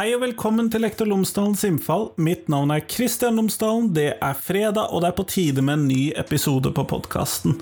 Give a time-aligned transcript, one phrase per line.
[0.00, 2.06] Hei og velkommen til Lektor Lomsdalens innfall.
[2.16, 3.90] Mitt navn er Kristian Lomsdalen.
[3.92, 7.58] Det er fredag, og det er på tide med en ny episode på podkasten.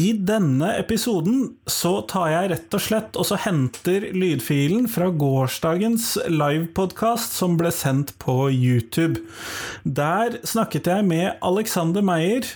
[0.00, 6.14] I denne episoden så tar jeg rett og slett og så henter lydfilen fra gårsdagens
[6.32, 9.20] livepodkast som ble sendt på YouTube.
[9.84, 12.48] Der snakket jeg med Alexander Meyer,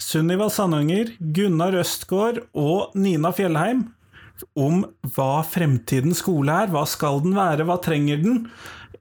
[0.00, 3.90] Sunniva Sandanger, Gunnar Østgaard og Nina Fjellheim
[4.58, 6.70] om hva fremtidens skole er.
[6.72, 8.46] Hva skal den være, hva trenger den?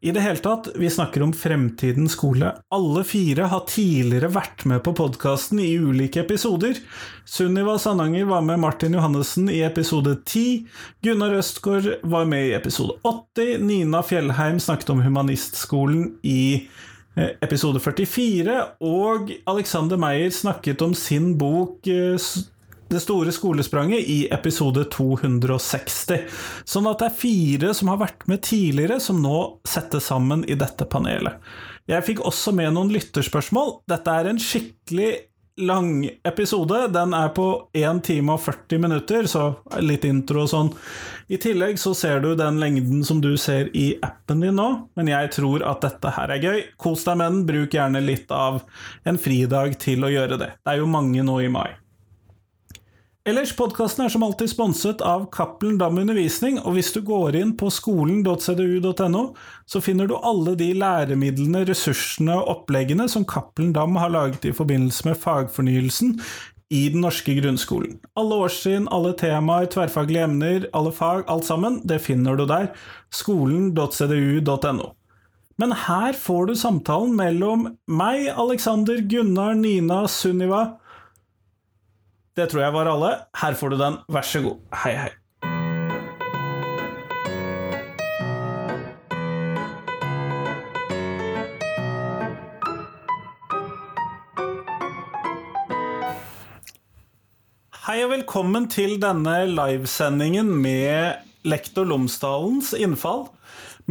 [0.01, 2.47] I det hele tatt, vi snakker om fremtidens skole.
[2.73, 6.79] Alle fire har tidligere vært med på podkasten i ulike episoder.
[7.29, 10.63] Sunniva Sandanger var med Martin Johannessen i episode 10.
[11.05, 13.61] Gunnar Østgaard var med i episode 80.
[13.61, 16.41] Nina Fjellheim snakket om humanistskolen i
[17.13, 18.57] eh, episode 44.
[18.81, 22.17] Og Alexander Meyer snakket om sin bok eh,
[22.91, 26.21] det store skolespranget i episode 260.
[26.67, 30.57] Sånn at det er fire som har vært med tidligere, som nå settes sammen i
[30.59, 31.39] dette panelet.
[31.89, 33.81] Jeg fikk også med noen lytterspørsmål.
[33.89, 35.11] Dette er en skikkelig
[35.61, 36.87] lang episode.
[36.87, 39.47] Den er på 1 time og 40 minutter, så
[39.83, 40.71] litt intro og sånn.
[41.31, 44.69] I tillegg så ser du den lengden som du ser i appen din nå,
[44.99, 46.63] men jeg tror at dette her er gøy.
[46.81, 48.61] Kos deg med den, bruk gjerne litt av
[49.07, 50.51] en fridag til å gjøre det.
[50.59, 51.69] Det er jo mange nå i mai.
[53.21, 57.51] Ellers, podkasten er som alltid sponset av Cappelen Dam Undervisning, og hvis du går inn
[57.53, 59.21] på skolen.cdu.no,
[59.69, 64.55] så finner du alle de læremidlene, ressursene og oppleggene som Cappelen Dam har laget i
[64.57, 66.15] forbindelse med fagfornyelsen
[66.73, 67.99] i den norske grunnskolen.
[68.17, 72.71] Alle årstrinn, alle temaer, tverrfaglige emner, alle fag, alt sammen, det finner du der.
[73.13, 74.95] Skolen.cdu.no.
[75.61, 80.71] Men her får du samtalen mellom meg, Alexander, Gunnar, Nina, Sunniva
[82.37, 83.15] det tror jeg var alle.
[83.41, 84.61] Her får du den, vær så god.
[84.83, 85.11] Hei, hei.
[97.81, 103.25] Hei og velkommen til denne livesendingen med Lektor Lomsdalens innfall.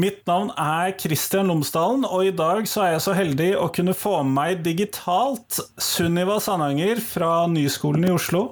[0.00, 3.92] Mitt navn er Kristian Lomsdalen, og i dag så er jeg så heldig å kunne
[3.96, 8.44] få med meg digitalt Sunniva Sandanger fra Nyskolen i Oslo,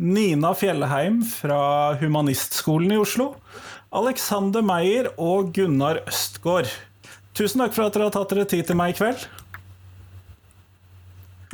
[0.00, 1.60] Nina Fjellheim fra
[2.00, 3.34] Humanistskolen i Oslo,
[4.00, 6.72] Alexander Meyer og Gunnar Østgaard.
[7.38, 9.28] Tusen takk for at dere har tatt dere tid til meg i kveld.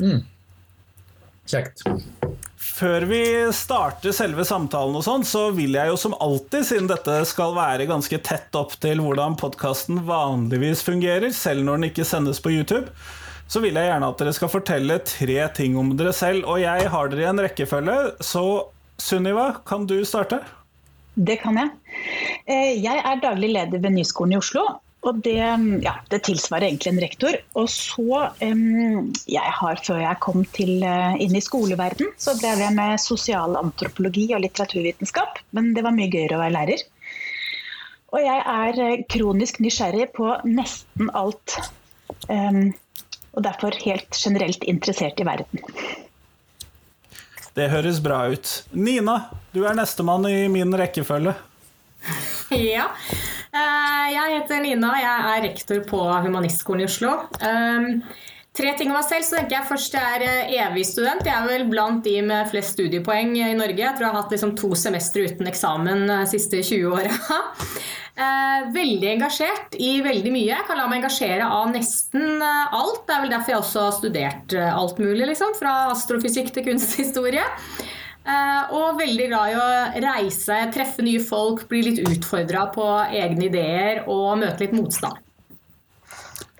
[0.01, 0.23] Mm.
[1.51, 1.85] Kjekt
[2.77, 3.21] før vi
[3.57, 7.89] starter selve samtalen, og sånn, så vil jeg jo som alltid, siden dette skal være
[7.89, 12.93] ganske tett opp til hvordan podkasten vanligvis fungerer, selv når den ikke sendes på YouTube,
[13.49, 16.45] så vil jeg gjerne at dere skal fortelle tre ting om dere selv.
[16.51, 18.45] Og jeg har dere i en rekkefølge, så
[19.01, 20.41] Sunniva, kan du starte?
[21.17, 21.71] Det kan jeg.
[22.49, 24.65] Eh, jeg er daglig leder ved Nyskolen i Oslo.
[25.07, 25.39] Og det,
[25.85, 27.37] ja, det, tilsvarer egentlig en rektor.
[27.61, 32.65] Og så um, jeg har, Før jeg kom til, uh, inn i skoleverden, så drev
[32.65, 35.39] jeg med sosialantropologi og litteraturvitenskap.
[35.55, 36.83] Men det var mye gøyere å være lærer.
[38.15, 41.61] Og jeg er uh, kronisk nysgjerrig på nesten alt.
[42.27, 42.75] Um,
[43.37, 45.63] og derfor helt generelt interessert i verden.
[47.57, 48.51] Det høres bra ut.
[48.75, 49.21] Nina,
[49.55, 51.37] du er nestemann i min rekkefølge.
[52.75, 52.91] ja.
[53.57, 57.13] Eh, jeg heter Nina, jeg er rektor på Humanistskolen i Oslo.
[57.41, 58.03] Um,
[58.57, 59.27] tre ting om meg selv.
[59.27, 61.25] så tenker jeg Først jeg er eh, evig student.
[61.27, 63.83] Jeg er vel blant de med flest studiepoeng i Norge.
[63.83, 67.21] Jeg tror jeg har hatt liksom to semestre uten eksamen de eh, siste 20 åra.
[68.73, 70.47] Veldig engasjert i veldig mye.
[70.49, 73.03] Jeg kan la meg engasjere av nesten alt.
[73.05, 75.27] Det er vel derfor jeg også har studert alt mulig.
[75.29, 77.45] Liksom, fra astrofysikk til kunsthistorie.
[78.27, 79.67] Eh, og veldig glad i å
[80.03, 85.21] reise, treffe nye folk, bli litt utfordra på egne ideer og møte litt motstand.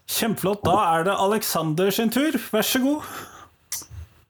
[0.07, 0.63] Kjempeflott.
[0.65, 2.39] Da er det Aleksander sin tur.
[2.53, 3.09] Vær så god.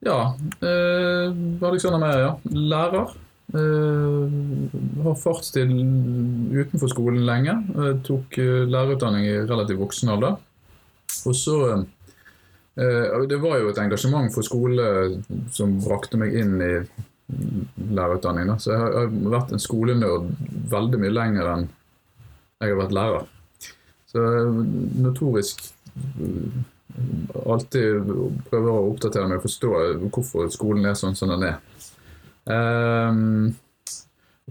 [0.06, 0.20] Ja.
[0.64, 1.36] Eh,
[1.68, 2.32] Alexander Meyer, ja.
[2.72, 3.12] Lærer.
[3.54, 4.22] Eh,
[5.04, 5.70] har fartstid
[6.56, 7.54] utenfor skolen lenge.
[7.76, 10.40] Jeg tok eh, lærerutdanning i relativt voksen alder.
[11.28, 14.88] Og så eh, Det var jo et engasjement for skole
[15.54, 16.72] som brakte meg inn i
[17.28, 18.52] lærerutdanning.
[18.52, 18.58] Da.
[18.62, 20.30] Så jeg har vært en skolenerd
[20.70, 21.66] veldig mye lenger enn
[22.62, 23.26] jeg har vært lærer.
[24.08, 24.22] Så
[25.02, 26.62] notorisk eh,
[27.44, 28.08] alltid
[28.48, 29.72] prøver å oppdatere meg og forstå
[30.06, 31.58] hvorfor skolen er sånn som den er.
[32.46, 33.50] Um,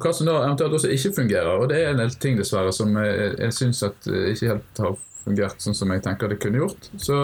[0.03, 2.91] hva som da eventuelt også ikke fungerer, og det er en del ting dessverre som
[2.99, 6.89] jeg, jeg syns ikke helt har fungert sånn som jeg tenker det kunne gjort.
[6.99, 7.21] Så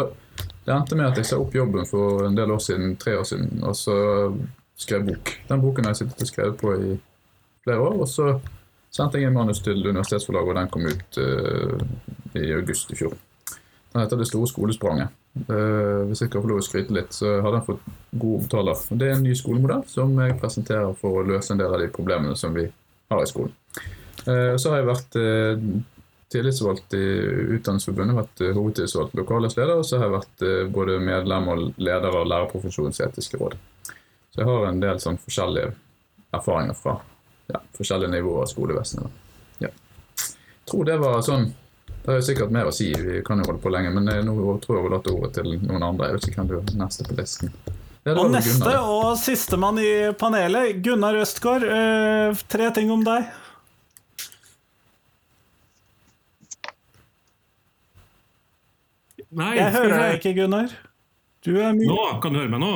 [0.64, 3.28] det endte med at jeg sa opp jobben for en del år siden, tre år
[3.28, 3.60] siden.
[3.68, 3.98] Og så
[4.82, 5.32] skrev bok.
[5.48, 6.96] Den boken har jeg sittet og skrevet på i
[7.64, 8.00] flere år.
[8.02, 8.34] Og så
[8.92, 13.16] sendte jeg en manus til Universitetsforlaget, og den kom ut uh, i august i fjor.
[13.92, 15.18] Den heter Det store skolespranget.
[15.48, 18.76] Uh, hvis jeg kan få lov å skryte litt, så har den fått god omtale.
[18.92, 21.88] Det er en ny skolemodell som jeg presenterer for å løse en del av de
[21.94, 22.68] problemene som vi
[23.12, 23.56] har i skolen.
[24.28, 25.20] Uh, så har jeg vært
[26.32, 27.06] tillitsvalgt i
[27.58, 33.02] Utdanningsforbundet, vært hovedtillitsvalgt leder, og så har jeg vært både medlem og leder av Lærerprofesjonens
[33.04, 33.58] etiske råd.
[34.32, 35.74] Så jeg har en del sånn forskjellige
[36.32, 36.96] erfaringer fra
[37.52, 39.18] ja, forskjellige nivåer av skolevesenet.
[39.60, 39.72] Ja.
[40.16, 41.50] Jeg tror det var sånn
[42.02, 44.34] Det er sikkert mer å si, vi kan jo holde på lenge, men nå
[44.64, 46.08] tror jeg overlater ordet til noen andre.
[46.08, 47.52] Jeg vet ikke hvem du er neste på listen.
[48.10, 51.68] og neste og sistemann i panelet, Gunnar Østgaard.
[51.68, 53.28] Øh, tre ting om deg.
[59.30, 60.74] Nei, jeg hører deg ikke, Gunnar.
[61.46, 62.74] Du er mye Nå kan du høre meg nå.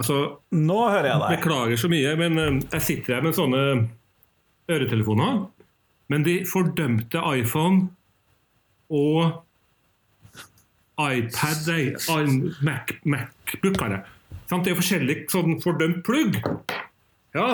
[0.00, 0.18] Altså,
[0.50, 1.36] Nå hører jeg deg.
[1.38, 3.62] Beklager så mye, men eh, jeg sitter her med sånne
[4.70, 5.44] øretelefoner.
[6.12, 7.88] Men de fordømte iPhone
[8.92, 9.40] og
[11.00, 11.70] iPad,
[12.62, 14.04] Mac, Macbook har jeg.
[14.54, 16.36] Det er forskjellig sånn fordømt plugg.
[17.34, 17.48] Ja.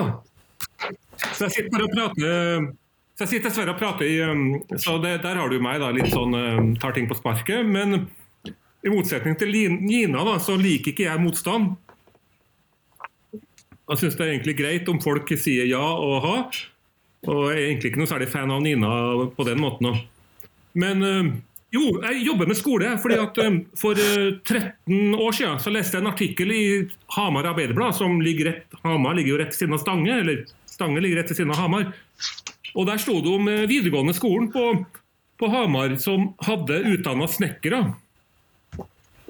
[1.31, 2.69] Så jeg sitter bare og prater
[3.21, 5.91] så jeg sitter dessverre og prater i um, Så det, der har du meg, da,
[5.93, 7.67] litt sånn um, tar ting på sparket.
[7.69, 8.07] Men
[8.49, 11.75] i motsetning til Nina, da, så liker ikke jeg motstand.
[13.91, 16.35] Jeg syns det er egentlig greit om folk sier ja og ha.
[17.29, 18.91] Og jeg er egentlig ikke noe særlig fan av Nina
[19.35, 19.99] på den måten.
[20.79, 21.31] Men eh,
[21.75, 22.93] jo, jeg jobber med skole.
[23.03, 26.63] fordi at eh, For 13 eh, år siden så leste jeg en artikkel i
[27.17, 31.03] Hamar Arbeiderblad, som ligger rett, Hamar ligger jo rett ved siden av Stange, eller Stange
[31.03, 31.91] ligger rett ved siden av Hamar.
[32.79, 34.65] Og Der sto det om videregående skolen på,
[35.43, 37.83] på Hamar som hadde utdanna snekkere.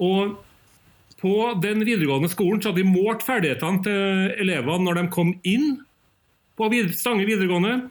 [0.01, 0.37] Og
[1.21, 5.75] på den videregående skolen så hadde de målt ferdighetene til elevene når de kom inn
[6.57, 7.89] på Stange videregående,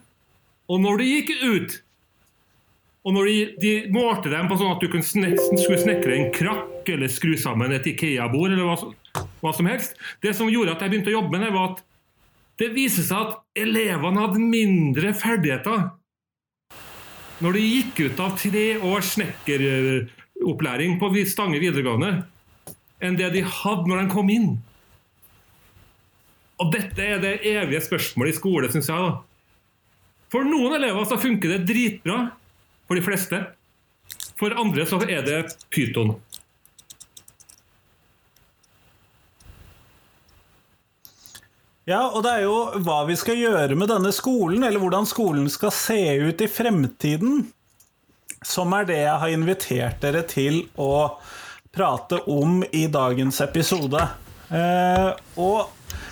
[0.71, 1.77] og når de gikk ut.
[3.01, 7.09] Og når de, de målte dem på sånn at du skulle snekre en krakk eller
[7.11, 11.09] skru sammen et Ikea-bord eller hva, hva, som helst Det som gjorde at jeg begynte
[11.09, 11.81] å jobbe med det, var at
[12.61, 15.89] det viste seg at elevene hadde mindre ferdigheter
[17.41, 22.11] når de gikk ut av tre års snekkeropplæring på Stange videregående
[23.01, 24.51] enn det de hadde når de kom inn.
[26.61, 28.97] Og dette er det evige spørsmålet i skole, syns jeg.
[28.97, 29.21] da.
[30.31, 32.19] For noen elever så funker det dritbra.
[32.87, 33.39] For de fleste.
[34.39, 35.39] For andre så er det
[35.73, 36.15] pyton.
[41.89, 45.49] Ja, og det er jo hva vi skal gjøre med denne skolen, eller hvordan skolen
[45.49, 47.47] skal se ut i fremtiden,
[48.45, 50.91] som er det jeg har invitert dere til å
[51.71, 54.01] prate om i dagens episode.
[54.51, 55.09] Eh,
[55.39, 55.71] og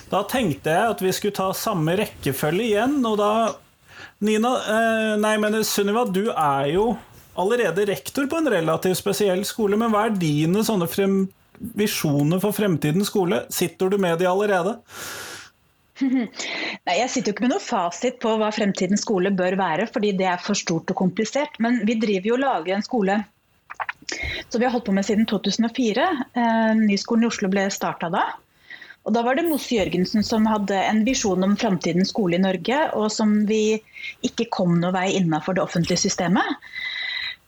[0.09, 3.33] da tenkte jeg at vi skulle ta samme rekkefølge igjen, og da
[4.23, 6.89] Nina, eh, nei, men Sunniva, du er jo
[7.39, 11.21] allerede rektor på en relativt spesiell skole, men hva er dine sånne frem,
[11.75, 13.45] visjoner for fremtidens skole?
[13.51, 14.77] Sitter du med de allerede?
[15.99, 20.13] Nei, Jeg sitter jo ikke med noe fasit på hva fremtidens skole bør være, fordi
[20.19, 21.59] det er for stort og komplisert.
[21.63, 23.19] Men vi driver jo og lager en skole
[24.49, 26.25] så vi har holdt på med siden 2004.
[26.33, 28.23] Eh, Nyskolen i Oslo ble starta da.
[29.07, 32.79] Og Da var det Mosse Jørgensen som hadde en visjon om framtidens skole i Norge,
[32.93, 33.79] og som vi
[34.25, 36.57] ikke kom noe vei innafor det offentlige systemet.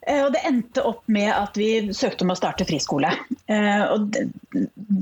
[0.08, 3.12] Eh, og Det endte opp med at vi søkte om å starte friskole.
[3.48, 4.16] Eh, og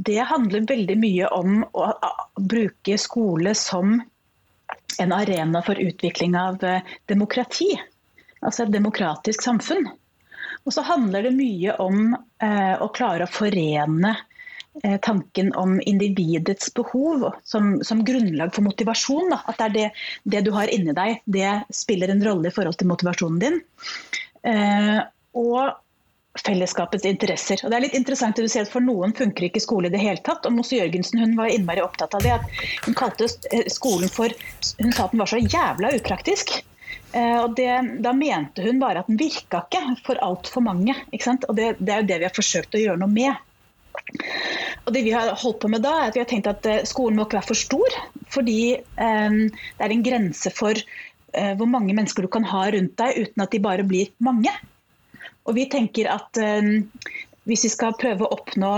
[0.09, 1.91] det handler veldig mye om å
[2.39, 3.99] bruke skole som
[4.99, 6.59] en arena for utvikling av
[7.07, 7.71] demokrati.
[8.43, 9.87] Altså et demokratisk samfunn.
[10.69, 14.11] Og så handler det mye om eh, å klare å forene
[14.83, 19.33] eh, tanken om individets behov som, som grunnlag for motivasjon.
[19.33, 19.39] Da.
[19.49, 19.87] At det er det,
[20.29, 23.57] det, du har inni deg, det spiller en rolle i forhold til motivasjonen din.
[24.45, 24.99] Eh,
[25.41, 25.73] og
[26.45, 27.65] fellesskapets interesser.
[27.65, 29.93] Og det er litt interessant at du ser at For noen funker ikke skole i
[29.97, 30.45] det hele tatt.
[30.45, 32.37] og Mosse Jørgensen hun var innmari opptatt av det.
[32.37, 34.29] at Hun kalte eh, skolen for
[34.77, 36.59] Hun sa at den var så jævla upraktisk.
[37.11, 37.69] Eh, og det,
[38.05, 40.95] Da mente hun bare at den virka ikke for altfor mange.
[41.11, 43.45] Og det, det, er jo det vi har forsøkt å gjøre noe med.
[44.85, 46.85] Og det vi har holdt på med da, er at vi har tenkt at eh,
[46.89, 47.99] skolen må ikke være for stor.
[48.33, 52.97] Fordi eh, det er en grense for eh, hvor mange mennesker du kan ha rundt
[53.01, 54.53] deg uten at de bare blir mange.
[55.49, 56.73] Og vi tenker at eh,
[57.49, 58.73] hvis vi skal prøve å oppnå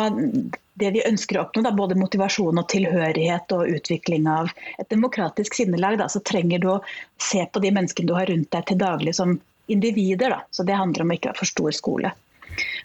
[0.81, 5.57] det vi ønsker å oppnå, da, både motivasjon og tilhørighet og utvikling av et demokratisk
[5.57, 6.81] sinnelag, da, så trenger du å
[7.21, 9.37] se på de menneskene du har rundt deg til daglig som
[9.71, 10.35] individer.
[10.35, 10.43] Da.
[10.51, 12.13] Så det handler om å ikke være for stor skole.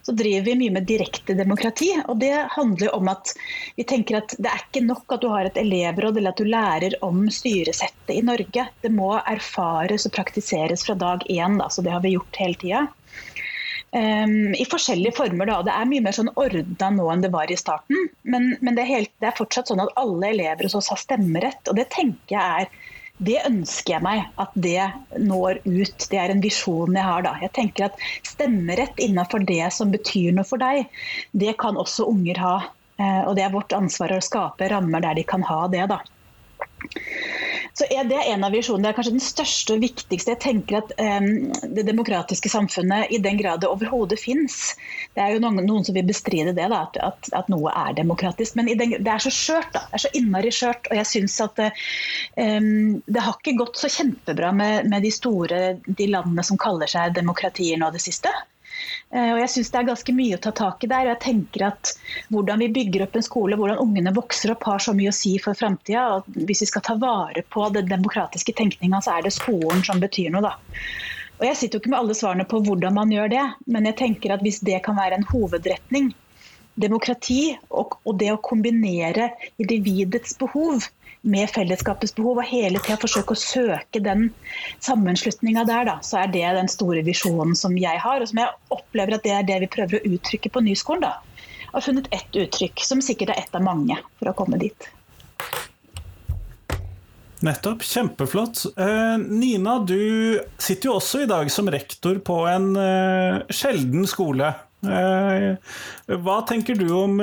[0.02, 3.32] Så driver vi mye med direkte demokrati, og det handler om at
[3.74, 6.46] Vi tenker at Det er ikke nok at du har et elevråd eller at du
[6.46, 8.68] lærer om styresettet i Norge.
[8.82, 12.60] Det må erfares og praktiseres fra dag én, da, så det har vi gjort hele
[12.62, 12.86] tida.
[13.94, 15.46] Um, I forskjellige former.
[15.46, 18.10] da, Det er mye mer sånn ordna nå enn det var i starten.
[18.22, 21.00] Men, men det, er helt, det, er fortsatt sånn at alle elever hos oss har
[21.00, 21.62] stemmerett.
[21.70, 24.82] og Det tenker jeg er det ønsker jeg meg at det
[25.16, 26.06] når ut.
[26.10, 27.36] Det er en visjon jeg har da.
[27.40, 30.84] Jeg tenker at Stemmerett innenfor det som betyr noe for deg,
[31.32, 32.56] det kan også unger ha.
[33.00, 35.86] Eh, og det er vårt ansvar å skape rammer der de kan ha det.
[35.88, 36.02] da.
[37.76, 38.86] Så er Det en av visjonene.
[38.86, 40.32] Det er kanskje den største og viktigste.
[40.32, 44.76] Jeg tenker at um, Det demokratiske samfunnet, i den grad det overhodet fins
[45.16, 47.92] Det er jo noen, noen, som vil bestride det, da, at, at, at, noe er
[47.98, 48.56] demokratisk.
[48.56, 49.72] Men den, det er så skjørt.
[49.76, 50.88] da, Det er så innmari skjørt.
[50.90, 55.62] Og jeg syns at um, det har ikke gått så kjempebra med, med de store
[55.86, 58.32] de landene som kaller seg demokratier nå det siste.
[59.12, 61.06] Eh, og jeg synes Det er ganske mye å ta tak i der.
[61.06, 61.92] og jeg tenker at
[62.30, 65.36] Hvordan vi bygger opp en skole, hvordan ungene vokser opp, har så mye å si
[65.42, 66.22] for framtida.
[66.36, 70.30] Hvis vi skal ta vare på den demokratiske tenkninga, så er det skolen som betyr
[70.34, 70.42] noe.
[70.42, 70.56] da.
[71.38, 73.96] Og Jeg sitter jo ikke med alle svarene på hvordan man gjør det, men jeg
[73.96, 76.14] tenker at hvis det kan være en hovedretning,
[76.76, 79.30] demokrati og, og det å kombinere
[79.62, 80.88] individets behov
[81.26, 84.28] med fellesskapets behov, og hele tida forsøke å søke den
[84.84, 88.74] sammenslutninga der, da, så er det den store visjonen som jeg har, og som jeg
[88.74, 91.06] opplever at det er det vi prøver å uttrykke på Nyskolen.
[91.06, 91.16] da.
[91.72, 94.90] Har funnet ett uttrykk, som sikkert er ett av mange, for å komme dit.
[97.44, 97.82] Nettopp.
[97.84, 98.62] Kjempeflott.
[98.80, 104.54] Eh, Nina, du sitter jo også i dag som rektor på en eh, sjelden skole.
[104.86, 105.76] Eh,
[106.22, 107.18] hva tenker du om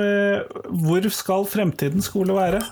[0.84, 2.62] hvor skal fremtidens skole være?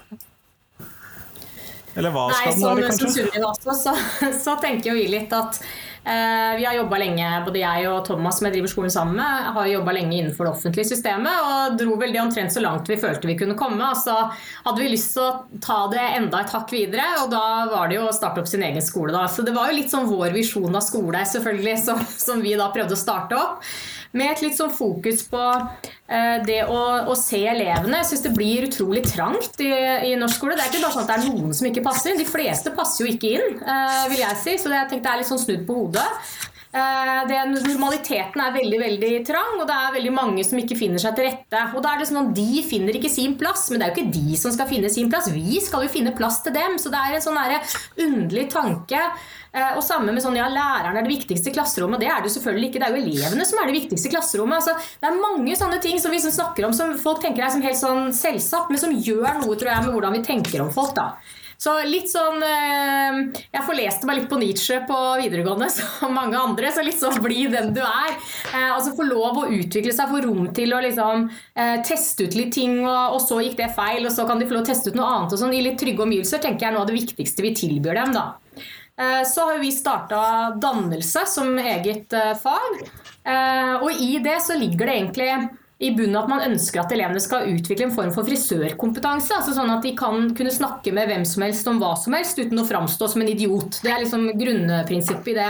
[1.97, 3.09] Eller hva skal den være, kanskje?
[3.09, 3.95] Som Sunniva også, så,
[4.45, 8.39] så, tenker jo vi litt at eh, vi har jobba lenge, både jeg og Thomas
[8.39, 11.97] som jeg driver skolen sammen med, har jobba lenge innenfor det offentlige systemet og dro
[12.01, 13.93] veldig omtrent så langt vi følte vi kunne komme.
[13.99, 17.91] så hadde vi lyst til å ta det enda et hakk videre, og da var
[17.91, 19.13] det jo å starte opp sin egen skole.
[19.15, 19.27] Da.
[19.29, 22.73] Så det var jo litt sånn vår visjon av skole selvfølgelig, som, som vi da
[22.73, 23.73] prøvde å starte opp
[24.17, 28.03] med et litt sånn fokus på eh, det å, å, se elevene.
[28.03, 29.73] Jeg syns det blir utrolig trangt i,
[30.11, 30.57] i, norsk skole.
[30.59, 32.19] Det er ikke bare sånn at det er noen som ikke passer.
[32.19, 34.57] De fleste passer jo ikke inn, eh, vil jeg si.
[34.61, 36.09] Så det, jeg det er litt sånn snudd på hodet.
[36.73, 41.03] Eh, det, normaliteten er veldig veldig trang, og det er veldig mange som ikke finner
[41.03, 41.67] seg til rette.
[41.77, 44.01] Og da er det sånn at De finner ikke sin plass, men det er jo
[44.01, 45.29] ikke de som skal finne sin plass.
[45.35, 46.79] Vi skal jo finne plass til dem.
[46.81, 47.41] Så det er en sånn
[48.07, 49.05] underlig tanke
[49.53, 52.01] og samme med sånn, ja, Læreren er det viktigste i klasserommet.
[52.01, 52.81] Det er det selvfølgelig ikke.
[52.81, 54.63] Det er jo elevene som er det viktigste i klasserommet.
[54.63, 57.53] Altså, det er mange sånne ting som vi som snakker om som folk tenker er
[57.53, 60.73] som helt sånn selvsagt, men som gjør noe tror jeg, med hvordan vi tenker om
[60.73, 60.97] folk.
[60.97, 61.13] da.
[61.63, 63.19] Så litt sånn eh,
[63.53, 66.73] Jeg forleste meg litt på Nietzsche på videregående, som mange andre.
[66.75, 68.17] Så litt sånn bli den du er.
[68.51, 71.29] Eh, altså Få lov å utvikle seg, få rom til å liksom
[71.87, 74.65] teste ut litt ting, og, så gikk det feil, og så kan de få lov
[74.65, 75.37] å teste ut noe annet.
[75.37, 75.55] og sånn.
[75.55, 78.17] I litt trygge omgivelser tenker jeg er noe av det viktigste vi tilbyr dem.
[78.17, 78.31] da.
[79.01, 82.83] Eh, så har vi starta dannelse som eget eh, fag.
[83.25, 85.49] Eh, og i det så ligger det egentlig
[85.83, 89.35] i bunnen at man ønsker at elevene skal utvikle en form for frisørkompetanse.
[89.35, 92.39] altså Sånn at de kan kunne snakke med hvem som helst om hva som helst
[92.39, 93.81] uten å framstå som en idiot.
[93.83, 95.49] Det er liksom grunnprinsippet i det.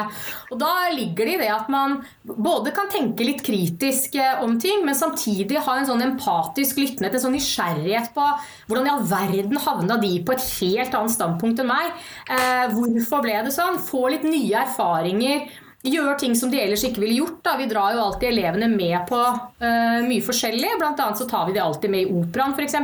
[0.51, 4.57] Og da ligger det i det at man både kan tenke litt kritisk eh, om
[4.63, 8.29] ting, men samtidig ha en sånn empatisk lyttenhet, en sånn nysgjerrighet på
[8.71, 11.93] hvordan i all verden havna de på et helt annet standpunkt enn meg?
[12.33, 13.81] Eh, hvorfor ble det sånn?
[13.83, 15.45] Få litt nye erfaringer
[15.83, 17.41] gjør ting som de ellers ikke ville gjort.
[17.45, 17.57] Da.
[17.59, 20.77] Vi drar jo alltid elevene med på uh, mye forskjellig.
[20.79, 22.79] Blant annet så tar vi de alltid med i operaen, f.eks.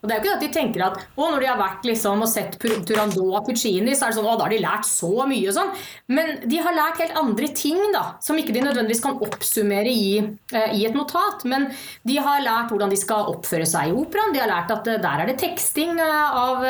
[0.00, 2.22] Og det er jo ikke at de tenker at å, når de har vært liksom,
[2.22, 5.10] og sett Turandot og Puccini, så er det sånn å, da har de lært så
[5.28, 5.72] mye og sånn.
[6.14, 10.20] Men de har lært helt andre ting da, som ikke de nødvendigvis kan oppsummere i,
[10.52, 11.44] eh, i et notat.
[11.48, 11.68] Men
[12.06, 14.34] de har lært hvordan de skal oppføre seg i operaen.
[14.34, 16.64] De har lært at eh, der er det teksting uh, av,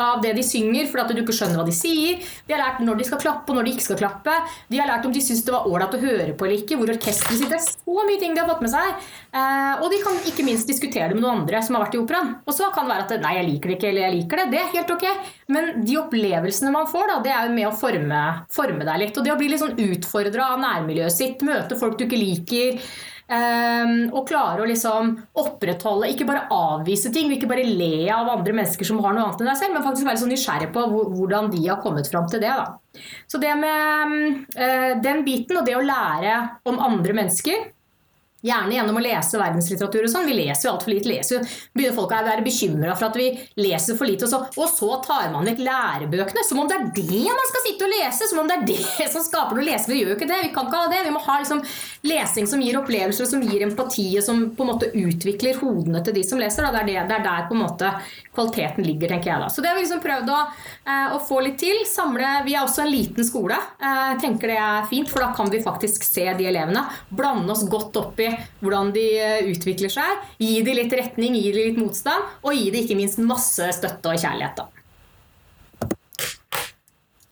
[0.00, 2.22] av, det de synger, fordi at du ikke skjønner hva de sier.
[2.46, 4.34] De har lært når de skal klappe og når de ikke skal klappe.
[4.70, 6.92] De har lært om de syns det var ålreit å høre på eller ikke, hvor
[6.94, 7.54] orkesteret sitter.
[7.54, 9.10] Det er Så mye ting de har fått med seg.
[9.82, 12.34] og de kan ikke minst diskutere det med noen andre som har vært i operaen.
[12.44, 14.46] Og så kan det være at nei, jeg liker det ikke, eller jeg liker det.
[14.52, 15.06] Det er helt ok.
[15.54, 18.20] Men de opplevelsene man får, da, det er jo med å forme,
[18.52, 19.18] forme deg litt.
[19.18, 22.80] Og det å bli litt sånn utfordra av nærmiljøet sitt, møte folk du ikke liker.
[23.24, 28.52] Um, og klare å liksom opprettholde, ikke bare avvise ting, ikke bare le av andre
[28.52, 31.48] mennesker som har noe annet enn deg selv, men faktisk være så nysgjerrig på hvordan
[31.54, 32.52] de har kommet fram til det.
[32.52, 33.00] Da.
[33.24, 36.36] Så det med uh, den biten og det å lære
[36.68, 37.70] om andre mennesker
[38.44, 40.28] Gjerne gjennom å lese verdenslitteratur og sånn.
[40.28, 41.08] Vi leser jo altfor lite.
[41.08, 44.26] Leser, begynner folk å være bekymra for at vi leser for lite.
[44.26, 46.44] Og så, og så tar man vekk lærebøkene.
[46.44, 48.28] Som om det er det man skal sitte og lese!
[48.28, 49.88] Som om det er det som skaper noe lese.
[49.88, 50.42] Vi gjør jo ikke det.
[50.44, 51.02] Vi kan ikke ha det.
[51.08, 51.64] Vi må ha liksom
[52.04, 56.16] lesing som gir opplevelser, som gir empati, og som på en måte utvikler hodene til
[56.18, 56.66] de som leser.
[56.68, 57.92] Det, er det, det er der på en måte
[58.34, 59.48] kvaliteten ligger, tenker jeg da.
[59.52, 60.40] Så det har vi liksom prøvd å,
[60.84, 61.80] eh, å få litt til.
[61.88, 63.56] Samle Vi er også en liten skole.
[63.56, 66.84] Eh, jeg tenker det er fint, for da kan vi faktisk se de elevene.
[67.08, 68.30] Blande oss godt opp i
[68.60, 70.28] hvordan de eh, utvikler seg.
[70.42, 74.12] Gi dem litt retning, gi dem litt motstand, og gi dem ikke minst masse støtte
[74.12, 74.60] og kjærlighet.
[74.60, 74.73] da.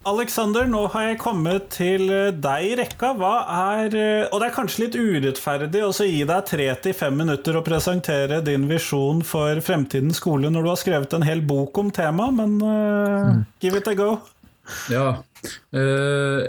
[0.02, 3.12] Alexander, nå har jeg kommet til eh, deg i rekka.
[3.18, 3.34] Hva
[3.70, 7.58] er eh, Og det er kanskje litt urettferdig å gi deg tre til fem minutter
[7.58, 11.94] å presentere din visjon for fremtidens skole når du har skrevet en hel bok om
[11.94, 13.44] temaet, men uh, mm.
[13.62, 14.16] give it a go.
[14.90, 15.06] Ja.
[15.70, 16.42] Uh,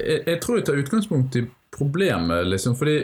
[0.00, 1.44] jeg, jeg, tror jeg tar utgangspunkt i
[1.76, 2.72] problemet, liksom.
[2.78, 2.98] Fordi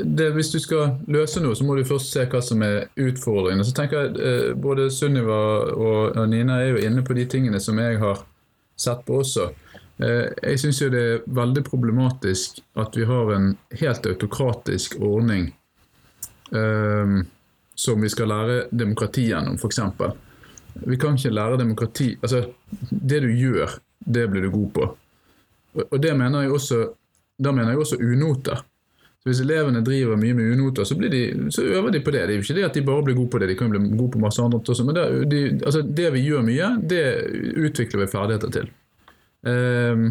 [0.00, 3.66] det, hvis du skal løse noe, så må du først se hva som er utfordringene.
[3.66, 5.42] Så tenker jeg uh, Både Sunniva
[5.76, 8.24] og Nina er jo inne på de tingene som jeg har
[8.76, 9.50] sett på også.
[9.96, 15.52] Eh, jeg syns jo det er veldig problematisk at vi har en helt autokratisk ordning
[16.50, 17.20] um,
[17.74, 19.80] som vi skal lære demokrati gjennom, f.eks.
[20.84, 22.42] Vi kan ikke lære demokrati Altså,
[22.90, 24.88] det du gjør, det blir du god på.
[25.84, 26.80] Og det mener jeg også,
[27.38, 28.62] da mener jeg også unoter.
[29.24, 32.26] Så Hvis elevene driver mye med unoter, så, de, så, øver de på det.
[32.28, 33.80] Det er jo ikke det at de bare blir gode på det, de kan bli
[33.96, 34.84] gode på masse annet også.
[34.84, 37.04] Men det, de, altså det vi gjør mye, det
[37.56, 38.68] utvikler vi ferdigheter til.
[39.48, 40.04] Um,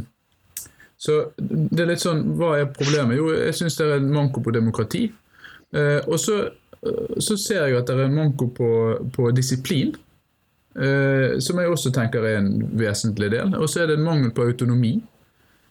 [0.97, 3.19] så det er litt sånn, Hva er problemet?
[3.19, 5.05] Jo, jeg syns det er en manko på demokrati.
[5.77, 6.39] Uh, og så,
[6.81, 8.71] uh, så, ser jeg at det er en manko på,
[9.13, 9.93] på disiplin.
[10.73, 13.53] Uh, som jeg også tenker er en vesentlig del.
[13.61, 14.95] Og så er det en mangel på autonomi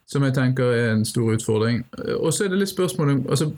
[0.06, 1.82] som jeg tenker er en stor utfordring.
[2.18, 3.52] Og så er det litt spørsmål om altså,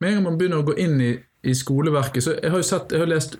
[0.00, 2.66] Med en gang man begynner å gå inn i, i skoleverket så Jeg har jo
[2.66, 3.38] sett, jeg har lest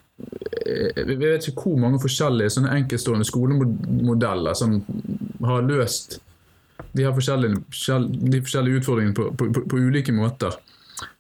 [0.65, 4.81] eh, jeg vet ikke hvor mange forskjellige sånne enkeltstående skolemodeller som
[5.45, 6.19] har løst
[6.93, 7.61] de, har forskjellige,
[8.33, 10.55] de forskjellige utfordringene på, på, på ulike måter.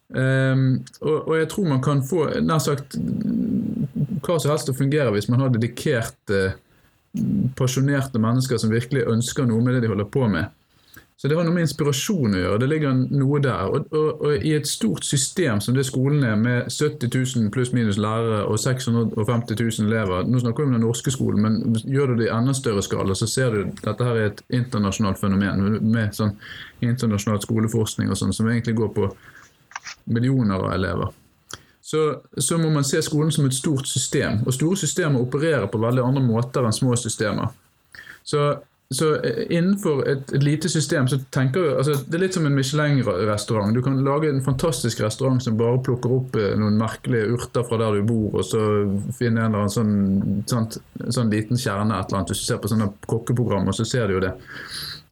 [0.08, 4.78] Um, og, og, jeg tror man kan få nær sagt hva som helst til å
[4.78, 6.54] fungere hvis man har dedikerte,
[7.58, 10.48] pasjonerte mennesker som virkelig ønsker noe med det de holder på med.
[11.18, 12.58] Så det har noe med inspirasjon å gjøre.
[12.62, 13.72] Det ligger noe der.
[13.74, 17.98] Og, og, og, i et stort system som det skolen er, med 70 000 pluss-minus
[17.98, 22.22] lærere og 650 000 elever Nå snakker vi om den norske skolen, men gjør du
[22.22, 25.80] det i enda større skala, så ser du at dette her er et internasjonalt fenomen
[25.90, 26.36] med sånn
[26.86, 29.10] internasjonal skoleforskning og sånn, som egentlig går på
[30.14, 31.10] millioner av elever.
[31.82, 32.04] Så,
[32.36, 34.42] så, må man se skolen som et stort system.
[34.46, 37.50] Og store systemer opererer på veldig andre måter enn små systemer.
[38.22, 38.42] Så
[38.94, 42.46] så eh, innenfor et, et, lite system så tenker du altså, Det er litt som
[42.48, 43.74] en Michelin-restaurant.
[43.76, 47.76] Du kan lage en fantastisk restaurant som bare plukker opp eh, noen merkelige urter fra
[47.82, 48.62] der du bor, og så
[49.18, 52.32] finne en eller annen sånn, sånt, sånn liten kjerne et eller annet.
[52.32, 54.32] Hvis du ser på sånne kokkeprogrammer, så ser du jo det.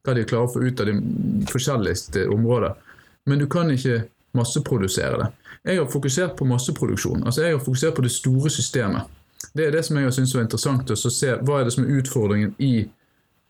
[0.07, 0.97] Hva de klarer å få ut av de
[1.53, 2.81] forskjelligste områder.
[3.29, 5.33] Men du kan ikke masseprodusere det.
[5.67, 7.27] Jeg har fokusert på masseproduksjon.
[7.27, 9.13] altså Jeg har fokusert på det store systemet.
[9.53, 11.35] Det er det som jeg har syntes var interessant å se.
[11.43, 12.87] Hva er det som er utfordringen i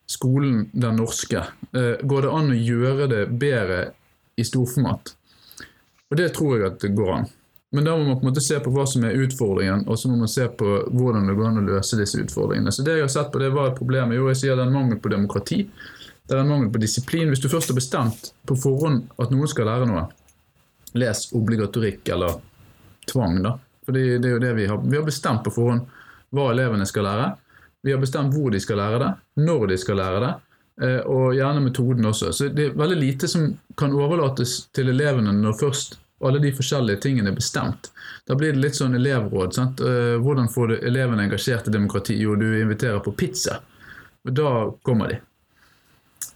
[0.06, 1.44] skolen den norske?
[1.72, 3.80] Eh, går det an å gjøre det bedre
[4.36, 5.14] i storformat?
[6.10, 7.28] Og det tror jeg at det går an.
[7.74, 10.08] Men da må man på en måte se på hva som er utfordringen, og så
[10.08, 12.72] må man se på hvordan det går an å løse disse utfordringene.
[12.72, 14.14] Så det jeg har sett på det var et problem.
[14.14, 15.58] Jo, jeg sier det er en mangel på demokrati.
[16.26, 17.28] Det er en mangel på disiplin.
[17.30, 20.06] Hvis du først har bestemt på forhånd at noen skal lære noe,
[20.96, 22.38] les obligatorikk eller
[23.10, 23.56] tvang, da.
[23.86, 24.80] For det er jo det vi har.
[24.82, 25.84] Vi har bestemt på forhånd
[26.34, 27.28] hva elevene skal lære.
[27.86, 29.12] Vi har bestemt hvor de skal lære det,
[29.46, 30.32] når de skal lære det,
[30.82, 32.32] eh, og gjerne metoden også.
[32.34, 35.94] Så det er veldig lite som kan overlates til elevene når først
[36.26, 37.92] alle de forskjellige tingene er bestemt.
[38.26, 39.54] Da blir det litt sånn elevråd.
[39.54, 39.80] Sant?
[39.84, 42.18] Eh, hvordan får du elevene engasjert i demokrati?
[42.18, 43.60] Jo, du inviterer på pizza.
[44.26, 45.20] Og da kommer de.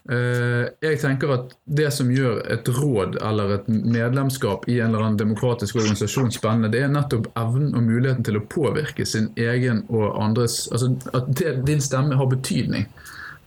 [0.09, 5.05] Eh, jeg tenker at det som gjør et råd eller et medlemskap i en eller
[5.05, 9.85] annen demokratisk organisasjon spennende, det er nettopp evnen og muligheten til å påvirke sin egen
[9.93, 12.89] og andres Altså at det, din stemme har betydning.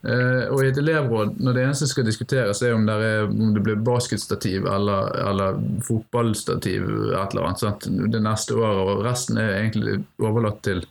[0.04, 3.54] Uh, og i et elevråd, når det eneste skal diskuteres, er om det, er, om
[3.56, 7.88] det blir basketstativ eller, eller fotballstativ et eller annet sant?
[7.88, 10.84] det neste året, og resten er egentlig overlatt til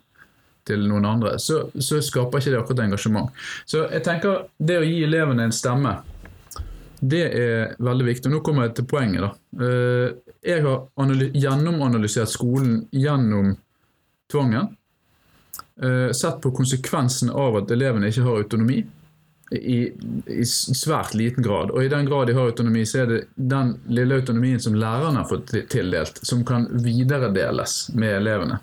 [0.68, 3.42] til noen andre, så, så, skaper ikke det akkurat engasjement.
[3.66, 5.96] Så jeg tenker det å gi elevene en stemme,
[7.03, 8.31] det er veldig viktig.
[8.31, 9.25] Og nå kommer jeg til poenget.
[9.25, 9.33] da.
[9.66, 13.57] Eh, jeg har gjennomanalysert skolen gjennom
[14.31, 14.77] tvangen.
[15.83, 18.85] Eh, sett på konsekvensen av at elevene ikke har autonomi.
[19.53, 19.79] I,
[20.33, 21.75] I, svært liten grad.
[21.75, 25.20] Og i den grad de har autonomi, så er det den lille autonomien som lærerne
[25.20, 28.62] har fått tildelt, som kan videredeles med elevene.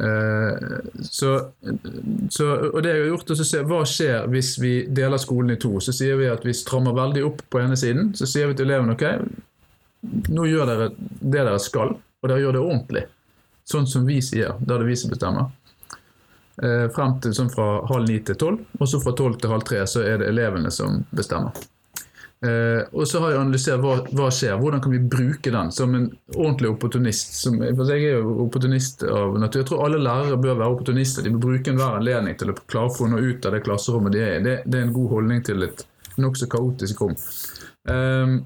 [0.00, 1.50] Eh, så,
[2.30, 5.54] så, og det jeg har gjort, er å se hva skjer hvis vi deler skolen
[5.54, 5.74] i to.
[5.84, 8.12] Så sier vi at vi strammer veldig opp på ene siden.
[8.16, 9.06] Så sier vi til elevene ok,
[10.32, 13.06] nå gjør dere det dere skal, og dere gjør det ordentlig.
[13.70, 14.56] Sånn som vi sier.
[14.60, 15.50] Da er det vi som bestemmer.
[16.60, 19.64] Eh, frem til sånn fra halv ni til tolv, og så fra tolv til halv
[19.68, 21.56] tre så er det elevene som bestemmer.
[22.46, 25.92] Eh, og så har jeg analysert hva, hva skjer, hvordan kan vi bruke den som
[25.96, 27.34] en ordentlig opportunist.
[27.36, 29.60] Som, for jeg er jo opportunist av natur.
[29.60, 31.26] Jeg tror alle lærere bør være opportunister.
[31.26, 34.16] De bør bruke enhver anledning til å klare å få noe ut av det klasserommet
[34.16, 34.46] de er i.
[34.46, 35.84] Det, det er en god holdning til et
[36.20, 37.14] nokså kaotisk rom.
[37.90, 38.40] Um,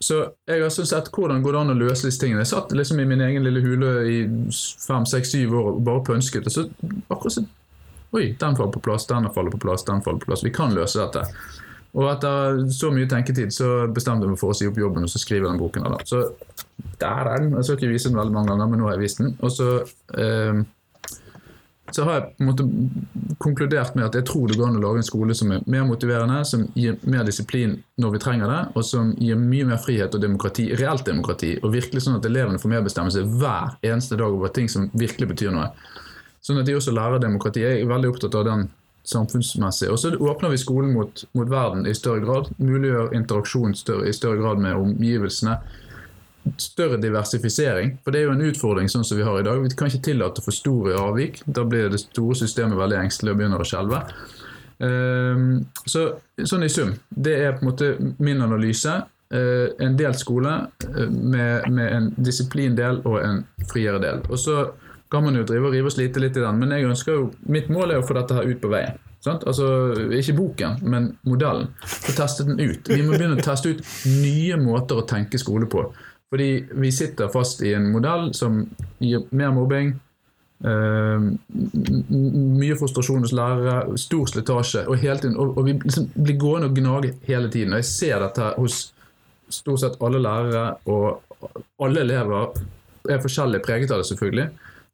[0.00, 0.18] så
[0.48, 2.42] jeg har sånn sett hvordan går det an å løse disse tingene.
[2.44, 4.18] Jeg satt liksom i min egen lille hule i
[4.52, 6.48] fem, seks, syv år og bare pønsket.
[6.48, 6.66] Og så
[7.12, 7.46] akkurat så
[8.14, 10.44] Oi, den faller på plass, den faller på plass, den faller på plass.
[10.46, 11.24] Vi kan løse dette.
[11.96, 15.12] Og etter så mye tenketid så bestemte jeg meg for å si opp jobben og
[15.12, 15.86] så skrive den boken.
[15.94, 16.04] Da.
[16.04, 16.22] Så
[17.00, 17.54] der er den.
[17.56, 19.32] Jeg skal ikke vise den veldig mange ganger, men nå har jeg vist den.
[19.40, 19.70] Og så
[20.12, 20.64] eh,
[21.94, 22.64] så har jeg på en måte
[23.38, 25.84] konkludert med at jeg tror det går an å lage en skole som er mer
[25.86, 30.14] motiverende, som gir mer disiplin når vi trenger det, og som gir mye mer frihet
[30.16, 34.50] og demokrati, reelt demokrati, og virkelig sånn at elevene får medbestemmelse hver eneste dag over
[34.54, 35.70] ting som virkelig betyr noe.
[36.42, 37.62] Sånn at de også lærer demokrati.
[37.62, 38.66] Jeg er veldig opptatt av den
[39.08, 39.90] samfunnsmessig.
[39.92, 42.52] Og så åpner vi skolen mot, mot verden i større grad.
[42.58, 45.58] Muliggjør interaksjon større, i større grad med omgivelsene
[46.56, 47.96] større diversifisering.
[48.04, 49.60] For det er jo en utfordring sånn som vi har i dag.
[49.62, 51.40] Vi kan ikke tillate for store avvik.
[51.46, 54.02] Da blir det store systemet veldig engstelig og begynner å skjelve.
[54.86, 55.50] Ehm,
[55.84, 56.06] så,
[56.44, 56.94] sånn i sum.
[57.08, 57.92] Det er på en måte
[58.22, 59.02] min analyse.
[59.26, 60.50] Uh, en delt skole
[60.86, 64.20] uh, med, med en disiplindel og en friere del.
[64.30, 64.60] Og så
[65.16, 67.28] kan man jo drive og rive og slite litt i den, men jeg ønsker jo,
[67.48, 68.98] mitt mål er å få dette her ut på veien.
[69.24, 69.46] Sant?
[69.48, 69.66] Altså,
[70.14, 71.70] Ikke boken, men modellen.
[71.82, 72.90] Få testet den ut.
[72.90, 73.80] Vi må begynne å teste ut
[74.20, 75.86] nye måter å tenke skole på.
[76.30, 76.50] Fordi
[76.82, 78.60] vi sitter fast i en modell som
[79.02, 79.94] gir mer mobbing,
[80.66, 81.26] uh,
[82.60, 86.78] mye frustrasjon hos lærere, stor slitasje, og, tiden, og, og vi liksom blir gående og
[86.78, 87.74] gnage hele tiden.
[87.74, 88.80] Og jeg ser dette hos
[89.48, 91.52] stort sett alle lærere, og
[91.86, 92.58] alle elever
[93.10, 94.48] er forskjellig preget av det, selvfølgelig.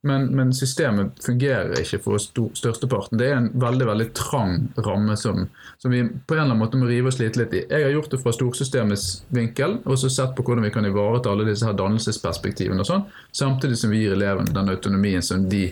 [0.04, 3.20] Men, men, systemet fungerer ikke for størsteparten.
[3.20, 5.44] Det er en veldig veldig trang ramme som,
[5.78, 7.62] som, vi på en eller annen måte må rive og slite litt i.
[7.70, 11.30] Jeg har gjort det fra storsystemets vinkel, og så sett på hvordan vi kan ivareta
[11.30, 15.68] alle disse her dannelsesperspektivene og sånn, samtidig som vi gir elevene den autonomien som de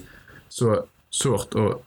[0.50, 0.78] så
[1.10, 1.82] sårt og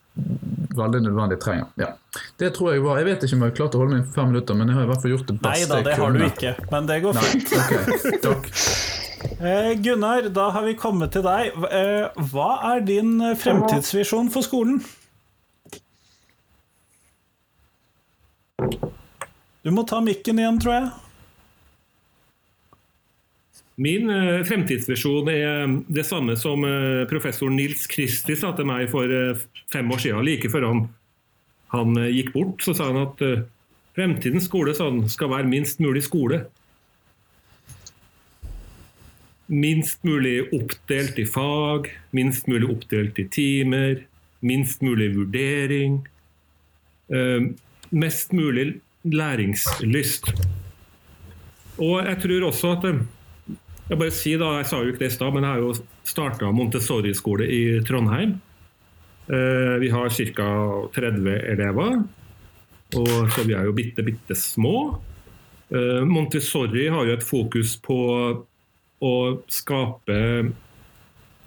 [0.75, 1.71] veldig nødvendig trenger.
[1.79, 1.93] Ja.
[2.37, 4.13] Det tror Jeg var, jeg vet ikke om jeg har klart å holde meg i
[4.19, 5.79] fem minutter, men jeg har i hvert fall gjort det beste jeg kunne.
[5.79, 7.57] Nei da, det har du ikke, men det går fint.
[7.63, 9.12] Okay, takk.
[9.23, 11.55] Eh, Gunnar, da har vi kommet til deg.
[11.67, 14.81] Eh, hva er din eh, fremtidsvisjon for skolen?
[19.63, 20.91] Du må ta mikken igjen, tror jeg.
[23.83, 24.11] Min
[24.45, 26.61] fremtidsvisjon er det samme som
[27.09, 29.09] professor Nils Kristi sa til meg for
[29.73, 30.21] fem år siden.
[30.27, 30.83] Like før han,
[31.73, 33.23] han gikk bort, så sa han at
[33.97, 36.43] fremtidens skole sånn, skal være minst mulig skole
[39.53, 44.01] minst mulig oppdelt i fag, minst mulig oppdelt i timer,
[44.43, 46.01] minst mulig vurdering.
[47.13, 47.49] Eh,
[47.89, 50.31] mest mulig læringslyst.
[51.77, 53.03] Og jeg tror også at eh,
[53.89, 55.73] Jeg bare si da, jeg sa jo ikke det i stad, men jeg har jo
[56.07, 58.37] starta Montessori-skole i Trondheim.
[59.27, 60.47] Eh, vi har ca.
[60.95, 61.97] 30 elever,
[62.95, 65.01] og så vi er jo bitte, bitte små.
[66.05, 67.97] Montessori har jo et fokus på
[69.03, 69.15] å
[69.51, 70.19] skape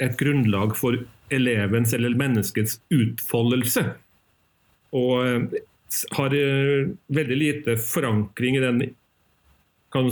[0.02, 0.98] et grunnlag for
[1.32, 3.84] elevens eller menneskets utfoldelse.
[4.96, 5.62] Og eh,
[6.18, 8.82] har eh, veldig lite forankring i den,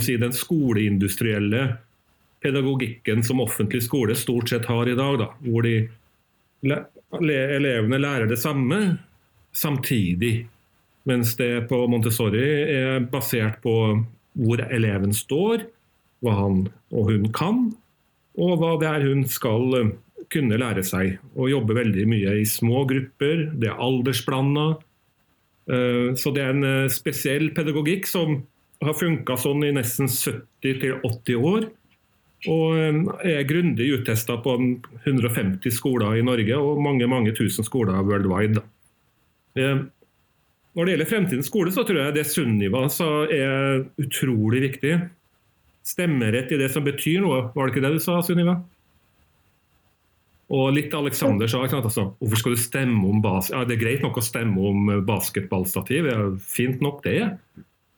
[0.01, 1.67] si, den skoleindustrielle
[2.45, 5.19] pedagogikken som offentlig skole stort sett har i dag.
[5.21, 5.75] Da, hvor de,
[6.65, 8.81] elevene lærer det samme
[9.55, 10.47] samtidig.
[11.05, 13.75] Mens det på Montessori er basert på
[14.35, 15.63] hvor eleven står,
[16.25, 16.63] hva han
[16.95, 17.69] og hun kan,
[18.35, 19.93] og hva det er hun skal eh,
[20.33, 21.15] kunne lære seg.
[21.37, 24.67] Og jobbe veldig mye i små grupper, det er aldersblanda.
[25.71, 28.41] Eh, så det er en eh, spesiell pedagogikk som
[28.83, 31.69] har funka sånn i nesten 70-80 år.
[32.51, 34.51] Og er grundig uttesta på
[35.07, 38.61] 150 skoler i Norge og mange mange tusen skoler worldwide.
[39.55, 44.93] Når det gjelder fremtidens skole, så tror jeg det Sunniva sa er utrolig viktig
[45.85, 47.49] stemmerett i det som betyr noe.
[47.53, 48.57] Var det ikke det du sa, Sunniva?
[50.55, 54.03] Og litt Alexander sa altså, hvorfor skal du stemme om bas ja, Det er greit
[54.05, 57.31] nok å stemme om basketballstativ, det er fint nok det.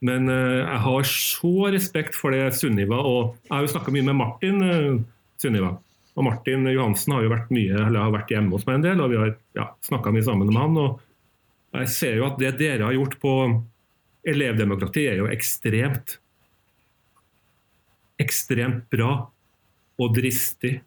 [0.05, 4.07] Men uh, jeg har så respekt for det Sunniva og Jeg har jo snakka mye
[4.07, 5.01] med Martin uh,
[5.41, 5.73] Sunniva.
[6.17, 9.01] Og Martin Johansen har jo vært mye, eller har vært hjemme hos meg en del,
[9.03, 10.79] og vi har ja, snakka mye sammen med han.
[10.81, 13.33] og Jeg ser jo at det dere har gjort på
[14.27, 16.17] elevdemokrati, er jo ekstremt.
[18.21, 19.11] Ekstremt bra
[19.97, 20.77] og dristig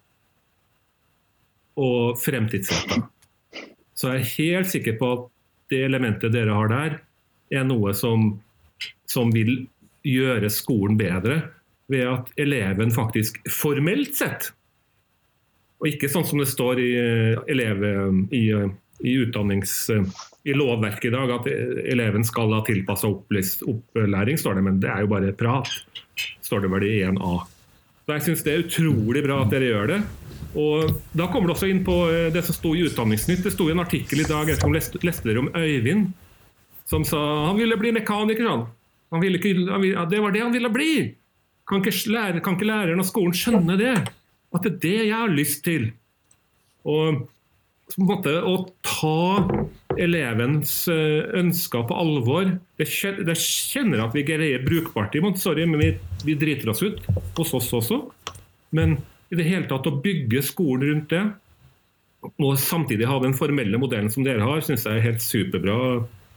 [1.81, 3.03] og fremtidsretta.
[3.95, 5.27] Så jeg er helt sikker på at
[5.71, 6.99] det elementet dere har der,
[7.51, 8.33] er noe som,
[9.11, 9.67] som vil
[10.07, 11.41] gjøre skolen bedre
[11.91, 14.53] ved at eleven faktisk formelt sett,
[15.81, 16.91] og ikke sånn som det står i,
[17.51, 17.85] elev,
[18.37, 18.45] i,
[19.01, 19.73] i, utdannings,
[20.45, 21.49] i lovverket i dag, at
[21.89, 25.73] eleven skal ha tilpassa opplæring, står det, men det er jo bare prat.
[26.51, 27.35] Står det vel i 1A.
[28.05, 30.01] Så Jeg syns det er utrolig bra at dere gjør det.
[30.59, 33.45] Og Da kommer det også inn på eh, det som sto i Utdanningsnytt.
[33.47, 36.11] Det sto i en artikkel i dag jeg leste, leste dere om Øyvind,
[36.91, 38.49] som sa han ville bli mekaniker.
[38.51, 38.67] Han.
[39.15, 40.93] Han ville ikke, han ville, det var det han ville bli!
[41.71, 43.95] Kan ikke, lære, kan ikke læreren og skolen skjønne det?
[44.51, 45.93] At det er det jeg har lyst til.
[46.83, 47.21] Og
[47.91, 49.47] på en måte å ta
[50.01, 55.91] elevens eh, ønsker på alvor Det kjenner at vi greier brukbart i Sorry, men vi,
[56.27, 57.01] vi driter oss ut
[57.37, 58.03] hos oss også.
[58.77, 58.99] Men
[59.31, 61.23] i det hele tatt å bygge skolen rundt det,
[62.21, 65.77] og samtidig ha den formelle modellen som dere har, syns jeg er helt superbra.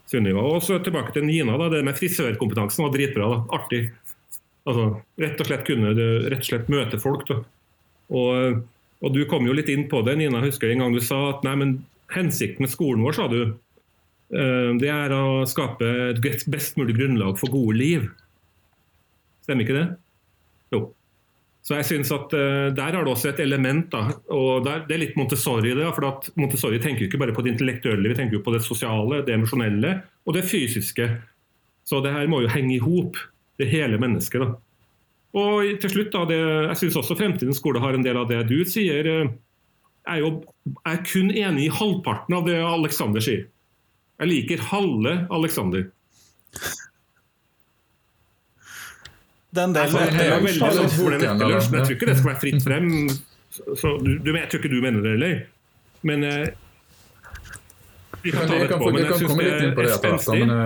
[0.09, 0.43] Sunniva.
[0.43, 1.55] Og så tilbake til Nina.
[1.57, 1.69] Da.
[1.71, 3.29] Det med frisørkompetansen var dritbra.
[3.31, 3.39] Da.
[3.57, 3.81] Artig.
[4.67, 4.87] Altså,
[5.19, 7.23] rett og slett kunne du rett og slett møte folk.
[7.29, 7.39] Da.
[8.13, 8.59] Og,
[9.01, 10.43] og, du kom jo litt inn på det, Nina.
[10.43, 11.77] husker en gang du sa at nei, men
[12.13, 13.39] hensikten med skolen vår, sa du,
[14.35, 18.11] eh, det er å skape et best mulig grunnlag for gode liv.
[19.43, 19.87] Stemmer ikke det?
[20.73, 20.85] Jo.
[21.63, 23.91] Så jeg synes at uh, Der har du også et element.
[23.91, 25.75] da, og der, Det er litt Montessori.
[25.75, 28.63] Det, for Montessori tenker jo ikke bare på det intellektuelle, vi tenker jo på det
[28.65, 31.07] sosiale, det emosjonelle og det fysiske.
[31.87, 33.17] Så det her må jo henge i hop,
[33.59, 34.41] det hele mennesket.
[34.41, 34.55] da.
[35.33, 36.37] Og til slutt, da, det,
[36.69, 39.07] Jeg syns også Fremtidens skole har en del av det du sier.
[39.07, 39.31] Eh,
[40.03, 43.47] jeg er jo jeg er kun enig i halvparten av det Alexander sier.
[44.19, 45.87] Jeg liker halve Alexander.
[49.53, 51.75] Den delen altså, er veldig sånn for den etterlunsjen.
[51.77, 52.87] Jeg tror ikke det skal være fritt frem.
[53.53, 55.35] Så, du, jeg tror ikke du mener det heller.
[56.09, 56.47] Men eh,
[58.23, 58.89] Vi kan ta det etterpå.
[58.89, 60.41] Men jeg syns det er spenstig.
[60.41, 60.63] Eh,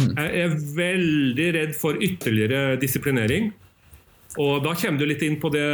[0.00, 0.12] mm.
[0.16, 3.50] Jeg er veldig redd for ytterligere disiplinering.
[4.40, 5.66] Og da kommer du litt inn på det,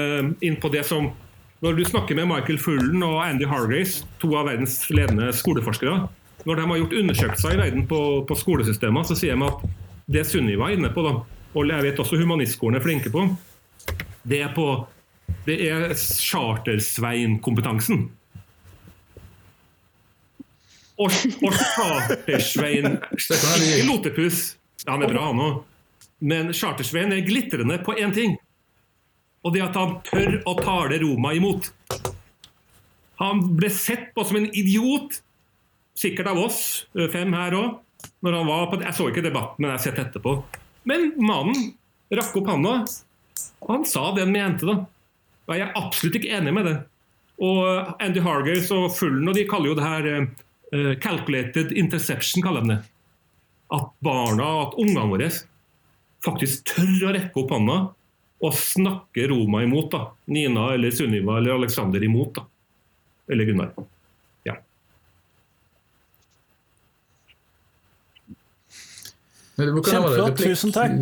[0.47, 1.11] inn på det som
[1.63, 6.09] Når du snakker med Michael Fullen og Andy Hargrace, to av verdens ledende skoleforskere,
[6.43, 9.63] når de har gjort undersøkelser i verden på, på skolesystemer, så sier de at
[10.11, 11.21] det Sunniva er inne på, da,
[11.53, 13.21] og jeg vet også humanistskolen er flinke på,
[14.29, 14.67] det er på
[15.47, 18.11] det er Chartersvein-kompetansen.
[21.01, 21.11] Og,
[21.43, 25.55] og Chartersvein Ikke Lotepus, han er bra, han òg.
[26.23, 28.37] Men Chartersvein er glitrende på én ting.
[29.43, 31.73] Og det at han tør å tale Roma imot.
[33.19, 35.23] Han ble sett på som en idiot,
[35.99, 37.69] sikkert av oss fem her òg.
[38.23, 40.33] Jeg så ikke debatten, men jeg har sett etterpå.
[40.88, 41.73] Men mannen
[42.12, 42.73] rakk opp handa,
[43.62, 44.66] og han sa det han mente.
[44.68, 44.85] da.
[45.47, 46.77] Og jeg er absolutt ikke enig med det.
[47.42, 52.42] Og Andy Hargers og Fullen og de kaller jo det her uh, 'calculated interception'.
[52.42, 52.83] kaller de det.
[53.73, 55.31] At barna, at ungene våre
[56.23, 57.79] faktisk tør å rekke opp handa
[58.42, 59.90] og snakke Roma imot.
[59.90, 60.11] da.
[60.27, 62.35] Nina eller Sunniva eller Alexander imot.
[62.35, 62.47] da.
[63.31, 63.73] Eller Gunnar.
[69.62, 70.98] Kjempeflott, tusen takk.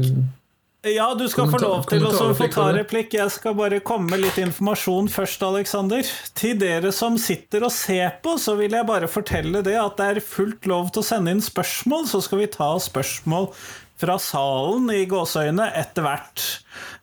[0.88, 3.12] Ja, du skal få lov til å få ta replikk.
[3.18, 6.08] Jeg skal bare komme med litt informasjon først, Aleksander.
[6.38, 10.08] Til dere som sitter og ser på, så vil jeg bare fortelle det at det
[10.08, 12.08] er fullt lov til å sende inn spørsmål.
[12.08, 13.50] Så skal vi ta spørsmål
[14.00, 16.46] fra salen i gåseøyne etter hvert.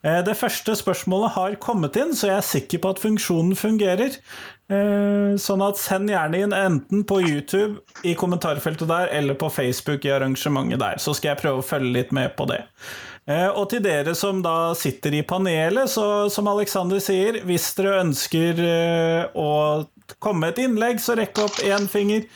[0.01, 4.17] Eh, det første spørsmålet har kommet inn, så jeg er sikker på at funksjonen fungerer.
[4.67, 10.03] Eh, sånn at send gjerne inn enten på YouTube i kommentarfeltet der, eller på Facebook
[10.03, 10.97] i arrangementet der.
[10.99, 12.65] Så skal jeg prøve å følge litt med på det.
[13.27, 18.01] Eh, og til dere som da sitter i panelet, så som Alexander sier, hvis dere
[18.01, 19.49] ønsker eh, å
[20.19, 22.27] komme med et innlegg, så rekk opp én finger.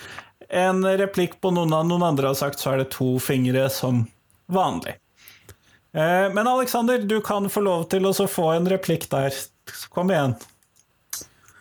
[0.47, 4.05] En replikk på noen av noen andre har sagt, så er det to fingre som
[4.51, 4.97] vanlig.
[5.91, 9.35] Men Alexander, du kan få lov til å få en replikk der.
[9.91, 10.35] Kom igjen.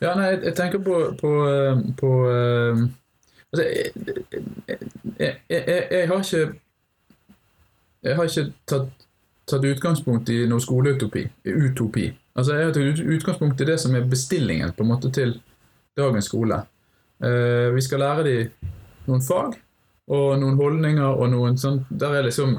[0.01, 2.79] Ja, nei, jeg, tenker på, på, eh, på uh,
[3.51, 3.91] altså, jeg,
[5.19, 5.35] jeg,
[5.91, 6.55] jeg, har ikke
[8.01, 9.05] Jeg har ikke tatt,
[9.45, 11.27] tatt utgangspunkt i noe skoleutopi.
[11.45, 12.07] Utopi.
[12.33, 15.35] Altså, jeg har tatt utgangspunkt i det som er bestillingen på en måte til
[15.97, 16.63] dagens skole.
[17.21, 18.71] Uh, vi skal lære dem
[19.05, 19.59] noen fag
[20.11, 22.57] og noen holdninger og noen sånn Der er liksom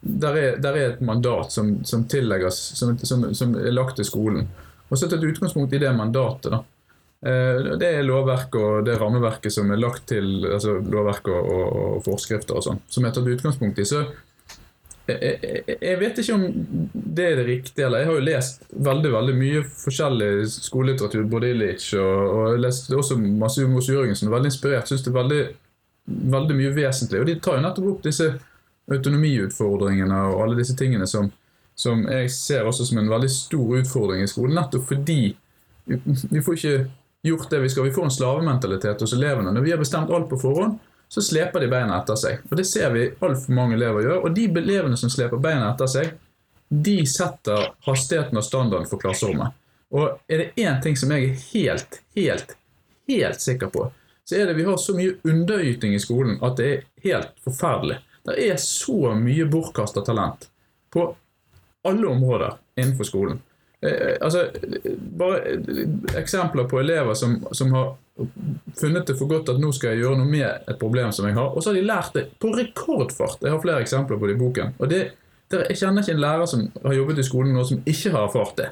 [0.00, 4.06] der er, der er et mandat som, som tillegges, som, som, som er lagt til
[4.06, 4.44] skolen.
[4.88, 6.52] Og så tatt utgangspunkt i det mandatet.
[6.52, 6.64] da.
[7.26, 12.00] Eh, det er lovverket og det rammeverket som er lagt til altså lovverk og, og,
[12.06, 13.86] forskrifter og sånn, som jeg har tatt utgangspunkt i.
[13.88, 14.04] Så
[15.08, 16.44] jeg, jeg, jeg vet ikke om
[16.92, 17.86] det er det riktige.
[17.86, 22.62] eller Jeg har jo lest veldig veldig mye forskjellig skolelitteratur, både Illich og, og jeg
[22.66, 24.30] leste også masse Mos Jørgensen.
[24.30, 24.90] Veldig inspirert.
[24.90, 25.42] Syns det er veldig,
[26.36, 27.22] veldig mye vesentlig.
[27.24, 28.30] Og de tar jo nettopp opp disse
[28.88, 31.32] autonomiutfordringene og alle disse tingene som,
[31.78, 34.56] som jeg ser også som en veldig stor utfordring i skolen.
[34.58, 35.22] Nettopp fordi
[35.86, 36.72] vi får ikke
[37.22, 37.86] gjort det vi skal.
[37.86, 39.52] Vi får en slavementalitet hos elevene.
[39.54, 42.42] Når vi har bestemt alt på forhånd, så sleper de beina etter seg.
[42.50, 44.24] Og Det ser vi altfor mange elever gjør.
[44.26, 46.10] Og de elevene som sleper beina etter seg,
[46.68, 49.54] de setter hastigheten og standarden for klasserommet.
[49.94, 52.52] Og er det én ting som jeg er helt, helt,
[53.08, 53.86] helt sikker på,
[54.28, 58.02] så er det vi har så mye underyting i skolen at det er helt forferdelig.
[58.28, 60.50] Det er så mye bortkasta talent
[60.92, 61.06] på
[61.88, 63.40] alle områder innenfor skolen.
[63.80, 64.48] Eh, altså,
[64.98, 65.38] bare
[66.18, 67.94] eksempler på elever som, som, har
[68.80, 71.36] funnet det for godt at nå skal jeg gjøre noe med et problem som jeg
[71.36, 73.42] har, og så har de lært det på rekordfart.
[73.44, 74.74] Jeg har flere eksempler på det i boken.
[74.78, 75.02] og det,
[75.50, 78.26] det, Jeg kjenner ikke en lærer som har jobbet i skolen nå som ikke har
[78.26, 78.70] erfart det.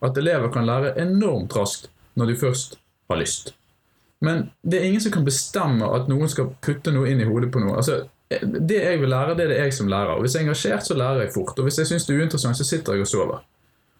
[0.00, 2.78] At elever kan lære enormt raskt når de først
[3.12, 3.54] har lyst.
[4.20, 7.52] Men det er ingen som kan bestemme at noen skal putte noe inn i hodet
[7.52, 7.76] på noe.
[7.80, 10.14] Altså, det jeg vil lære, det er det jeg som lærer.
[10.14, 11.58] Og Hvis jeg er engasjert, så lærer jeg fort.
[11.58, 13.40] Og hvis jeg syns det er uinteressant, så sitter jeg og sover.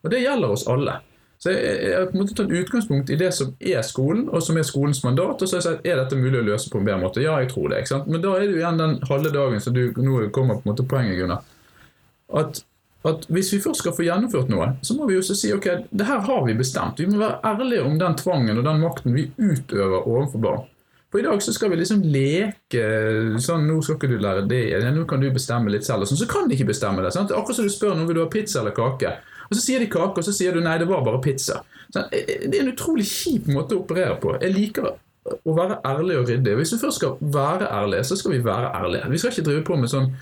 [0.02, 1.00] Og det gjelder oss alle.
[1.40, 4.58] Så jeg har på en måte tatt utgangspunkt i det som er skolen, og som
[4.60, 5.40] er skolens mandat.
[5.40, 7.22] Og så har jeg sagt er dette mulig å løse på en bedre måte.
[7.24, 7.80] Ja, jeg tror det.
[7.80, 8.10] ikke sant?
[8.12, 10.72] Men da er det jo igjen den halve dagen som du nå kommer på en
[10.74, 11.46] måte poenget, Gunnar.
[12.40, 12.60] At,
[13.08, 16.06] at, hvis vi først skal få gjennomført noe, så må vi jo si ok, det
[16.06, 17.00] her har vi bestemt.
[17.00, 20.68] Vi må være ærlige om den tvangen og den makten vi utøver overfor barn.
[21.10, 22.84] For i dag så skal vi liksom leke
[23.42, 24.62] sånn Nå skal ikke du lære det,
[24.94, 26.04] nå kan du bestemme litt selv.
[26.04, 27.10] Og sånn, så kan de ikke bestemme det.
[27.16, 27.34] sant?
[27.34, 29.16] Akkurat som du spør noen vil du ha pizza eller kake.
[29.50, 31.58] Og så sier de kake, og så sier du nei, det var bare pizza.
[31.90, 34.36] Så eh, eh, det er en utrolig kjip måte å operere på.
[34.38, 36.54] Jeg liker å være ærlig og ryddig.
[36.60, 39.10] Hvis vi først skal være ærlige, så skal vi være ærlige.
[39.10, 40.12] Vi skal ikke drive på med sånn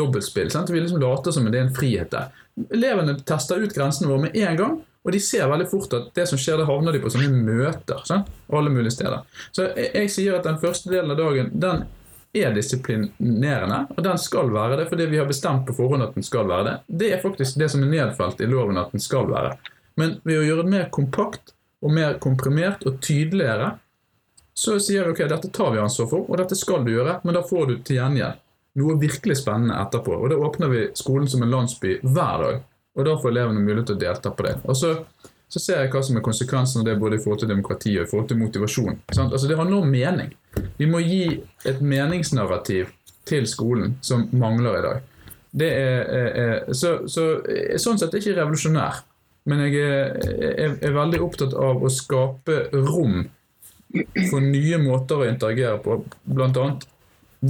[0.00, 0.48] dobbeltspill.
[0.52, 0.72] Sant?
[0.72, 2.32] Vi liksom later som det er en frihet der.
[2.74, 4.78] Elevene tester ut grensene våre med en gang.
[5.06, 8.02] Og de ser veldig fort at det som skjer, det havner de på sånne møter.
[8.08, 8.28] Sant?
[8.52, 9.22] Alle mulige steder.
[9.54, 11.86] Så jeg, jeg sier at den første delen av dagen den
[12.36, 16.26] er disiplinerende, og den skal være det fordi vi har bestemt på forhånd at den
[16.26, 16.74] skal være det.
[16.86, 19.54] Det er faktisk det som er nedfelt i loven at den skal være.
[19.98, 23.72] Men ved å gjøre det mer kompakt og mer komprimert og tydeligere,
[24.58, 27.36] så sier vi ok, dette tar vi ansvar for, og dette skal du gjøre, men
[27.36, 28.44] da får du til gjengjeld
[28.78, 30.14] noe virkelig spennende etterpå.
[30.14, 32.60] Og da åpner vi skolen som en landsby hver dag,
[32.96, 34.54] og da får elevene mulighet til å delta på det.
[34.68, 34.94] Og så
[35.48, 38.04] så ser jeg hva som er konsekvensen av det både i forhold til demokrati og
[38.04, 38.98] i forhold til motivasjon.
[39.16, 39.32] Sant?
[39.32, 40.34] Altså Det handler om mening.
[40.76, 41.22] Vi må gi
[41.68, 42.92] et meningsnarrativ
[43.28, 45.06] til skolen som mangler i dag.
[45.58, 47.24] Det er, er, er så, så,
[47.80, 49.00] sånn sett er jeg ikke revolusjonær,
[49.48, 53.22] men jeg er, er, veldig opptatt av å skape rom
[54.28, 56.66] for nye måter å interagere på, bl.a.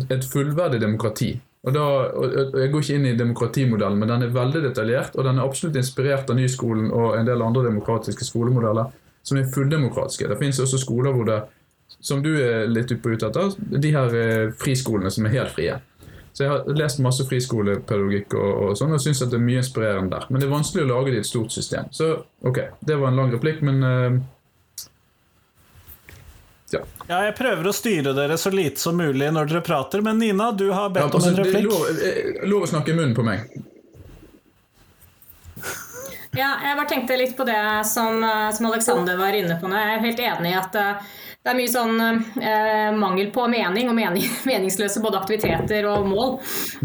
[0.07, 1.33] et fullverdig demokrati.
[1.69, 1.85] Og, da,
[2.17, 5.17] og Jeg går ikke inn i demokratimodellen, men den er veldig detaljert.
[5.19, 8.89] Og den er absolutt inspirert av Nyskolen og en del andre demokratiske skolemodeller
[9.29, 10.29] som er fulldemokratiske.
[10.31, 11.43] Det finnes også skoler hvor det,
[12.01, 15.77] som du er litt ute etter, de her eh, friskolene som er helt frie.
[16.33, 20.15] Så Jeg har lest masse friskolepedagogikk og, og sånn, og syns det er mye inspirerende
[20.15, 20.29] der.
[20.31, 21.89] Men det er vanskelig å lage det i et stort system.
[21.91, 22.13] Så
[22.47, 24.21] ok, det var en lang replikk, men uh,
[26.73, 26.81] ja.
[27.09, 27.21] ja.
[27.29, 30.69] jeg prøver å styre dere så lite som mulig når dere prater, men Nina, du
[30.71, 31.55] har bedt ja, altså, om en replikk.
[31.55, 33.47] Det er lov, eh, lov, å snakke i munnen på meg.
[36.37, 39.79] Ja, jeg bare tenkte litt på det som, eh, som Alexander var inne på nå.
[39.81, 40.77] Jeg er helt enig i at
[41.49, 46.37] det er mye sånn eh, mangel på mening og mening, meningsløse både aktiviteter og mål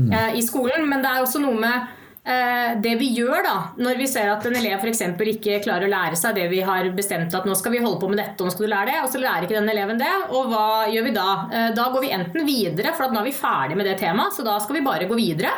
[0.07, 0.87] eh, i skolen.
[0.87, 4.45] Men det er også noe med Eh, det vi gjør da, når vi ser at
[4.47, 5.01] en elev f.eks.
[5.33, 8.07] ikke klarer å lære seg det vi har bestemt at nå skal vi holde på
[8.07, 10.13] med dette, og nå skal du lære det, og så lærer ikke den eleven det,
[10.31, 11.27] og hva gjør vi da?
[11.51, 14.45] Eh, da går vi enten videre, for nå er vi ferdig med det temaet, så
[14.47, 15.51] da skal vi bare gå videre.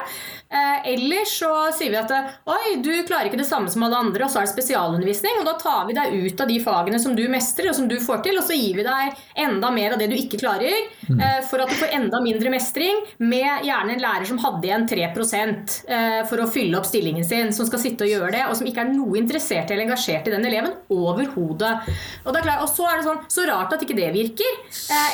[0.49, 2.11] Eh, Eller så sier vi at
[2.45, 5.39] oi, du klarer ikke det samme som alle andre, og så er det spesialundervisning.
[5.41, 7.97] Og da tar vi deg ut av de fagene som du mestrer og som du
[8.01, 10.75] får til, og så gir vi deg enda mer av det du ikke klarer,
[11.09, 11.17] mm.
[11.17, 14.87] eh, for at du får enda mindre mestring, med gjerne en lærer som hadde igjen
[14.89, 18.55] 3 eh, for å fylle opp stillingen sin, som skal sitte og gjøre det, og
[18.59, 21.73] som ikke er noe interessert eller engasjert i den eleven overhodet.
[22.25, 24.61] Og, og så er det sånn, så rart at ikke det virker.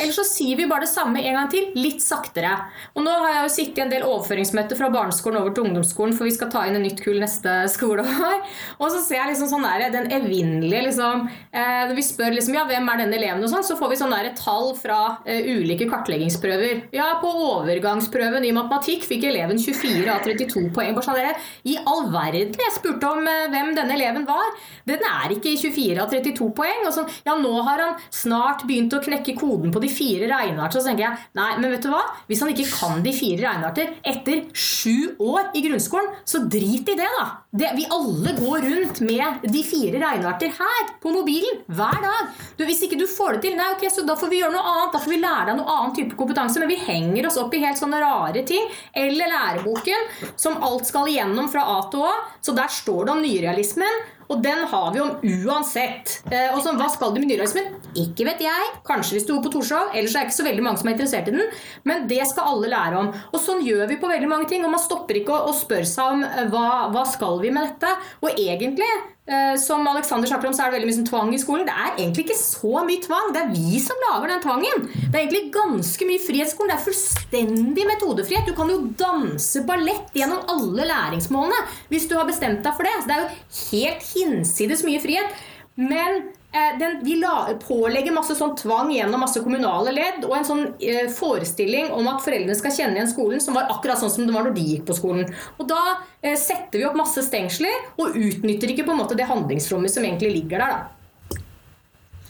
[0.02, 2.52] Eller så sier vi bare det samme en gang til, litt saktere.
[2.96, 5.66] Og nå har jeg jo sittet i en del overføringsmøter fra barneskolen barneskolen over til
[5.68, 8.42] ungdomsskolen, for vi skal ta inn en nytt kull neste skoleår.
[8.82, 12.56] Og så ser jeg liksom sånn der, den evinnelige liksom, eh, Når vi spør liksom,
[12.58, 15.46] ja, hvem er denne eleven, og sånn, så får vi sånn der, tall fra eh,
[15.52, 16.88] ulike kartleggingsprøver.
[16.96, 20.96] Ja, på overgangsprøven i matematikk fikk eleven 24 av 32 poeng.
[20.98, 21.36] Bare sånn dere,
[21.68, 22.58] i all verden?
[22.58, 24.56] Jeg spurte om eh, hvem denne eleven var.
[24.90, 26.86] Den er ikke i 24 av 32 poeng.
[26.88, 30.82] Og sånn, ja, nå har han snart begynt å knekke koden på de fire regneartene.
[30.82, 32.04] Så tenker jeg, nei, men vet du hva?
[32.30, 36.98] Hvis han ikke kan de fire regnearter etter sju år i grunnskolen, så drit i
[37.00, 37.28] det, da.
[37.52, 42.30] Det, vi alle går rundt med de fire regnearter her på mobilen hver dag.
[42.56, 44.72] Du, hvis ikke du får det til, nei, ok, så da får vi gjøre noe
[44.72, 44.94] annet.
[44.94, 46.62] Da får vi lære deg noe annen type kompetanse.
[46.64, 48.72] Men vi henger oss opp i helt sånne rare ting.
[48.96, 50.08] Eller læreboken,
[50.40, 52.16] som alt skal igjennom fra A til Å.
[52.40, 54.02] Så der står det om nyrealismen.
[54.32, 56.22] Og den har vi om uansett.
[56.32, 57.74] Eh, og så, Hva skal du med nyrealismen?
[58.00, 58.70] Ikke vet jeg.
[58.88, 59.92] Kanskje hvis du bor på Torshov.
[59.92, 61.52] Ellers er det ikke så veldig mange som er interessert i den.
[61.88, 63.12] Men det skal alle lære om.
[63.12, 64.64] Og sånn gjør vi på veldig mange ting.
[64.64, 67.96] Og man stopper ikke å spørre seg om eh, hva, hva skal vi med dette.
[68.22, 68.90] Og egentlig
[69.32, 71.68] Eh, som Alexander snakker om, så er det veldig mye tvang i skolen.
[71.68, 73.30] Det er egentlig ikke så mye tvang.
[73.32, 74.88] Det er vi som lager den tvangen.
[74.98, 76.74] Det er egentlig ganske mye frihetsskolen.
[76.74, 78.50] Det er fullstendig metodefrihet.
[78.50, 81.62] Du kan jo danse ballett gjennom alle læringsmålene
[81.94, 82.98] hvis du har bestemt deg for det.
[82.98, 85.42] Så det er jo helt hinsides mye frihet.
[85.80, 90.64] Men den, de la, pålegger masse sånn tvang gjennom masse kommunale ledd og en sånn
[90.84, 94.36] eh, forestilling om at foreldrene skal kjenne igjen skolen som var akkurat sånn som det
[94.36, 95.30] var når de gikk på skolen.
[95.58, 95.80] Og Da
[96.20, 100.04] eh, setter vi opp masse stengsler og utnytter ikke på en måte det handlingsrommet som
[100.04, 100.76] egentlig ligger der.
[100.76, 101.40] da.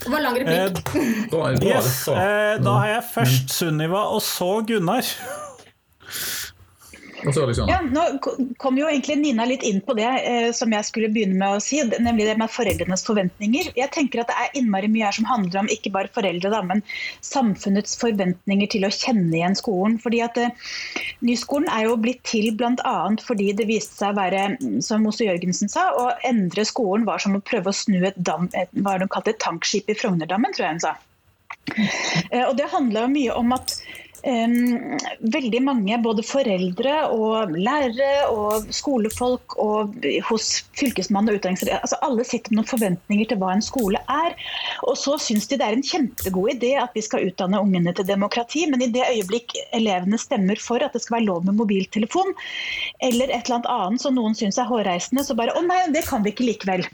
[0.01, 0.93] Det var lang replikk.
[0.93, 5.05] Eh, yes, eh, da har jeg først Sunniva og så Gunnar.
[7.24, 7.69] Liksom.
[7.69, 8.03] Ja, nå
[8.57, 11.61] kom jo egentlig Nina litt inn på det eh, som jeg skulle begynne med å
[11.63, 13.72] si, nemlig det med foreldrenes forventninger.
[13.78, 16.61] Jeg tenker at Det er innmari mye her som handler om ikke bare foreldre, da,
[16.65, 16.84] men
[17.26, 19.99] samfunnets forventninger til å kjenne igjen skolen.
[20.01, 20.72] Fordi at eh,
[21.26, 22.97] Nyskolen er jo blitt til bl.a.
[23.22, 24.45] fordi det viste seg å være,
[24.86, 28.49] som Mose Jørgensen sa, å endre skolen var som å prøve å snu et, dam,
[28.57, 30.97] et hva de kalte et tankskip i Frognerdammen, tror jeg hun sa.
[32.32, 33.78] Eh, og Det handla mye om at
[34.22, 39.95] veldig mange, både foreldre og lærere og skolefolk og
[40.28, 44.36] hos fylkesmannen og utdanningsleder, altså alle sitter med noen forventninger til hva en skole er.
[44.86, 48.07] Og så syns de det er en kjempegod idé at vi skal utdanne ungene til
[48.07, 52.36] demokrati, men i det øyeblikk elevene stemmer for at det skal være lov med mobiltelefon,
[53.01, 56.05] eller et eller annet annet som noen syns er hårreisende, så bare å nei, det
[56.09, 56.86] kan vi ikke likevel.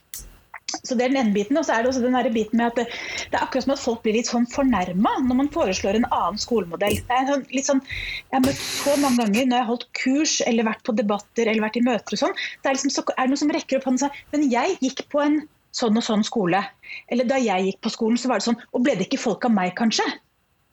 [0.67, 2.67] Så det er den ene biten, og så er det også den der biten med
[2.67, 2.85] at det,
[3.31, 6.41] det, er akkurat som at folk blir litt sånn fornærma når man foreslår en annen
[6.43, 6.97] skolemodell.
[7.07, 9.87] Det er sånn, litt sånn, Jeg har møtt så mange ganger når jeg har holdt
[10.01, 13.05] kurs eller vært på debatter eller vært i møter og sånn, det er, liksom, så,
[13.15, 15.41] er det noen som rekker opp hånden og sier men jeg gikk på en
[15.77, 16.61] sånn og sånn skole.
[17.11, 19.47] Eller da jeg gikk på skolen, så var det sånn Og ble det ikke folk
[19.47, 20.05] av meg, kanskje?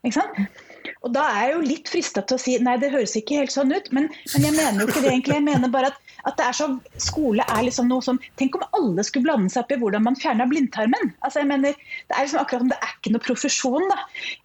[0.04, 0.62] Ikke sant?
[1.04, 3.52] Og Da er jeg jo litt frista til å si nei, det høres ikke helt
[3.52, 5.38] sånn ut, men, men jeg mener jo ikke det egentlig.
[5.38, 6.68] Jeg mener bare at, at det er så,
[7.02, 10.18] skole er liksom noe som Tenk om alle skulle blande seg opp i hvordan man
[10.18, 11.12] fjerner blindtarmen.
[11.26, 11.76] Altså jeg mener,
[12.08, 13.88] Det er liksom akkurat som det er ikke noe profesjon.
[13.92, 13.98] da.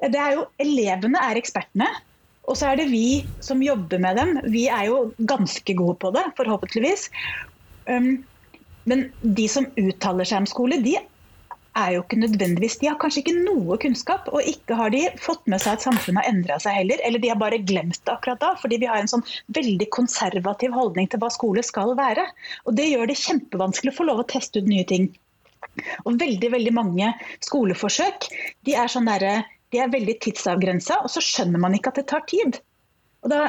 [0.07, 1.87] Det er jo, Elevene er ekspertene.
[2.49, 4.33] Og så er det vi som jobber med dem.
[4.49, 7.09] Vi er jo ganske gode på det, forhåpentligvis.
[7.85, 8.25] Um,
[8.89, 10.97] men de som uttaler seg om skole, de
[11.79, 15.45] er jo ikke nødvendigvis De har kanskje ikke noe kunnskap, og ikke har de fått
[15.51, 17.01] med seg at samfunnet har endra seg heller.
[17.07, 19.25] Eller de har bare glemt det akkurat da, fordi vi har en sånn
[19.57, 22.27] veldig konservativ holdning til hva skole skal være.
[22.65, 25.09] Og det gjør det kjempevanskelig å få lov å teste ut nye ting.
[26.05, 27.13] Og veldig, veldig mange
[27.45, 28.29] skoleforsøk
[28.67, 29.41] de er, sånn derre
[29.73, 32.57] de er veldig tidsavgrensa, og så skjønner man ikke at det tar tid.
[33.19, 33.39] Og da,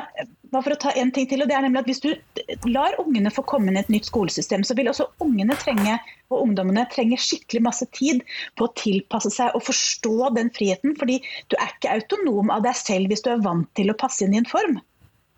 [0.50, 2.96] bare for å ta en ting til, og det er nemlig at Hvis du lar
[2.98, 5.98] ungene få komme inn i et nytt skolesystem, så vil også ungene trenge,
[6.30, 8.24] og ungdommene trenge skikkelig masse tid
[8.58, 10.96] på å tilpasse seg og forstå den friheten.
[10.98, 14.26] fordi du er ikke autonom av deg selv hvis du er vant til å passe
[14.26, 14.80] inn i en form.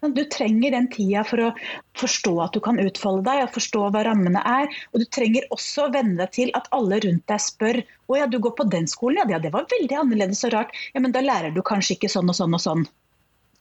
[0.02, 1.50] Du trenger den tida for å
[2.00, 4.72] forstå at du kan utfolde deg og forstå hva rammene er.
[4.90, 7.78] Og du trenger også å venne deg til at alle rundt deg spør
[8.10, 10.74] å ja, du går på den skolen, ja det var veldig annerledes og rart.
[10.96, 12.88] Ja, men da lærer du kanskje ikke sånn og sånn og sånn.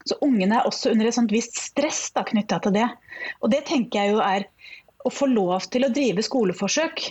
[0.08, 2.88] Så ungene er også under et sånt visst stress knytta til det.
[3.40, 4.48] Og det tenker jeg jo er
[5.06, 7.08] å få lov til å drive skoleforsøk,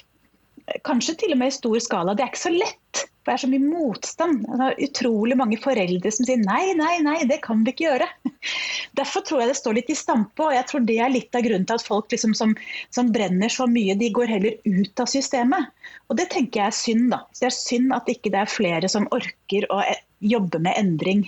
[0.87, 3.07] kanskje til og med i stor skala, det er ikke så lett.
[3.21, 4.45] For det er så mye motstand.
[4.47, 8.07] Det er utrolig mange foreldre som sier nei, nei, nei, det kan vi ikke gjøre.
[8.97, 11.45] Derfor tror jeg det står litt i stampe, og jeg tror det er litt av
[11.45, 12.55] grunnen til at folk liksom som,
[12.89, 15.69] som, brenner så mye, de går heller ut av systemet.
[16.09, 17.21] Og det tenker jeg er synd, da.
[17.29, 20.01] Så det er synd at ikke det er flere som orker å eh,
[20.33, 21.27] jobbe med endring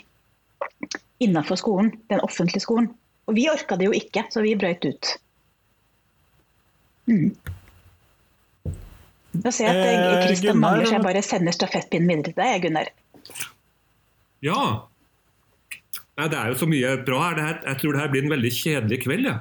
[1.22, 2.90] innenfor skolen, den offentlige skolen.
[3.30, 5.12] Og vi orka det jo ikke, så vi brøyt ut.
[7.08, 7.30] Mm.
[9.34, 12.66] Nå ser jeg at Kristian eh, mangler, så jeg bare sender stafettpinnen videre til deg,
[12.66, 12.92] Gunnar.
[14.44, 14.64] Ja.
[16.20, 17.62] Nei, det er jo så mye bra her.
[17.72, 19.30] Jeg tror det her blir en veldig kjedelig kveld.
[19.32, 19.38] Ja.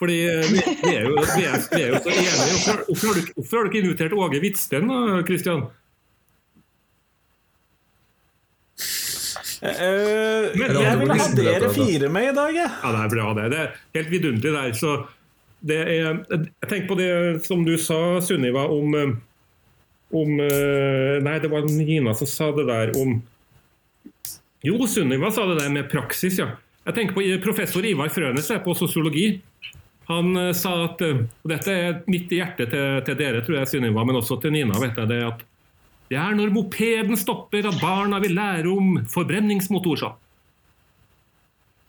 [0.00, 2.36] Fordi eh, vi, vi, er jo, vi, er, vi, er, jo, så enige.
[2.52, 4.94] Hvorfor, hvorfor, har du, hvorfor har du ikke invitert Åge Hvitsten,
[5.28, 5.66] Kristian?
[9.70, 12.70] Eh, Men- jeg vil ha er dere fire med i dag, jeg.
[12.82, 13.50] Ja, det er bra, det.
[13.50, 14.72] Det er helt vidunderlig der.
[14.72, 15.06] Så
[15.66, 19.14] det er Jeg tenker på det som du sa, Sunniva, om eh,
[20.12, 23.22] om eh, Nei, det var Nina som sa det der om
[24.62, 26.52] Jo, Sunniva sa det der med praksis, ja.
[26.86, 29.40] Jeg tenker på professor Ivar Frønes på sosiologi.
[30.08, 33.60] Han eh, sa at eh, og Dette er midt i hjertet til, til dere, tror
[33.60, 34.78] jeg, Sunniva, men også til Nina.
[34.78, 35.42] vet jeg det at
[36.10, 39.96] det er når mopeden stopper at barna vil lære om forbrenningsmotor.
[39.96, 40.12] sa.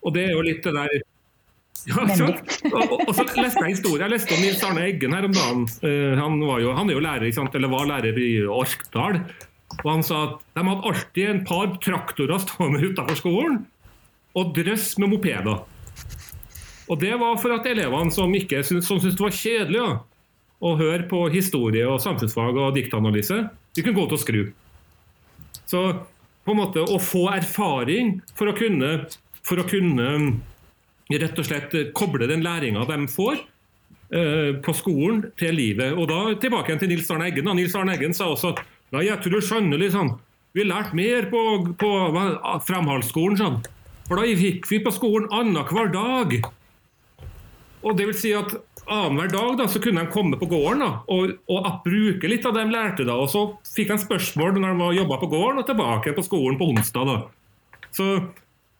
[0.01, 0.97] Og det er jo litt det der
[1.88, 2.03] ja?
[2.68, 4.01] Og, og, så leste jeg historie.
[4.03, 5.61] Jeg leste om Nils Arne Eggen her om dagen.
[5.84, 9.22] Uh, han, var jo, han er jo lærer, eller var lærer i Orkdal.
[9.84, 13.57] Og han sa at de hadde alltid en par traktorer stående utenfor skolen,
[14.38, 15.63] og drøss med mopeder.
[16.88, 19.88] Og det var for at elevene som, ikke, som syntes det var kjedelig ja,
[20.63, 23.41] å høre på historie og samfunnsfag og diktanalyse,
[23.78, 24.41] de kunne gå til å skru.
[25.67, 25.82] Så
[26.47, 28.91] på en måte å få erfaring for å kunne,
[29.45, 30.07] for å kunne
[31.11, 35.93] rett og slett koble den læringa de får eh, på skolen, til livet.
[35.93, 37.51] Og da tilbake igjen til Nils Arne Eggen.
[37.55, 38.65] Nils Arne Eggen sa også at
[38.95, 40.13] Nei, jeg tror du skjønner, sånn,
[40.55, 41.41] vi lærte mer på,
[41.75, 41.89] på
[42.63, 43.57] Framhaldsskolen, sånn.
[44.07, 46.38] For da gikk vi på skolen annenhver dag.
[47.84, 48.55] Og det vil si at
[48.91, 52.55] annenhver dag da, så kunne de komme på gården da, og, og bruke litt av
[52.55, 53.07] det de lærte.
[53.07, 56.59] da, og Så fikk de spørsmål når de jobba på gården, og tilbake på skolen
[56.59, 57.09] på onsdag.
[57.09, 57.88] da.
[57.95, 58.11] Så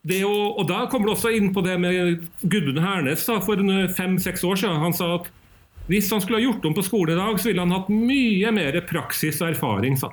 [0.08, 3.60] det å, og Da kommer det også inn på det med Gudmund Hernes da, for
[3.96, 4.80] fem-seks år siden.
[4.84, 5.28] Han sa at
[5.88, 8.52] hvis han skulle ha gjort om på skolen i dag, så ville han hatt mye
[8.52, 9.96] mer praksis og erfaring.
[9.96, 10.12] sa.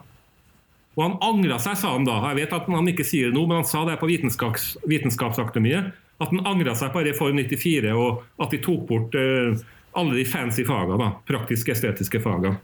[0.96, 2.22] Og han angra seg, sa han da.
[2.32, 5.92] Jeg vet at han ikke sier det nå, men han sa det på vitenskaps, Vitenskapsakademiet.
[6.24, 9.60] At han angra seg på Reform 94, og at de tok bort eh,
[9.96, 10.98] alle de fancy fagene.
[11.02, 12.58] da, Praktisk-estetiske fagene.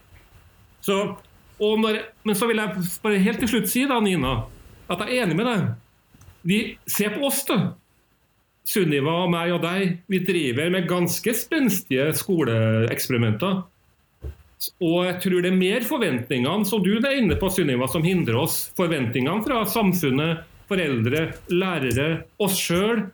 [0.81, 0.97] Så,
[1.59, 4.41] når, men så vil jeg bare helt til slutt si, da, Nina,
[4.91, 5.67] at jeg er enig med deg.
[6.47, 6.59] Vi
[6.89, 7.59] ser på oss, da.
[8.67, 13.61] Sunniva og meg og deg, vi driver med ganske spenstige skoleeksperimenter.
[14.85, 18.37] Og jeg tror det er mer forventningene som du er inne på, Sunniva, som hindrer
[18.43, 18.67] oss.
[18.77, 22.09] Forventningene fra samfunnet, foreldre, lærere,
[22.41, 23.07] oss sjøl,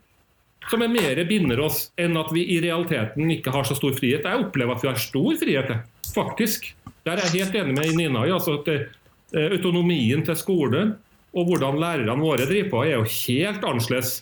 [0.67, 4.25] som er mer binder oss enn at vi i realiteten ikke har så stor frihet.
[4.27, 5.73] Jeg opplever at vi har stor frihet,
[6.13, 6.71] faktisk.
[7.07, 8.31] Der er jeg helt enig med Nina i.
[8.35, 10.95] altså at eh, Autonomien til skolen
[11.37, 14.17] og hvordan lærerne våre driver på, er jo helt annerledes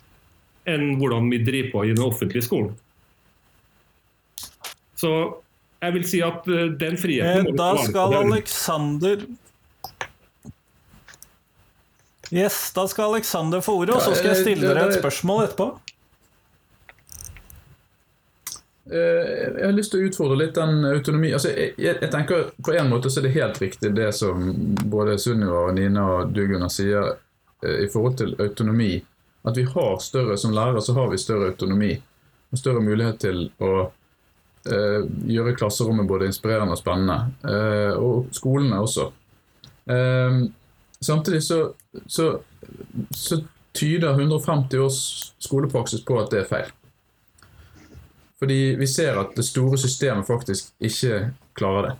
[0.67, 2.73] enn hvordan vi driver på i den offentlige skolen.
[4.97, 5.11] Så
[5.83, 9.25] jeg vil si at eh, den Eh, friheten må Da skal er- Aleksander
[12.33, 15.67] Yes, da skal Aleksander få ordet, og så skal jeg stille dere et spørsmål etterpå.
[15.75, 15.81] Eh,
[18.85, 21.31] Jeg har lyst til å utfordre litt den autonomi.
[21.33, 24.43] Altså, jeg, jeg tenker På en måte så er det helt riktig det som
[24.85, 27.15] både Sunniva og Nina og du Gunnar sier
[27.65, 28.99] eh, i forhold til autonomi.
[29.45, 31.95] At vi har større som lærere så har vi større autonomi.
[32.51, 37.17] Og større mulighet til å uh, gjøre klasserommet både inspirerende og spennende.
[37.45, 39.09] Uh, og skolene også.
[39.85, 40.47] Uh,
[40.97, 41.59] samtidig så,
[42.07, 42.31] så,
[43.13, 43.41] så
[43.75, 44.99] tyder 150 års
[45.45, 46.73] skolepraksis på at det er feil.
[48.39, 51.93] Fordi vi ser at det store systemet faktisk ikke klarer det.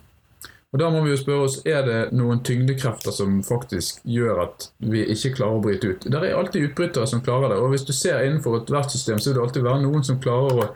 [0.72, 4.66] Og Da må vi jo spørre oss er det noen tyngdekrefter som faktisk gjør at
[4.84, 6.02] vi ikke klarer å bryte ut.
[6.04, 7.60] Det er alltid utbrytere som klarer det.
[7.62, 10.52] og Hvis du ser innenfor ethvert system, så vil det alltid være noen som klarer
[10.52, 10.66] å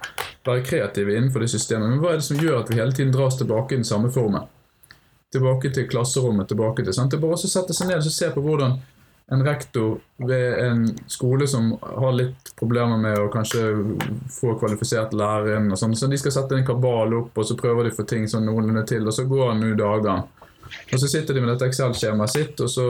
[0.47, 1.91] være kreative innenfor det systemet.
[1.91, 4.09] Men hva er det som gjør at vi hele tiden dras tilbake i den samme
[4.15, 4.49] formen?
[5.35, 6.49] Tilbake til klasserommet.
[6.49, 7.11] tilbake til, sant?
[7.11, 8.79] Det er bare å sette seg ned og se på hvordan
[9.33, 13.63] en rektor ved en skole som har litt problemer med å kanskje
[14.35, 17.55] få kvalifisert lærere inn, og sånn, så de skal sette en kabal opp, og så
[17.59, 20.27] prøver de å få ting sånn noenlunde til, og så går nå dagene.
[20.91, 22.89] Og så sitter de med dette Excel-skjemaet sitt, og så,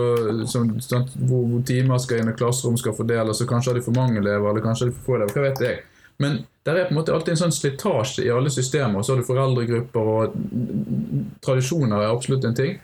[0.48, 3.84] så, sånn, hvor hvor timer skal inn, og klasserom skal fordeles, og kanskje har de
[3.84, 5.86] for mange elever, eller kanskje har de for få elever, hva vet jeg.
[6.20, 9.12] Men det er på en måte alltid en sånn slitasje i alle systemer, og så
[9.12, 12.80] har du foreldregrupper, og tradisjoner er absolutt en ting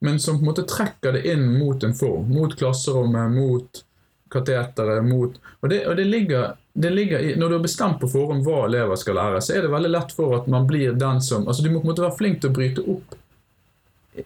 [0.00, 2.28] men som på en måte trekker det inn mot en form.
[2.32, 3.84] Mot klasserommet, mot
[4.30, 8.08] kateteret, mot Og, det, og det, ligger, det ligger i Når du har bestemt på
[8.08, 11.20] forhånd hva elever skal lære, så er det veldig lett for at man blir den
[11.22, 13.16] som Altså Du må på en måte være flink til å bryte opp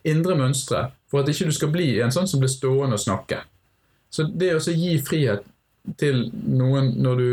[0.03, 3.43] indre mønstre for at ikke du skal bli en sånn som blir stående og snakke.
[4.11, 5.45] Så det å gi frihet
[6.01, 7.29] til noen når du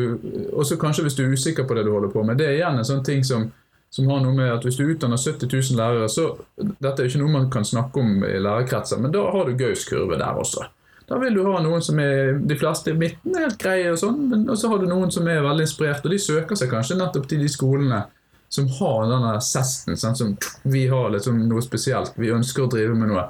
[0.60, 2.38] Også kanskje hvis du er usikker på det du holder på med.
[2.38, 3.48] Det er igjen en sånn ting som
[3.92, 7.12] som har noe med at Hvis du utdanner 70 000 lærere, så Dette er jo
[7.12, 10.68] ikke noe man kan snakke om i lærerkretser, men da har du Gaus-kurve der også.
[11.12, 14.00] Da vil du ha noen som er De fleste i midten er helt greie, og
[14.00, 17.00] sånn, men så har du noen som er veldig inspirert, og de søker seg kanskje
[17.02, 18.06] nettopp til de skolene
[18.52, 20.32] som har denne sesten, sånn som
[20.68, 22.18] vi har liksom noe spesielt.
[22.20, 23.30] Vi ønsker å drive med noe.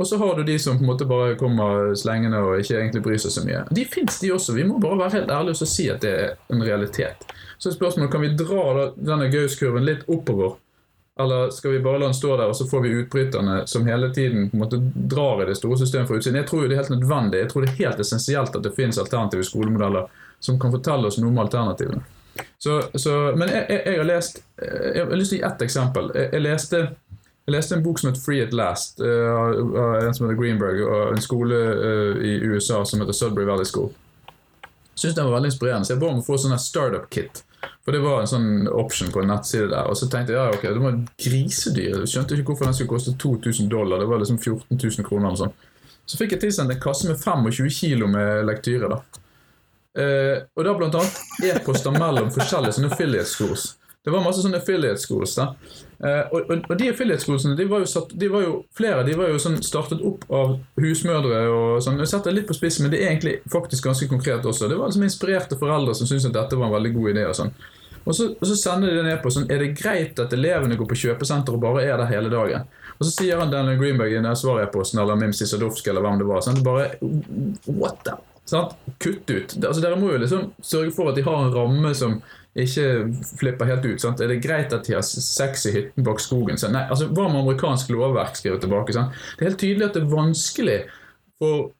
[0.00, 3.02] Og så har du de som på en måte bare kommer slengende og ikke egentlig
[3.04, 3.66] bryr seg så mye.
[3.68, 4.54] De fins, de også.
[4.56, 7.26] Vi må bare være helt ærlige og si at det er en realitet.
[7.58, 10.54] Så er spørsmålet kan vi dra denne Gaus-kurven litt oppover.
[11.20, 14.08] Eller skal vi bare la den stå der, og så får vi utbryterne som hele
[14.14, 16.40] tiden på en måte drar i det store systemet fra utsiden.
[16.40, 17.42] Jeg tror jo det er helt nødvendig.
[17.42, 20.08] Jeg tror det er helt essensielt at det finnes alternative skolemodeller
[20.40, 22.00] som kan fortelle oss noe om alternativene.
[22.56, 25.62] Så, så, men jeg, jeg, jeg, har lest Jeg har lyst til å gi ett
[25.68, 26.12] eksempel.
[26.16, 26.82] Jeg, jeg leste
[27.48, 30.82] jeg leste en bok som het Free at Last, uh, av en som heter Greenberg,
[30.86, 33.90] og en skole uh, i USA som heter Sudbury Valley School.
[34.94, 35.88] Syns den var veldig inspirerende.
[35.88, 37.42] Så jeg ba om å få sånn startup-kit.
[37.84, 39.88] For det var en sånn option på en nettside der.
[39.88, 42.02] Og så tenkte jeg ja, ok, det var grisedyr.
[42.02, 44.02] Jeg skjønte ikke hvorfor den skulle koste 2000 dollar.
[44.02, 45.30] Det var liksom 14 000 kroner.
[45.30, 45.56] eller sånn.
[46.04, 48.92] Så fikk jeg tilsendt en kasse med 25 kilo med lektyre.
[48.92, 49.00] da.
[49.90, 53.64] Uh, og da blant annet e-poster mellom forskjellige sånne affiliate schools.
[54.04, 55.34] Det var masse sånne affiliate schools.
[55.40, 55.54] da.
[56.00, 59.28] Uh, og, og, og, de affiliate de var jo, de var jo flere de var
[59.28, 61.42] jo sånn startet opp av husmødre.
[61.52, 62.00] og sånn.
[62.00, 64.68] Jeg setter litt på spissen, men det er egentlig faktisk ganske konkret også.
[64.68, 67.26] Det var liksom inspirerte foreldre som syntes at dette var en veldig god idé.
[67.28, 67.52] Og sånn.
[68.04, 70.78] Og så, og så sender de det ned på sånn Er det greit at elevene
[70.80, 72.64] går på kjøpesenter og bare er der hele dagen?
[72.96, 76.40] Og så sier han Daniel Greenberg i svaret-e-posten eller Mimsi Sadowski eller hvem det var.
[76.44, 76.94] Sånn, bare
[77.68, 78.16] What the?
[78.48, 79.52] Sånn, kutt ut.
[79.60, 82.18] Altså, dere må jo liksom sørge for at de har en ramme som
[82.58, 82.84] ikke
[83.38, 84.00] flipper helt ut.
[84.02, 84.20] Sant?
[84.20, 86.58] Er det greit at de har sex i hytten bak skogen?
[86.58, 88.94] Så, nei, altså, Hva med amerikansk lovverk skriver tilbake?
[88.96, 89.14] Sant?
[89.36, 90.80] Det er helt tydelig at det er vanskelig
[91.40, 91.70] for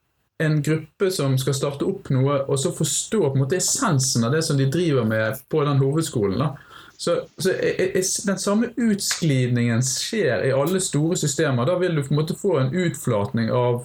[0.41, 4.33] en gruppe som skal starte opp noe, og så forstå på en måte essensen av
[4.33, 6.39] det som de driver med på den hovedskolen.
[6.41, 6.53] da.
[7.01, 11.65] Så, så er, er, Den samme utsklidningen skjer i alle store systemer.
[11.65, 13.83] Da vil du på en måte få en utflatning av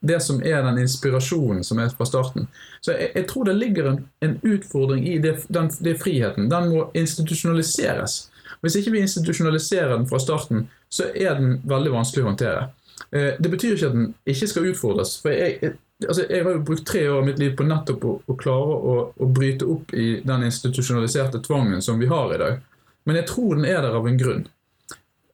[0.00, 2.48] det som er den inspirasjonen som er fra starten.
[2.80, 6.48] Så jeg, jeg tror det ligger en, en utfordring i det, den, det friheten.
[6.50, 8.30] Den må institusjonaliseres.
[8.60, 12.64] Hvis ikke vi institusjonaliserer den fra starten, så er den veldig vanskelig å håndtere.
[13.10, 15.16] Eh, det betyr ikke at den ikke skal utfordres.
[15.22, 15.76] for jeg, jeg,
[16.06, 18.78] altså jeg har jo brukt tre år av mitt liv på nettopp å, å klare
[18.92, 22.64] å, å, bryte opp i den institusjonaliserte tvangen som vi har i dag.
[23.04, 24.46] Men jeg tror den er der av en grunn.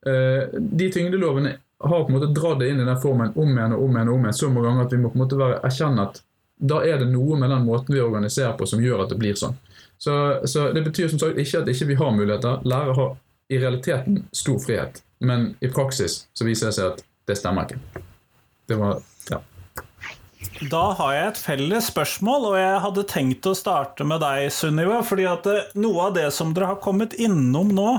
[0.07, 3.75] Eh, de tyngdelovene har på en måte dratt det inn i den formen om igjen
[3.77, 5.41] og om igjen og om igjen så mange ganger at vi må på en måte
[5.41, 6.23] være, erkjenne at
[6.57, 9.37] da er det noe med den måten vi organiserer på som gjør at det blir
[9.37, 9.59] sånn.
[9.99, 10.15] Så,
[10.49, 12.63] så det betyr som sagt ikke at ikke vi ikke har muligheter.
[12.69, 13.13] Lærere har
[13.53, 18.03] i realiteten stor frihet, men i praksis så viser det seg at det stemmer ikke.
[18.67, 18.99] Det var
[19.31, 19.43] ja.
[20.71, 25.03] Da har jeg et felles spørsmål, og jeg hadde tenkt å starte med deg, Sunniva.
[25.05, 27.91] fordi at eh, noe av det som dere har kommet innom nå,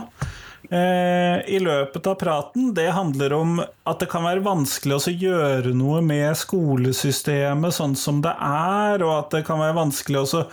[0.67, 6.01] i løpet av praten, det handler om at det kan være vanskelig å gjøre noe
[6.03, 10.43] med skolesystemet sånn som det er, og at det kan være vanskelig også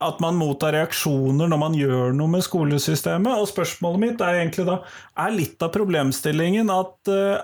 [0.00, 3.32] at man mottar reaksjoner når man gjør noe med skolesystemet.
[3.36, 4.80] Og spørsmålet mitt er egentlig da
[5.20, 7.42] Er litt av problemstillingen at uh,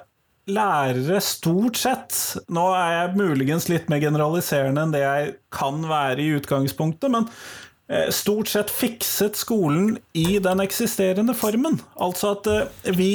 [0.50, 2.16] lærere stort sett
[2.52, 7.28] Nå er jeg muligens litt mer generaliserende enn det jeg kan være i utgangspunktet, men
[7.28, 7.69] Eh,
[8.10, 11.80] stort sett fikset skolen i den eksisterende formen.
[11.98, 13.10] Altså at eh, vi,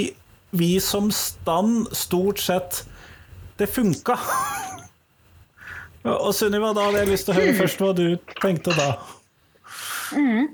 [0.51, 2.83] vi som stand stort sett
[3.57, 4.17] Det funka.
[6.25, 8.05] Og Sunniva, da hadde jeg lyst til å høre først hva du
[8.41, 8.89] tenkte da.
[10.11, 10.51] Mm.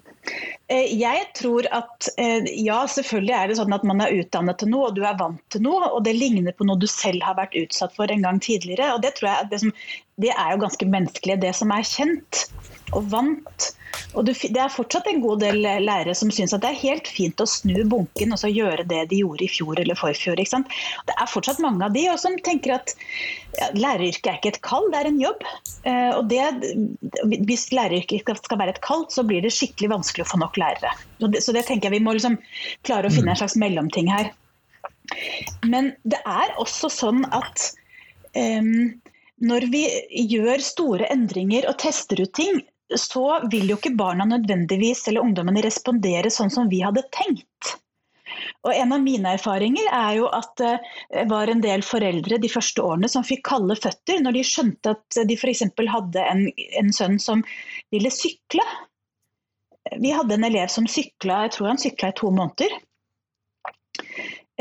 [0.70, 4.92] Eh, jeg tror at ja, selvfølgelig er det sånn at man er utdannet til noe,
[4.92, 7.58] og du er vant til noe, og det ligner på noe du selv har vært
[7.58, 8.94] utsatt for en gang tidligere.
[8.94, 9.74] og Det tror jeg det, som,
[10.22, 12.46] det er jo ganske menneskelig, det som er kjent
[12.96, 13.72] og vant.
[14.18, 17.40] Og det er fortsatt en god del lærere som syns at det er helt fint
[17.44, 20.40] å snu bunken og så gjøre det de gjorde i fjor eller forfjor.
[20.40, 22.94] Det er fortsatt mange av de som tenker at
[23.60, 25.46] ja, læreryrket er ikke et kall, det er en jobb.
[25.88, 26.44] Eh, og det,
[27.48, 30.92] hvis læreryrket skal være et kall, så blir det skikkelig vanskelig å få nok lærere.
[31.40, 32.40] Så det tenker jeg vi må liksom
[32.88, 34.34] klare å finne en slags mellomting her.
[35.68, 37.72] Men det er også sånn at
[38.36, 39.01] um,
[39.42, 39.86] når vi
[40.32, 42.62] gjør store endringer og tester ut ting,
[42.98, 47.78] så vil jo ikke barna nødvendigvis eller ungdommene respondere sånn som vi hadde tenkt.
[48.66, 52.84] Og En av mine erfaringer er jo at det var en del foreldre de første
[52.84, 55.66] årene som fikk kalde føtter når de skjønte at de f.eks.
[55.96, 56.46] hadde en,
[56.80, 57.44] en, sønn som
[57.94, 58.66] ville sykle.
[60.00, 62.78] Vi hadde en elev som sykla, jeg tror han sykla i to måneder.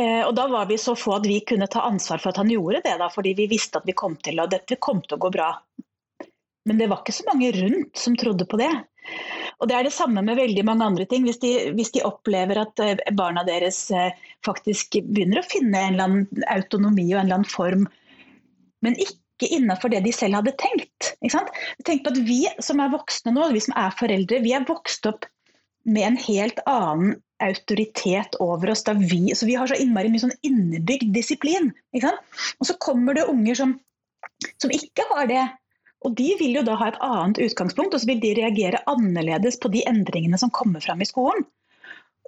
[0.00, 2.50] Eh, og Da var vi så få at vi kunne ta ansvar for at han
[2.52, 5.24] gjorde det, da, fordi vi visste at vi kom til, og dette kom til å
[5.26, 5.50] gå bra.
[6.68, 8.70] Men det var ikke så mange rundt som trodde på det.
[9.60, 11.24] Og Det er det samme med veldig mange andre ting.
[11.26, 14.12] Hvis de, hvis de opplever at eh, barna deres eh,
[14.46, 17.88] faktisk begynner å finne en eller annen autonomi og en eller annen form,
[18.84, 21.12] men ikke innenfor det de selv hadde tenkt.
[21.20, 25.08] Tenk på at Vi som er voksne nå, vi som er foreldre, vi er vokst
[25.10, 25.28] opp
[25.84, 28.84] med en helt annen autoritet over oss.
[28.88, 31.70] Vi, så vi har så innmari mye sånn innebygd disiplin.
[31.96, 33.78] Og så kommer det unger som,
[34.60, 35.46] som ikke har det.
[36.04, 39.58] Og De vil jo da ha et annet utgangspunkt, og så vil de reagere annerledes
[39.60, 41.44] på de endringene som kommer fram i skolen.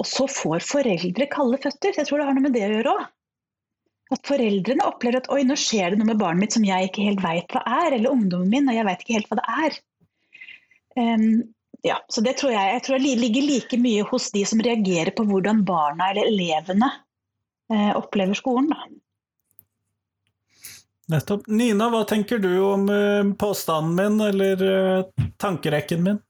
[0.01, 1.93] Og så får foreldre kalde føtter.
[1.93, 3.09] Så jeg tror det har noe med det å gjøre òg.
[4.13, 7.07] At foreldrene opplever at oi, nå skjer det noe med barnet mitt som jeg ikke
[7.07, 7.97] helt veit hva er.
[7.97, 9.79] Eller ungdommen min, og jeg veit ikke helt hva det er.
[11.01, 11.29] Um,
[11.83, 15.11] ja, så det tror jeg, jeg tror det ligger like mye hos de som reagerer
[15.17, 16.91] på hvordan barna eller elevene
[17.73, 18.71] eh, opplever skolen.
[18.71, 18.87] Da.
[21.13, 21.49] Nettopp.
[21.51, 26.21] Nina, hva tenker du om eh, påstanden min, eller eh, tankerekken min?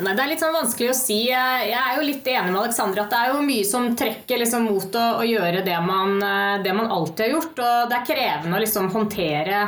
[0.00, 1.18] Nei, Det er litt sånn vanskelig å si.
[1.28, 4.68] Jeg er jo litt enig med Alexandra at det er jo mye som trekker liksom
[4.70, 7.64] mot å, å gjøre det man, eh, det man, alltid har gjort.
[7.64, 9.64] Og det er krevende å liksom håndtere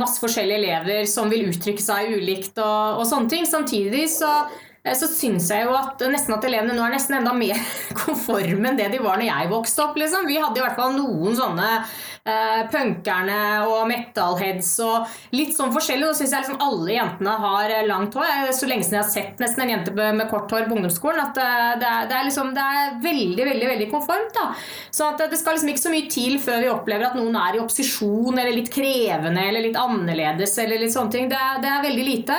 [0.00, 3.46] masse forskjellige elever som vil uttrykke seg ulikt og, og sånne ting.
[3.46, 7.34] Samtidig så Eh, så syns jeg jo at nesten at elevene nå er nesten enda
[7.36, 7.58] mer
[8.00, 9.98] konforme enn det de var når jeg vokste opp.
[10.00, 10.28] Liksom.
[10.30, 16.08] Vi hadde i hvert fall noen sånne uh, punkerne og metalheads og litt sånn forskjellig.
[16.08, 18.48] Nå syns jeg liksom alle jentene har eh, langt hår.
[18.56, 21.22] Så lenge siden jeg har sett nesten en jente med kort hår på ungdomsskolen.
[21.28, 24.32] At eh, det er, det er, liksom, det er veldig, veldig veldig konformt.
[24.36, 24.48] da.
[24.88, 27.62] Så det skal liksom ikke så mye til før vi opplever at noen er i
[27.62, 31.28] opposisjon eller litt krevende eller litt annerledes eller litt sånne ting.
[31.28, 32.36] Det det er veldig lite.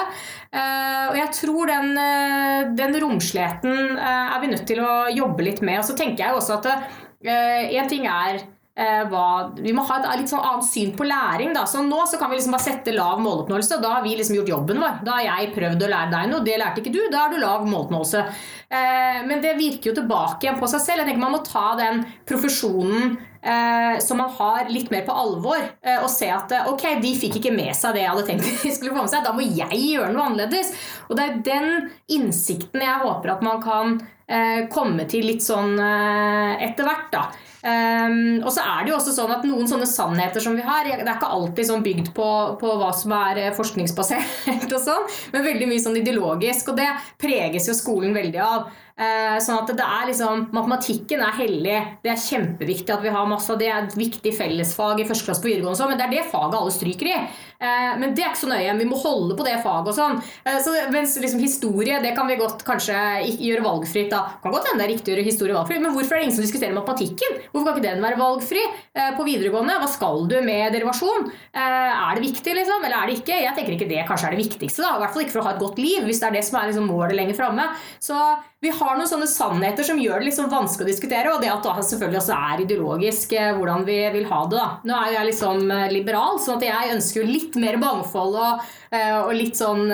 [0.52, 5.46] Uh, og jeg tror den, uh, den romsligheten uh, er vi nødt til å jobbe
[5.48, 5.80] litt med.
[5.80, 6.74] Og så tenker jeg også at
[7.22, 8.42] en ting er
[9.12, 11.52] hva, vi må ha et litt sånn annet syn på læring.
[11.54, 11.68] Da.
[11.70, 13.78] Så nå så kan vi liksom bare sette lav måloppnåelse.
[13.84, 14.96] Da har vi liksom gjort jobben vår.
[15.06, 17.02] Da har jeg prøvd å lære deg noe, det lærte ikke du.
[17.14, 18.24] Da har du lav måloppnåelse.
[19.30, 21.04] men det virker jo tilbake igjen på seg selv.
[21.04, 25.60] Jeg tenker Man må ta den profesjonen eh, som man har litt mer på alvor.
[25.82, 28.50] Eh, og se at eh, ok, de fikk ikke med seg det jeg hadde tenkt
[28.64, 29.26] de skulle få med seg.
[29.28, 30.74] Da må jeg gjøre noe annerledes.
[31.10, 31.70] Og det er den
[32.12, 34.02] innsikten jeg håper at man kan
[34.72, 37.10] komme til litt sånn etter hvert.
[37.12, 37.26] da.
[37.62, 40.88] Um, og så er det jo også sånn at Noen sånne sannheter som vi har,
[40.88, 45.46] det er ikke alltid sånn bygd på, på hva som er forskningsbasert, og sånn, men
[45.46, 46.72] veldig mye sånn ideologisk.
[46.74, 46.88] Og det
[47.22, 48.72] preges jo skolen veldig av.
[49.00, 51.78] Uh, sånn at det er liksom, Matematikken er hellig.
[52.04, 55.44] Det er kjempeviktig at vi har masse, det er et viktig fellesfag i første klasse
[55.44, 57.18] på videregående, men det er det faget alle stryker i.
[57.62, 58.78] Uh, men det er ikke så nøye.
[58.82, 60.20] Vi må holde på det faget og sånn.
[60.48, 62.98] Uh, så, mens liksom, historie det kan vi godt kanskje
[63.38, 64.12] gjøre valgfritt.
[64.12, 64.26] da.
[64.42, 66.38] Kan godt hende det er riktig å gjøre historie valgfritt, men hvorfor er det ingen
[66.38, 67.40] som diskuterer matematikken?
[67.52, 69.80] Hvorfor kan ikke den være valgfri eh, på videregående?
[69.82, 71.28] Hva skal du med derivasjon?
[71.52, 72.86] Eh, er det viktig, liksom?
[72.86, 73.42] Eller er det ikke?
[73.46, 74.86] Jeg tenker ikke det kanskje er det viktigste.
[74.86, 76.46] da, I hvert fall ikke for å ha et godt liv, hvis det er det
[76.48, 77.68] som er liksom målet lenger framme.
[78.02, 78.18] Så
[78.62, 81.66] vi har noen sånne sannheter som gjør det liksom vanskelig å diskutere, og det at
[81.66, 84.60] det selvfølgelig også er ideologisk eh, hvordan vi vil ha det.
[84.60, 84.68] da.
[84.88, 89.32] Nå er jeg liksom liberal, sånn at jeg ønsker jo litt mer mangfold og, og
[89.36, 89.88] litt sånn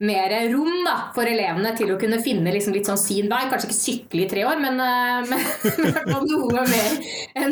[0.00, 3.42] mer rom da, for elevene til å kunne finne liksom litt sånn sin vei.
[3.50, 5.28] Kanskje ikke sykle i tre år, men, eh,
[6.08, 6.96] men noe, mer,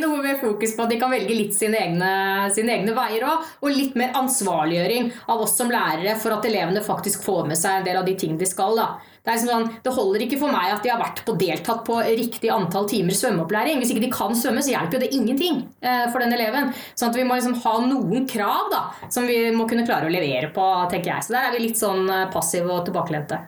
[0.01, 2.13] noe, mer, fokus på at de kan velge litt sine egne,
[2.57, 3.45] sine egne veier òg.
[3.61, 7.83] Og litt mer ansvarliggjøring av oss som lærere for at elevene faktisk får med seg
[7.83, 8.81] en del av de ting de skal.
[8.81, 8.89] da.
[9.29, 11.99] Det, liksom sånn, det, holder ikke for meg at de har vært på deltatt på
[12.01, 13.77] riktig antall timer svømmeopplæring.
[13.83, 16.71] Hvis ikke de kan svømme, så hjelper jo det ingenting eh, for den eleven.
[16.97, 18.81] Sånn at vi må liksom ha noen krav da,
[19.13, 21.27] som vi må kunne klare å levere på, tenker jeg.
[21.27, 23.43] Så der er vi litt sånn eh, passive og tilbakelente.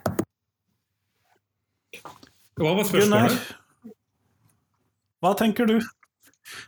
[2.60, 3.48] Hva var spørsmålet?
[5.24, 5.78] Hva tenker du?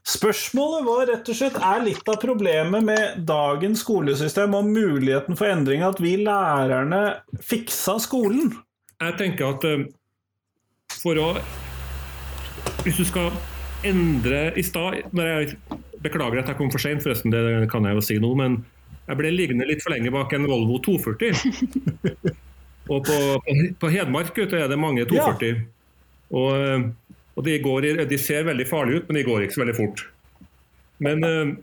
[0.09, 5.53] Spørsmålet var rett og slett er litt av problemet med dagens skolesystem og muligheten for
[5.53, 7.05] endring at vi lærerne
[7.45, 8.55] fiksa skolen
[9.11, 9.85] jeg tenker at eh,
[11.03, 11.33] for å
[12.85, 13.33] Hvis du skal
[13.87, 15.03] endre i stad
[16.03, 18.33] Beklager at jeg kom for seint, forresten, det kan jeg jo si nå.
[18.35, 18.57] Men
[19.07, 22.01] jeg ble liggende litt for lenge bak en Volvo 240.
[22.93, 23.19] og på,
[23.79, 25.53] på, Hedmark ute er det mange 240.
[25.53, 25.69] Ja.
[26.33, 29.63] Og, eh, og de, går, de, ser veldig farlige ut, men de går ikke så
[29.63, 30.03] veldig fort.
[31.07, 31.55] Men, eh,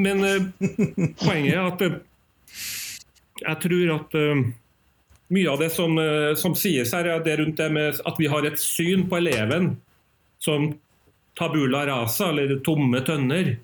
[0.00, 0.24] men
[1.20, 1.84] poenget er at
[3.44, 4.18] jeg tror at
[5.28, 8.28] mye av det som, eh, som sies her, er det rundt det med at vi
[8.30, 9.76] har et syn på eleven
[10.38, 10.72] som
[11.38, 13.56] tabula rasa, eller tomme tønner,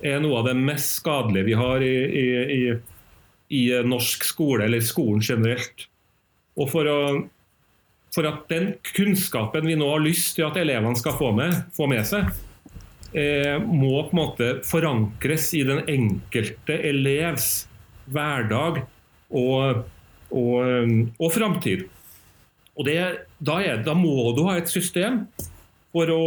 [0.00, 2.26] er noe av det mest skadelige vi har i, i,
[2.56, 2.62] i,
[3.60, 5.86] i norsk skole, eller skolen generelt.
[6.60, 7.00] Og for, å,
[8.14, 11.88] for, at den kunnskapen vi nå har lyst til at elevene skal få med, få
[11.90, 12.30] med seg,
[13.12, 17.50] eh, må på en måte forankres i den enkelte elevs
[18.10, 18.84] hverdag
[19.30, 19.84] og
[20.30, 21.86] og, um, og framtid.
[22.78, 22.98] Og det,
[23.38, 25.24] da, er, da, må du ha et system
[25.92, 26.22] for å,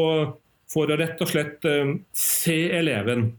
[0.70, 3.32] for å rett og slett um, se eleven.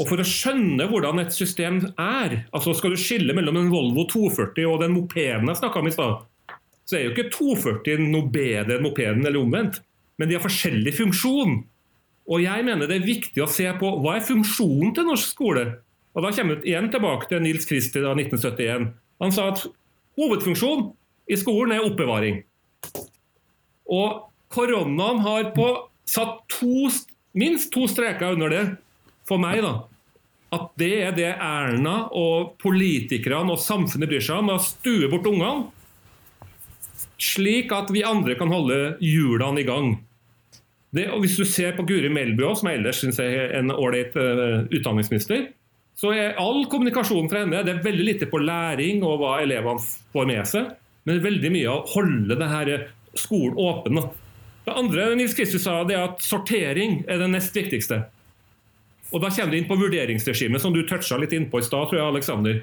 [0.00, 4.06] Og For å skjønne hvordan et system er, altså skal du skille mellom en Volvo
[4.08, 6.22] 240 og den mopeden jeg snakka om i stad,
[6.88, 9.82] så er jo ikke 240 noe bedre enn mopeden, eller omvendt.
[10.18, 11.60] Men de har forskjellig funksjon.
[12.30, 15.66] Og jeg mener det er viktig å se på hva er funksjonen til norsk skole.
[16.14, 18.90] Og Da kommer vi igjen tilbake til Nils Christie av 1971.
[19.22, 19.62] Han sa at
[20.18, 20.90] hovedfunksjonen
[21.30, 22.42] i skolen er oppbevaring.
[23.90, 25.68] Og koronaen har på
[26.08, 26.90] satt to,
[27.38, 28.64] minst to streker under det
[29.28, 29.62] for meg.
[29.62, 29.76] da
[30.50, 35.28] at det er det Erna og politikerne og samfunnet bryr seg om, å stue bort
[35.30, 35.68] ungene,
[37.20, 39.92] slik at vi andre kan holde hjulene i gang.
[40.90, 44.16] Det, og Hvis du ser på Guri Melby, som jeg ellers syns er en ålreit
[44.18, 45.52] uh, utdanningsminister,
[46.00, 49.82] så er all kommunikasjon fra henne det er veldig lite på læring og hva elevene
[50.14, 50.70] får med seg,
[51.04, 52.78] men veldig mye å holde denne
[53.18, 54.00] skolen åpen.
[54.64, 58.04] Det andre Nils Kristus sa, det er at sortering er det nest viktigste.
[59.10, 61.98] Og Da kommer du inn på vurderingsregimet, som du toucha litt innpå i stad, tror
[61.98, 62.62] jeg, Aleksander.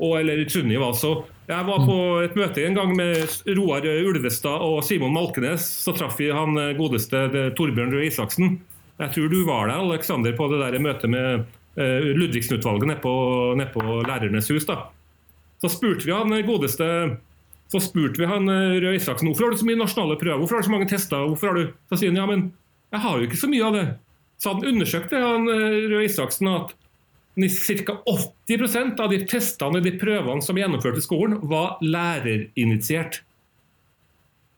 [0.00, 0.88] Og, eller Sunniva.
[0.88, 1.26] også.
[1.50, 3.20] jeg var på et møte en gang med
[3.58, 5.60] Roar Ulvestad og Simon Malkenes.
[5.84, 8.58] Så traff vi han godeste Torbjørn Røe Isaksen.
[8.98, 11.44] Jeg tror du var der, Aleksander, på det der møtet med
[11.76, 13.12] Ludvigsen-utvalget nede på,
[13.58, 14.66] ned på Lærernes hus.
[14.66, 14.88] da.
[15.62, 16.86] Så spurte vi han godeste
[17.70, 20.64] så spurte vi han Røe Isaksen hvorfor har du så mye nasjonale prøver, hvorfor har
[20.64, 21.26] du så mange tester.
[21.30, 21.74] hvorfor har du...
[21.92, 22.48] Så sier han ja, men
[22.90, 23.84] jeg har jo ikke så mye av det.
[24.42, 26.74] Så han undersøkte han Røe Isaksen at
[27.38, 27.96] ca.
[28.50, 33.22] 80% av de testene og de prøvene som gjennomførte i skolen, var lærerinitiert.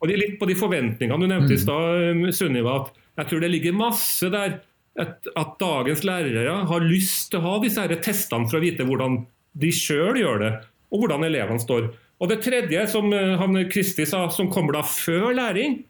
[0.00, 1.62] Og det er litt på de forventningene du nevnte i mm.
[1.62, 4.56] stad, Sunniva, at jeg tror det ligger masse der
[5.00, 9.22] at, at dagens lærere har lyst til å ha disse testene for å vite hvordan
[9.62, 10.52] de sjøl gjør det,
[10.92, 11.90] og hvordan elevene står.
[12.22, 15.80] Og Det tredje, som eh, han Kristi sa, som kommer da før læring,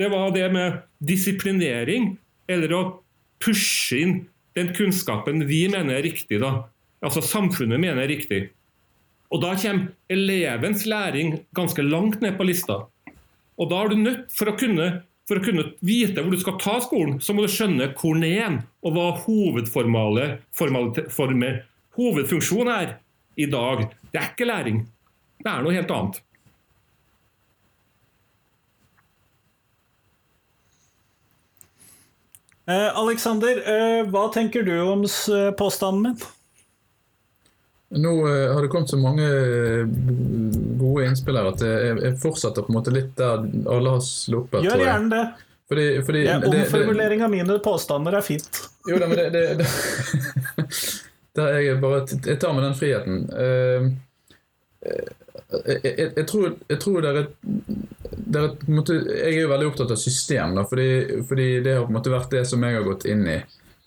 [0.00, 2.16] det var det med disiplinering,
[2.48, 2.82] eller å
[3.42, 4.16] pushe inn
[4.56, 6.66] den kunnskapen vi mener er riktig, da.
[7.04, 8.46] altså samfunnet mener er riktig.
[9.32, 12.86] Og Da kommer elevens læring ganske langt ned på lista.
[13.58, 16.58] Og Da er du nødt, for å kunne, for å kunne vite hvor du skal
[16.62, 21.58] ta skolen, så må du skjønne hvor ned og hva hovedformale, former,
[21.98, 22.94] hovedfunksjonen er
[23.36, 23.88] i dag.
[24.12, 24.84] Det er ikke læring.
[25.42, 26.22] Det er noe helt annet.
[32.66, 35.04] Eh, Alexander, eh, hva tenker du om
[35.58, 36.35] påstanden min?
[37.88, 39.86] Nå eh, har det kommet så mange eh,
[40.80, 44.64] gode innspill her at jeg, fortsetter på en måte litt der alle har sluppet.
[44.66, 45.26] Gjør gjerne det.
[45.66, 48.62] Fordi, fordi ja, omformulering av mine påstander er fint.
[48.86, 50.74] Jo da, men det, det, det
[51.36, 53.16] Der jeg bare Jeg tar med den friheten.
[53.28, 53.90] Uh,
[55.66, 57.34] jeg, jeg, jeg, tror, jeg tror det er et,
[58.16, 60.88] det er et måte, Jeg er jo veldig opptatt av system, da, fordi,
[61.28, 63.36] fordi, det har på en måte vært det som jeg har gått inn i.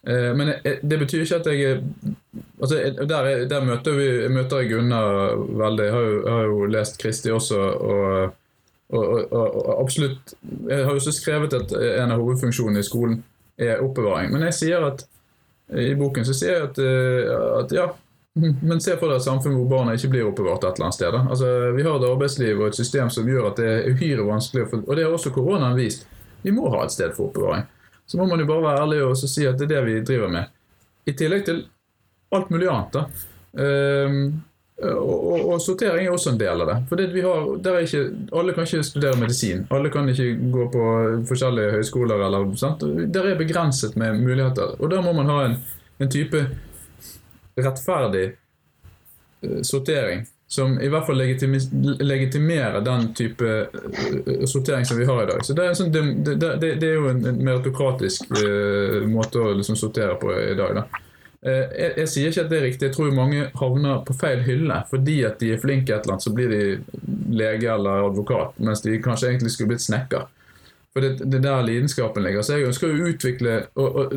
[0.07, 1.81] Eh, men det betyr ikke at jeg
[2.61, 5.85] altså, der, der, møter, vi, møter jeg Gunnar veldig.
[5.85, 7.59] Jeg har jo, jeg har jo lest Kristi også.
[7.59, 8.35] og,
[8.89, 10.33] og, og, og absolutt,
[10.69, 11.73] Jeg har jo også skrevet at
[12.03, 13.23] en av hovedfunksjonene i skolen
[13.57, 14.31] er oppbevaring.
[14.33, 15.05] Men jeg sier at
[15.69, 17.89] i boken så sier jeg at, eh, at ja,
[18.69, 21.17] men se for deg et samfunn hvor barna ikke blir oppbevart et eller annet sted.
[21.19, 24.69] Altså, vi har et arbeidsliv og et system som gjør at det er uhyre vanskelig,
[24.79, 26.07] og det har også koronaen vist.
[26.41, 27.67] Vi må ha et sted for oppbevaring.
[28.09, 30.31] Så må man jo bare være ærlig og si at det er det vi driver
[30.33, 30.53] med.
[31.05, 31.59] I tillegg til
[32.33, 32.95] alt mulig annet.
[32.95, 33.03] da.
[33.51, 34.15] Um,
[34.79, 36.77] og, og, og, sortering er også en del av det.
[36.89, 38.03] For det har, ikke,
[38.39, 39.65] Alle kan ikke studere medisin.
[39.75, 40.85] Alle kan ikke gå på
[41.29, 42.25] forskjellige høyskoler.
[42.25, 42.85] Eller, sant?
[43.13, 44.73] Der er begrenset med muligheter.
[44.79, 45.57] Og da må man ha en,
[45.99, 46.45] en type
[47.59, 48.25] rettferdig
[49.45, 51.19] uh, sortering som i hvert fall
[52.01, 55.43] legitimerer den type uh, sortering som vi har i dag.
[55.45, 59.77] Så Det er, sånn, det, det, det er jo en, meritokratisk uh, måte å liksom
[59.77, 60.81] sortere på i dag.
[60.81, 61.05] da.
[61.39, 62.87] Jeg, jeg, sier ikke at det er riktig.
[62.89, 66.25] Jeg tror mange havner på feil hylle fordi at de er flinke et eller annet,
[66.25, 66.63] så blir de
[67.29, 70.25] lege eller advokat, mens de kanskje egentlig skulle blitt snekker.
[70.93, 72.41] For det, det der lidenskapen ligger.
[72.41, 73.57] Så jeg ønsker å utvikle,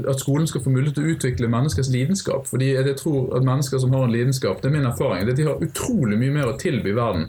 [0.08, 2.46] at skolen skal få mulighet til å utvikle menneskers lidenskap.
[2.48, 5.36] Fordi jeg tror at mennesker som har en lidenskap, det er min erfaring, det er
[5.36, 7.28] at de har utrolig mye mer å tilby verden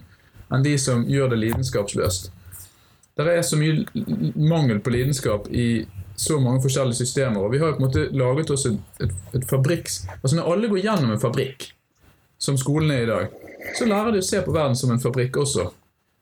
[0.53, 2.31] enn de som gjør det lidenskapsløst.
[3.17, 3.83] Det er så mye
[4.39, 5.83] mangel på lidenskap i
[6.15, 7.43] så mange forskjellige systemer.
[7.43, 10.03] Og vi har på en måte laget oss et, et, et fabrikks...
[10.21, 11.67] Altså Når alle går gjennom en fabrikk,
[12.41, 13.35] som skolen er i dag,
[13.77, 15.67] så lærer de å se på verden som en fabrikk også.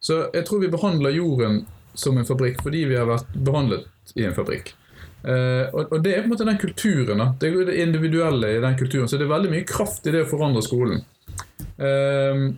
[0.02, 1.62] Så jeg tror vi behandler jorden
[1.94, 4.74] som en fabrikk fordi vi har vært behandlet i en fabrikk.
[5.22, 7.22] Uh, og, og, Det er på en måte den kulturen.
[7.22, 7.28] Da.
[7.40, 9.10] Det er det individuelle i den kulturen.
[9.10, 11.04] Så det er veldig mye kraft i det å forandre skolen.
[11.78, 12.50] Uh,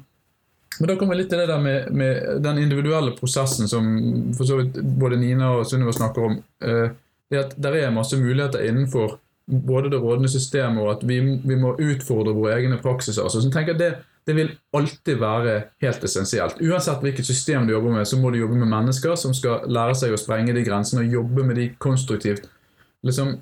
[0.80, 3.86] men da kommer vi litt til det der med, med, den individuelle prosessen som
[4.34, 6.40] for så vidt både Nina og Sunniva snakker om.
[6.64, 6.96] Uh,
[7.30, 11.56] det at Der er masse muligheter innenfor både det rådende systemet og at vi, vi
[11.60, 13.28] må utfordre våre egne praksiser.
[13.28, 13.92] Så jeg tenker det,
[14.26, 16.62] det vil alltid være helt essensielt.
[16.62, 19.96] Uansett hvilket system du jobber med, så må du jobbe med mennesker som skal lære
[20.00, 22.48] seg å sprenge de grensene og jobbe med de konstruktivt.
[23.04, 23.34] Liksom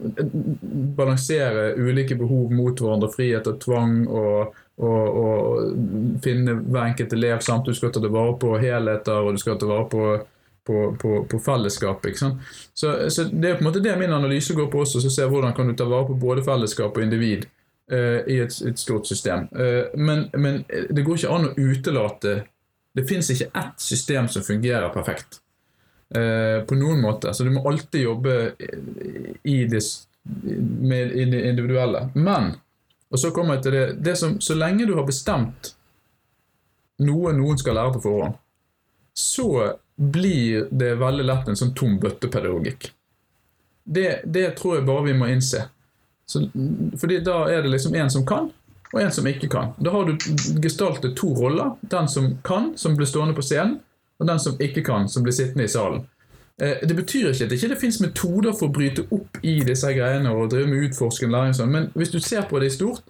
[0.97, 7.45] Balansere ulike behov mot hverandre, frihet og tvang, og, og, og finne hver enkelt elev
[7.45, 10.05] samtidig du skal ta vare på helheter, og du skal ta vare på
[10.61, 12.19] på, på, på fellesskapet.
[12.73, 15.25] Så, så, Det er på en måte det min analyse går på også, så ser
[15.25, 17.47] jeg hvordan kan du ta vare på både fellesskap og individ
[17.91, 19.47] i et, et, stort system.
[19.51, 22.35] Uh, men, men, det går ikke an å utelate
[22.95, 25.41] Det fins ikke ett system som fungerer perfekt.
[26.15, 27.33] Uh, på noen måte.
[27.33, 28.35] Så du må alltid jobbe
[29.43, 29.81] i det,
[30.23, 32.09] med i det individuelle.
[32.15, 32.53] Men
[33.11, 35.73] og så kommer jeg til det, det som, Så lenge du har bestemt
[37.01, 38.35] noe noen skal lære på forhånd,
[39.17, 39.45] så
[39.97, 42.91] blir det veldig lett en sånn tom bøttepedagogikk.
[43.81, 45.63] Det, det tror jeg bare vi må innse.
[46.25, 46.45] Så,
[46.99, 48.49] fordi da er det liksom en som kan,
[48.91, 49.73] og en som ikke kan.
[49.79, 50.15] Da har du
[50.63, 51.75] gestaltet to roller.
[51.81, 53.79] Den som kan, som blir stående på scenen,
[54.19, 56.03] og den som ikke kan, som blir sittende i salen.
[56.61, 59.89] Eh, det betyr ikke at det ikke finnes metoder for å bryte opp i disse
[59.95, 63.07] greiene og drive med utforskende læring, sånn, men hvis du ser på det i stort,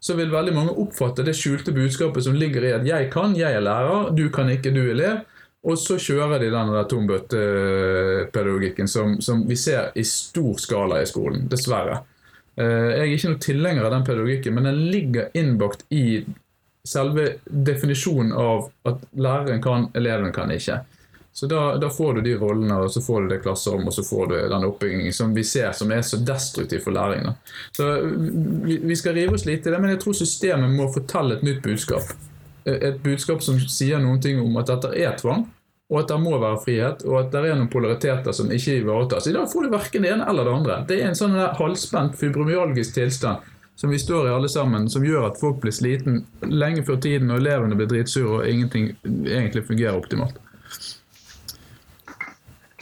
[0.00, 3.52] så vil veldig mange oppfatte det skjulte budskapet som ligger i at 'jeg kan, jeg
[3.52, 5.24] er lærer, du kan ikke, du er elev'.
[5.64, 11.48] Og så kjører de den tombøttepedagogikken som, som vi ser i stor skala i skolen,
[11.50, 11.98] dessverre.
[12.58, 16.24] Eh, jeg er ikke noe tilhenger av den pedagogikken, men den ligger innbakt i
[16.88, 20.80] selve definisjonen av at læreren kan, eleven kan ikke.
[21.38, 24.02] Så da, da, får du de rollene, og så får du det klasserommet, og så
[24.02, 27.28] får du den oppbyggingen som vi ser som er så destruktiv for læring.
[27.76, 27.90] Så
[28.64, 31.46] vi, vi skal rive oss litt i det, men jeg tror systemet må fortelle et
[31.46, 32.16] nytt budskap
[32.68, 35.46] et budskap som sier noen ting om at dette er tvang,
[35.88, 39.28] og at det må være frihet, og at det er noen polariteter som ikke ivaretas.
[39.30, 40.80] I dag får du verken det ene eller det andre.
[40.88, 45.28] Det er en sånn halvspent fibromyalgisk tilstand som vi står i alle sammen, som gjør
[45.28, 49.94] at folk blir sliten lenge før tiden, og elevene blir dritsure, og ingenting egentlig fungerer
[49.94, 50.40] optimalt.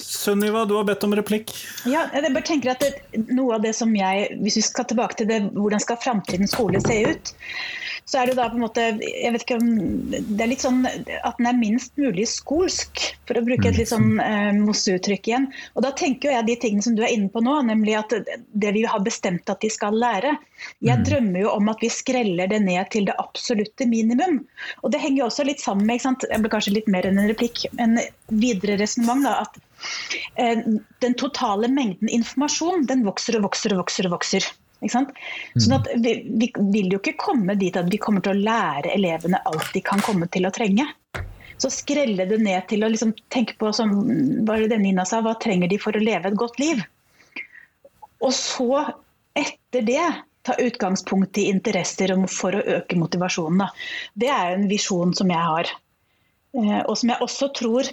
[0.00, 1.52] Sunniva, du har bedt om replikk.
[1.84, 5.20] Ja, jeg bare tenker at det, Noe av det som jeg Hvis vi skal tilbake
[5.20, 7.30] til det, hvordan skal framtidens skole se ut?
[8.07, 9.70] Så er det da på en måte jeg vet ikke om,
[10.11, 13.90] Det er litt sånn at den er minst mulig skolsk, for å bruke et litt
[13.90, 15.48] sånn eh, mosseuttrykk igjen.
[15.74, 18.74] Og da tenker jeg de tingene som du er inne på nå, nemlig at det
[18.76, 20.36] vi har bestemt at de skal lære.
[20.86, 21.07] Jeg mm.
[21.09, 24.38] drømmer jo om at vi skreller det ned til det absolutte minimum.
[24.84, 26.28] Og det henger jo også litt sammen med, ikke sant?
[26.30, 27.98] jeg ble kanskje litt mer enn en replikk, en
[28.30, 29.26] videre resonnement.
[29.34, 29.59] At
[30.38, 30.62] eh,
[31.02, 34.07] den totale mengden informasjon den vokser og vokser og vokser.
[34.07, 34.46] og vokser.
[34.85, 38.93] Sånn at vi, vi, vil jo ikke komme dit at vi kommer til å lære
[38.93, 40.85] elevene alt de kan komme til å trenge.
[41.57, 43.95] Så skrelle det ned til å liksom tenke på som
[44.45, 46.83] det Nina sa, hva trenger de for å leve et godt liv?
[48.20, 48.85] Og så,
[49.37, 50.05] etter det,
[50.47, 53.64] ta utgangspunkt i interesser for å øke motivasjonen.
[53.64, 53.70] Da.
[54.14, 55.72] Det er en visjon som jeg har.
[56.57, 57.91] Eh, og som jeg også tror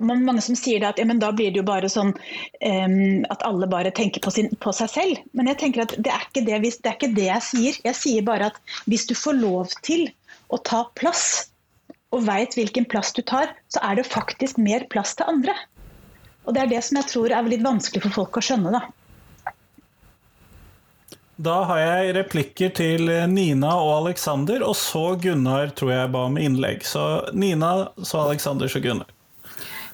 [0.00, 3.92] mange som sier at ja, da blir det jo bare sånn um, at alle bare
[3.94, 5.22] tenker på, sin, på, seg selv.
[5.32, 7.80] Men jeg tenker at det er, det, det er, ikke det, jeg sier.
[7.88, 8.60] Jeg sier bare at
[8.90, 10.08] hvis du får lov til
[10.52, 11.48] å ta plass,
[12.14, 15.52] og veit hvilken plass du tar, så er det faktisk mer plass til andre.
[16.48, 18.72] Og Det er det som jeg tror er litt vanskelig for folk å skjønne.
[18.72, 18.86] da.
[21.38, 26.40] Da har jeg replikker til Nina og Aleksander, og så Gunnar tror jeg ba om
[26.40, 26.82] innlegg.
[26.88, 27.04] Så
[27.36, 29.12] Nina, så Aleksander, så Gunnar.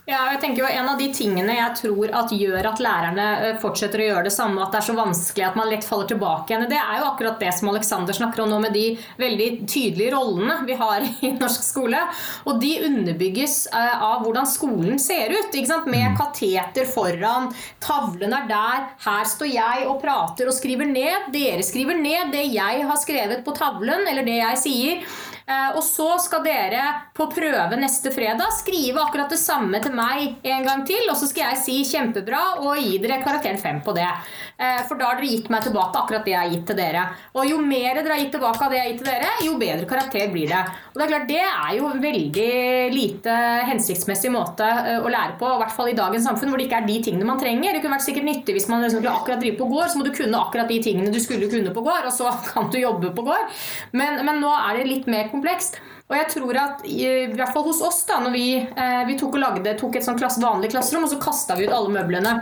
[0.04, 3.54] Ja, jeg tenker jo En av de tingene jeg tror at gjør at lærerne eh,
[3.60, 6.52] fortsetter å gjøre det samme, at det er så vanskelig at man lett faller tilbake
[6.52, 8.84] igjen, det er jo akkurat det som Alexander snakker om nå, med de
[9.16, 12.02] veldig tydelige rollene vi har i norsk skole.
[12.44, 15.56] Og de underbygges eh, av hvordan skolen ser ut.
[15.88, 16.16] Med mm.
[16.18, 17.48] kateter foran,
[17.80, 21.30] tavlen er der, her står jeg og prater og skriver ned.
[21.32, 25.14] Dere skriver ned det jeg har skrevet på tavlen, eller det jeg sier.
[25.44, 30.38] Eh, og så skal dere på prøve neste fredag skrive akkurat det samme til meg
[30.40, 33.92] en gang til, og så skal jeg si kjempebra og gi dere karakteren fem på
[33.96, 34.08] det.
[34.56, 37.04] Eh, for da har dere gitt meg tilbake akkurat det jeg har gitt til dere.
[37.36, 39.58] Og jo mer dere har gitt tilbake av det jeg har gitt til dere, jo
[39.60, 40.62] bedre karakter blir det.
[40.94, 42.48] Og det er klart, det er jo en veldig
[42.94, 43.36] lite
[43.68, 46.80] hensiktsmessig måte eh, å lære på, i hvert fall i dagens samfunn, hvor det ikke
[46.80, 47.76] er de tingene man trenger.
[47.76, 50.14] Det kunne vært sikkert nyttig hvis man liksom akkurat driver på gård, så må du
[50.16, 53.28] kunne akkurat de tingene du skulle kunne på gård, og så kan du jobbe på
[53.28, 53.60] gård.
[53.92, 55.80] Men, men nå er det litt mer komplekst.
[56.08, 59.38] Og jeg tror at i, hvert fall hos oss, da når vi, eh, vi tok,
[59.40, 62.34] lagde, tok et sånn klasse, vanlig klasserom, og så kasta vi ut alle møblene.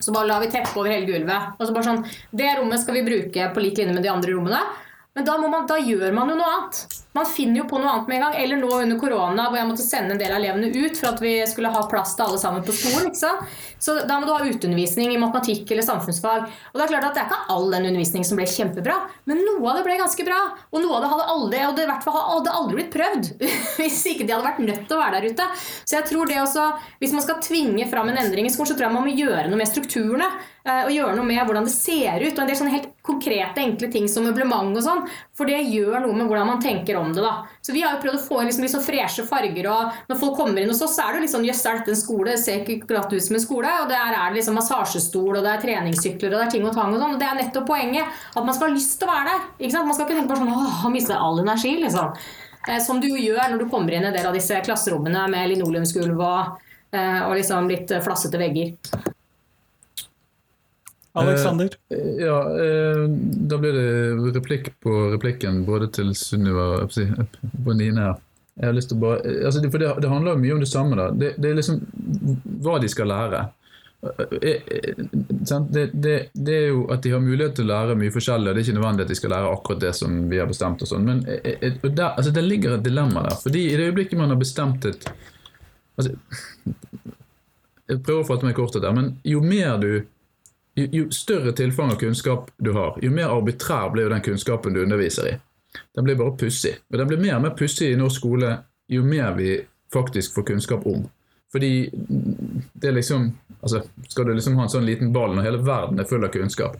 [0.00, 1.56] Så bare la vi teppe over hele gulvet.
[1.58, 4.32] Og så bare sånn, Det rommet skal vi bruke på lik linje med de andre
[4.32, 4.60] rommene.
[5.14, 7.02] Men da, man, da, gjør man jo noe annet.
[7.12, 8.36] Man finner jo på noe annet med en gang.
[8.42, 11.22] Eller nå under korona, hvor jeg måtte sende en del av elevene ut for at
[11.24, 13.08] vi skulle ha plass til alle sammen på skolen.
[13.10, 13.56] ikke sant?
[13.80, 16.46] Så da må du ha uteundervisning i matematikk eller samfunnsfag.
[16.70, 18.98] Og Det er klart at det er ikke all den undervisningen som ble kjempebra,
[19.30, 20.40] men noe av det ble ganske bra.
[20.70, 23.32] Og noe av det hadde aldri, og det hadde aldri blitt prøvd
[23.80, 25.48] hvis ikke de hadde vært nødt til å være der ute.
[25.82, 26.68] Så jeg tror det også,
[27.00, 29.48] Hvis man skal tvinge fram en endring i skolen, så tror jeg man må gjøre
[29.48, 30.28] noe med strukturene.
[30.60, 32.34] Eh, og gjøre noe med hvordan det ser ut.
[32.34, 35.06] Og en del sånne helt konkrete, enkle ting som møblement og sånn.
[35.36, 37.22] For det gjør noe med hvordan man tenker om det.
[37.24, 37.46] da.
[37.64, 39.68] Så vi har jo prøvd å få inn liksom litt så freshe farger.
[39.72, 42.00] Og når folk kommer inn hos oss, er det jo sånn Jøss, er dette en
[42.00, 42.28] skole?
[42.32, 43.72] Det ser ikke glatt ut som en skole.
[43.84, 46.76] Og der er det liksom massasjestol, og det er treningssykler, og det er ting og
[46.76, 47.16] tang og sånn.
[47.16, 48.20] Og det er nettopp poenget.
[48.34, 49.46] At man skal ha lyst til å være der.
[49.58, 49.90] ikke sant?
[49.90, 52.16] Man skal ikke tenke bare sånn Å, han mister all energi, liksom.
[52.68, 55.54] Eh, som du gjør når du kommer inn i en del av disse klasserommene med
[55.54, 56.60] linoleumsgulv og,
[56.92, 58.76] eh, og liksom litt flassete vegger.
[61.12, 61.68] Alexander?
[61.88, 63.08] Eh, ja, eh,
[63.50, 66.92] da blir det replikk på replikken både til Sunniva og
[67.52, 68.20] Bonine her.
[68.60, 70.98] Jeg har lyst til å bare, altså for det, det handler mye om det samme.
[70.98, 71.08] da.
[71.10, 71.80] Det, det, er liksom
[72.62, 73.40] hva de skal lære.
[74.02, 78.52] Eh, det, det, det, er jo at de har mulighet til å lære mye forskjellig.
[78.52, 80.84] og Det er ikke nødvendig at de skal lære akkurat det som vi har bestemt.
[80.84, 83.42] og sånn, Men der, altså det ligger et dilemma der.
[83.42, 85.10] fordi i det øyeblikket man har bestemt et
[85.96, 86.14] altså,
[87.90, 90.04] Jeg prøver å fatte meg kort der, men jo mer du
[90.92, 94.82] jo, større tilfang av kunnskap du har, jo mer arbitrær blir jo den kunnskapen du
[94.82, 95.36] underviser i.
[95.94, 96.74] Den blir bare pussig.
[96.90, 98.56] Og den blir mer og mer pussig i norsk skole
[98.90, 99.60] jo mer vi
[99.92, 101.04] faktisk får kunnskap om.
[101.52, 101.90] Fordi
[102.72, 106.00] det er liksom altså Skal du liksom ha en sånn liten ball når hele verden
[106.00, 106.76] er full av kunnskap?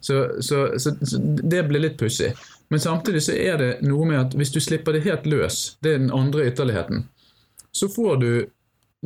[0.00, 2.32] Så, så, så, så det blir litt pussig.
[2.68, 5.94] Men samtidig så er det noe med at hvis du slipper det helt løs, det
[5.94, 7.02] er den andre ytterligheten,
[7.72, 8.30] så får du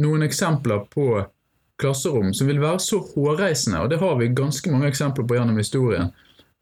[0.04, 1.08] noen eksempler på
[1.80, 5.58] klasserom som vil være så hårreisende, og det har vi ganske mange eksempler på gjennom
[5.58, 6.12] historien,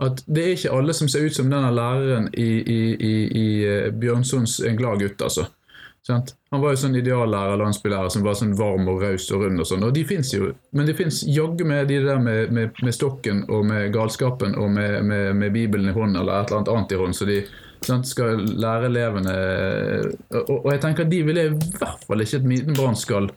[0.02, 3.48] at det er ikke alle som ser ut som denne læreren i, i, i, i
[3.68, 5.46] eh, Bjørnsons En glad gutt, altså.
[6.02, 6.32] Sant?
[6.50, 9.68] Han var jo sånn ideallærer, landsbylærer, som var sånn varm og raus og rund og
[9.68, 9.84] sånn.
[9.86, 13.44] Og de fins jo, men det fins jaggu med de der med, med, med, stokken
[13.46, 16.98] og med galskapen og med, med, Bibelen i hånden eller et eller annet annet i
[17.04, 17.38] hånd, så de
[17.86, 19.36] sant, skal lære elevene
[20.40, 22.98] og, og, jeg tenker at de vil jeg i hvert fall ikke at Miten Brann
[22.98, 23.30] skal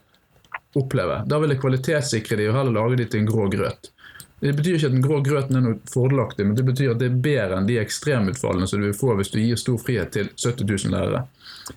[0.76, 1.22] oppleve.
[1.30, 3.92] Da vil jeg kvalitetssikre de og heller lage de til en grå grøt.
[4.40, 7.08] Det betyr ikke at den grå grøten er noe fordelaktig, men det betyr at det
[7.08, 10.28] er bedre enn de ekstremutfallene som du vil få hvis du gir stor frihet til
[10.36, 11.24] 70 000 lærere.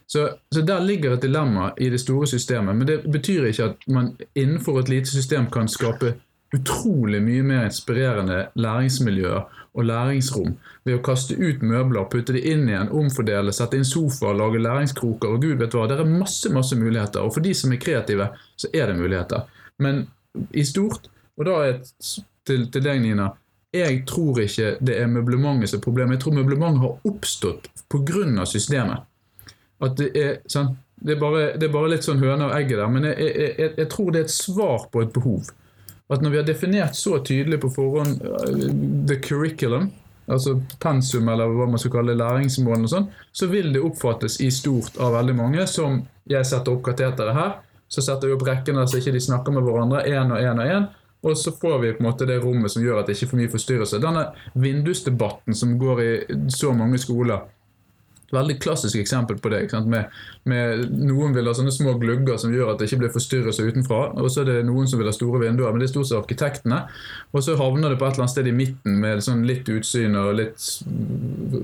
[0.06, 3.86] Så, så, der ligger et dilemma i det store systemet, men det betyr ikke at
[3.88, 6.16] man innenfor et lite system kan skape
[6.56, 10.54] utrolig mye mer inspirerende læringsmiljøer og læringsrom
[10.86, 15.34] ved å kaste ut møbler, putte de inn igjen, omfordele, sette inn sofaer, lage læringskroker
[15.34, 15.86] og gud vet hva.
[15.90, 19.44] Det er masse masse muligheter, og for de som er kreative, så er det muligheter.
[19.84, 20.06] Men
[20.56, 21.78] i stort, og da er
[22.48, 23.30] til, til deg, Nina,
[23.74, 26.16] jeg tror ikke det er møblementet som er problemet.
[26.16, 28.44] Jeg tror møblementet har oppstått pga.
[28.48, 29.04] systemet.
[29.84, 32.80] At det er, sånn, det er, bare, det er bare litt sånn høne og egget
[32.80, 35.52] der, men jeg, jeg, jeg, jeg tror det er et svar på et behov
[36.08, 38.68] at når vi har definert så tydelig på forhånd uh,
[39.08, 39.90] the curriculum,
[40.28, 44.50] altså pensum eller hva man skal kalle læringsmålene og sånn, så vil det oppfattes i
[44.52, 47.58] stort av veldig mange som jeg setter opp kateteret her.
[47.88, 50.72] Så setter vi opp rekkene så ikke de snakker med hverandre, én og én og
[50.72, 50.88] én.
[51.26, 53.30] Og så får vi på en måte det rommet som gjør at det ikke er
[53.32, 54.00] for mye forstyrrelse.
[54.02, 56.10] Denne vindusdebatten som går i
[56.54, 57.48] så mange skoler,
[58.34, 59.62] veldig klassisk eksempel på det.
[59.86, 60.04] Med,
[60.48, 64.00] med, Noen vil ha sånne små glugger som gjør at det ikke blir forstyrrelser utenfra.
[64.20, 66.20] Og så er det noen som vil ha store vinduer, men det er stort sett
[66.20, 66.82] arkitektene.
[67.32, 70.18] Og så havner det på et eller annet sted i midten med sånn litt utsyn
[70.20, 70.68] og litt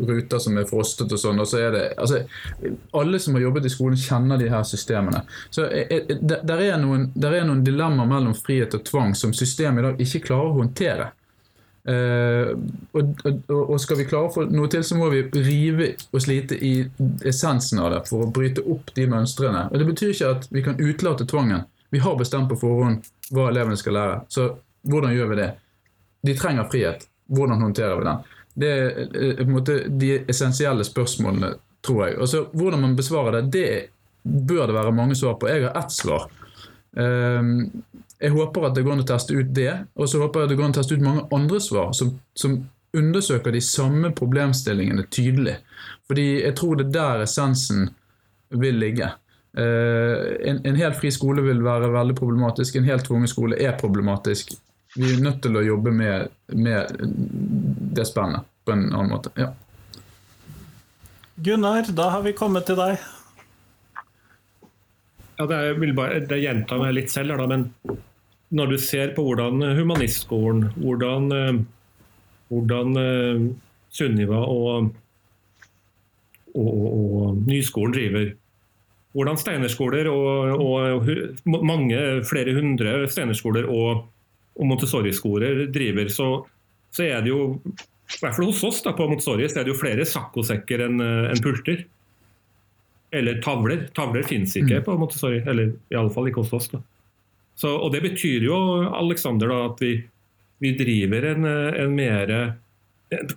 [0.08, 1.42] ruter som er frostet og sånn.
[1.42, 2.22] Og så er det altså,
[2.96, 5.24] Alle som har jobbet i skolen, kjenner de her systemene.
[5.54, 9.34] Så eh, eh, der er noen, der er noen dilemmaer mellom frihet og tvang som
[9.36, 11.10] systemet i dag ikke klarer å håndtere.
[11.84, 12.54] Uh,
[12.96, 16.22] og, og, og, skal vi klare å få noe til, så må vi rive og
[16.24, 16.78] slite i
[17.28, 19.66] essensen av det for å bryte opp de mønstrene.
[19.68, 21.66] Og Det betyr ikke at vi kan utelate tvangen.
[21.92, 23.04] Vi har bestemt på forhånd
[23.34, 24.22] hva elevene skal lære.
[24.32, 24.48] Så
[24.88, 25.50] hvordan gjør vi det?
[26.24, 27.04] De trenger frihet.
[27.28, 28.24] Hvordan håndterer vi den?
[28.54, 31.54] Det er eh, på en måte de essensielle spørsmålene,
[31.84, 32.16] tror jeg.
[32.18, 35.48] Og så Hvordan man besvarer det, det bør det være mange svar på.
[35.52, 36.28] Jeg har ett svar.
[36.94, 37.82] Um,
[38.22, 40.52] jeg håper at det går an å teste ut det, og så håper jeg at
[40.52, 42.60] det går an å teste ut mange andre svar som, som
[42.94, 45.58] undersøker de samme problemstillingene tydelig.
[46.08, 47.88] Fordi jeg tror det er der essensen
[48.54, 49.10] vil ligge.
[49.58, 53.76] Uh, en, en, helt fri skole vil være veldig problematisk, en helt tvunget skole er
[53.78, 54.54] problematisk.
[54.94, 56.94] Vi er nødt til å jobbe med, med
[57.98, 59.34] det spennet på en annen måte.
[59.34, 59.50] Ja.
[61.34, 63.02] Gunnar, da har vi kommet til deg.
[65.38, 67.68] Ja, det er, vil bare det gjenta meg litt selv, da, men
[68.54, 71.62] når du ser på hvordan humanistskolen, hvordan, eh,
[72.52, 73.48] hvordan eh,
[73.94, 74.92] Sunniva og
[76.54, 78.32] og, og, og Nyskolen driver.
[79.14, 81.08] Hvordan steinerskoler og, og
[81.46, 84.06] mange, flere hundre steinerskoler og,
[84.58, 86.28] og Montessori-skoler driver, så,
[86.90, 89.74] så, er det jo i hvert fall hos oss da, på Montessori så er det
[89.74, 91.86] jo flere saccosekker enn en pulter.
[93.14, 93.86] Eller tavler.
[93.94, 94.84] Tavler fins ikke mm.
[94.88, 96.70] på Montessori, eller iallfall ikke hos oss.
[97.54, 98.58] Så, og Det betyr jo
[98.90, 99.92] Alexander, da, at vi,
[100.64, 102.34] vi driver en, en mer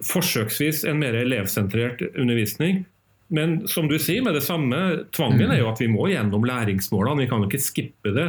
[0.05, 2.85] forsøksvis en mer elevsentrert undervisning.
[3.27, 4.77] Men som du sier, med det samme,
[5.15, 7.25] tvangen er jo at vi må gjennom læringsmålene.
[7.25, 8.27] Vi kan jo ikke skippe det.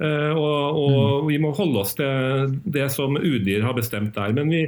[0.00, 1.28] Uh, og, og mm.
[1.28, 4.34] vi må holde oss til det som UDIR har bestemt der.
[4.36, 4.64] Men vi,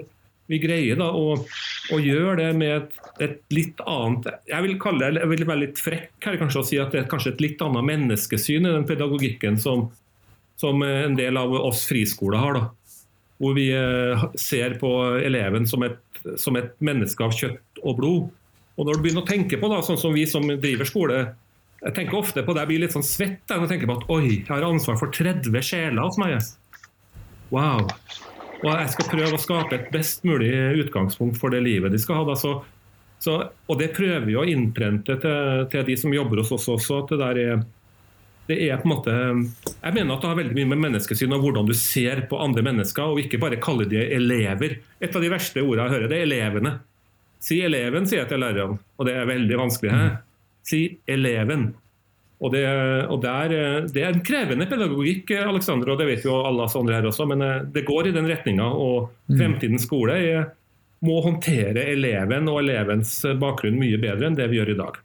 [0.53, 5.09] vi greier da å, å, gjøre det med et, et, litt annet Jeg vil kalle
[5.15, 7.43] det, jeg vil være litt frekk her kanskje å si at det er kanskje et
[7.45, 9.89] litt annet menneskesyn i den pedagogikken som,
[10.61, 12.61] som en del av oss friskoler har.
[12.61, 12.69] da
[13.43, 15.99] hvor vi eh, ser på eleven som et,
[16.39, 18.29] som et, menneske av kjøtt og blod.
[18.79, 21.23] Og når du begynner å tenke på, da, sånn som vi som driver skole,
[21.83, 24.13] jeg tenker ofte på det, jeg blir litt sånn svett når jeg tenker på at
[24.15, 26.39] oi, jeg har ansvar for 30 sjeler hos meg.
[27.51, 27.91] Wow.
[28.63, 30.53] Og jeg skal prøve å skape et best mulig
[30.85, 32.27] utgangspunkt for det livet de skal ha.
[32.31, 32.37] Da.
[32.39, 32.55] Så,
[33.23, 37.03] så, og det prøver vi å innprente til, til, de som jobber hos oss også.
[37.03, 37.65] at det der er
[38.49, 41.45] det er på en måte Jeg mener at det har veldig mye med menneskesyn og
[41.45, 44.81] hvordan du ser på andre mennesker, og ikke bare kalle de elever.
[44.99, 46.73] Et av de verste ordene jeg hører, det er elevene.
[47.43, 49.95] Si eleven, sier jeg til lærerne, og det er veldig vanskelig.
[49.95, 50.11] He?
[50.67, 51.71] Si eleven.
[52.43, 52.65] Og, det,
[53.07, 53.53] og der,
[53.87, 57.27] det, er en krevende pedagogikk, Alexander, og det vet jo alle oss andre her også,
[57.31, 58.67] men eh, det går i den retninga.
[58.67, 59.37] Og mm.
[59.39, 60.49] fremtidens skole er,
[61.07, 64.99] må håndtere eleven og elevens bakgrunn mye bedre enn det vi gjør i dag.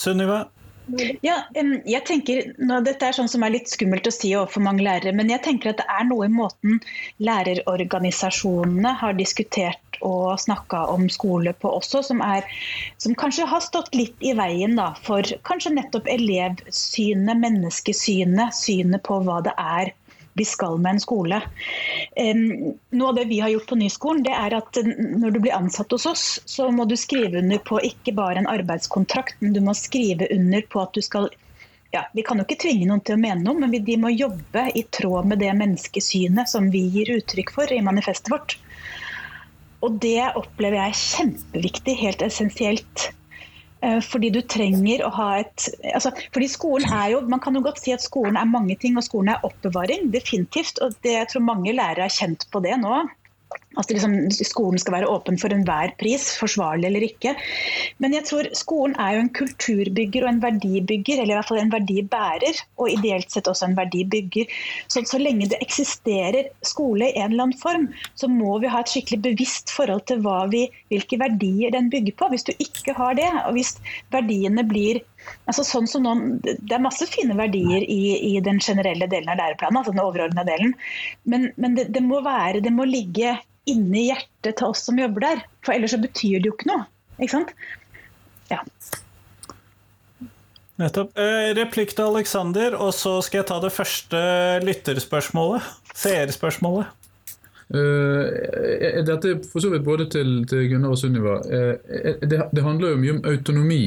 [0.00, 0.46] Sunniva?
[1.22, 2.50] Ja, jeg tenker,
[2.82, 5.70] Dette er sånn som er litt skummelt å si overfor mange lærere, men jeg tenker
[5.70, 6.80] at det er noe i måten
[7.22, 12.46] lærerorganisasjonene har diskutert og snakka om skole på også, som, er,
[13.02, 19.20] som kanskje har stått litt i veien da, for kanskje nettopp elevsynet, menneskesynet, synet på
[19.26, 19.94] hva det er
[20.32, 21.40] vi skal med en skole.
[22.16, 25.92] Noe av det vi har gjort på Nyskolen, det er at når du blir ansatt
[25.92, 29.74] hos oss, så må du skrive under på ikke bare en arbeidskontrakt, men du må
[29.76, 31.30] skrive under på at du skal
[31.90, 34.68] ja, Vi kan jo ikke tvinge noen til å mene noe, men de må jobbe
[34.78, 38.54] i tråd med det menneskesynet som vi gir uttrykk for i manifestet vårt.
[39.80, 43.10] Og det opplever jeg er kjempeviktig, helt essensielt
[43.80, 47.62] Eh, fordi du trenger å ha et altså, fordi skolen er jo, Man kan jo
[47.64, 50.10] godt si at skolen er mange ting, og skolen er oppbevaring.
[50.12, 50.78] Definitivt.
[50.84, 53.06] og det, Jeg tror mange lærere har kjent på det nå.
[53.78, 57.36] At liksom, skolen skal være åpen for enhver pris, forsvarlig eller ikke.
[58.02, 61.60] Men jeg tror skolen er jo en kulturbygger og en verdibygger, eller i hvert fall
[61.62, 62.62] en verdibærer.
[62.82, 64.50] Og ideelt sett også en verdibygger.
[64.90, 68.82] Så, så lenge det eksisterer skole i en eller annen form, så må vi ha
[68.82, 72.30] et skikkelig bevisst forhold til vi, hvilke verdier den bygger på.
[72.34, 73.76] Hvis du ikke har det, og hvis
[74.12, 75.02] verdiene blir
[75.50, 79.40] Altså sånn som noen, Det er masse fine verdier i, i den generelle delen av
[79.40, 80.74] læreplanen, altså den overordna delen.
[81.24, 83.36] Men, men det, det, må være, det må ligge
[83.70, 85.44] inni hjertet til oss som jobber der.
[85.66, 86.86] For ellers så betyr det jo ikke noe.
[87.20, 87.54] Ikke sant?
[88.50, 88.62] Ja.
[90.80, 91.12] Nettopp.
[91.18, 94.22] Eh, replikk til Aleksander, og så skal jeg ta det første
[94.64, 95.66] lytterspørsmålet.
[95.98, 96.96] Seerspørsmålet.
[97.70, 98.26] Uh,
[99.06, 101.36] dette er for så vidt både til, til Gunnar og Sunniva.
[101.46, 101.76] Uh,
[102.24, 103.82] det, det, handler jo mye om autonomi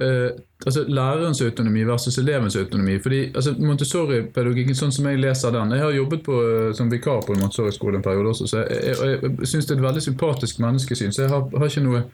[0.00, 0.30] eh,
[0.66, 2.98] altså lærerens autonomi versus elevens autonomi.
[2.98, 7.22] fordi altså Montessori-pedagogikken, sånn som jeg leser den Jeg har jobbet på, uh, som vikar
[7.26, 9.88] på en Montessori-skole en periode også, så jeg, jeg, jeg, jeg syns det er et
[9.88, 11.12] veldig sympatisk menneskesyn.
[11.12, 12.04] så jeg har, har ikke noe jeg,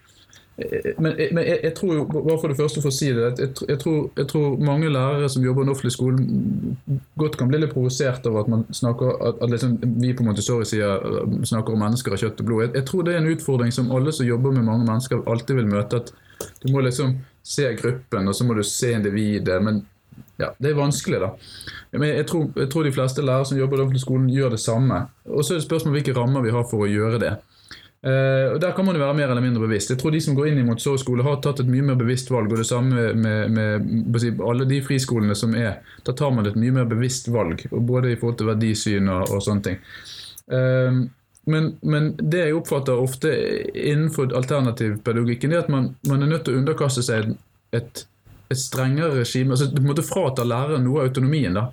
[0.99, 3.79] men, eh, men jeg, tror jo, bare for det første for å si det, jeg,
[3.81, 7.73] tror, jeg tror mange lærere som jobber i den offentlige skolen, godt kan bli litt
[7.73, 11.07] provosert av at man snakker, at, at liksom, vi på Montessori sier,
[11.49, 12.67] snakker om mennesker av kjøtt og blod.
[12.77, 15.71] Jeg, tror det er en utfordring som alle som jobber med mange mennesker, alltid vil
[15.71, 16.03] møte.
[16.03, 16.13] at
[16.61, 19.61] du må liksom se gruppen, og så må du se individet.
[19.63, 19.83] Men
[20.41, 21.31] ja, det er vanskelig, da.
[21.93, 24.63] Men jeg tror, jeg tror de fleste lærere som jobber i offentlig skolen, gjør det
[24.63, 25.05] samme.
[25.29, 27.35] Og så er det spørsmål hvilke rammer vi har for å gjøre det.
[28.01, 29.91] Uh, og Der kan man jo være mer eller mindre bevisst.
[29.93, 32.49] Jeg tror De som går inn i Montessori-skole, har tatt et mye mer bevisst valg.
[32.53, 35.83] Og det samme med, med, med alle de friskolene som er.
[36.07, 39.45] Da tar man et mye mer bevisst valg, både i forhold til verdisyn og, og
[39.45, 39.83] sånne ting.
[40.51, 41.05] Uh,
[41.49, 43.33] men, men, det jeg oppfatter ofte
[43.73, 47.33] innenfor alternativpedagogikken, er at man, man, er nødt til å underkaste seg
[47.77, 48.05] et,
[48.51, 49.57] et strengere regime.
[49.57, 51.57] altså Du måtte frata læreren noe av autonomien.
[51.57, 51.71] da,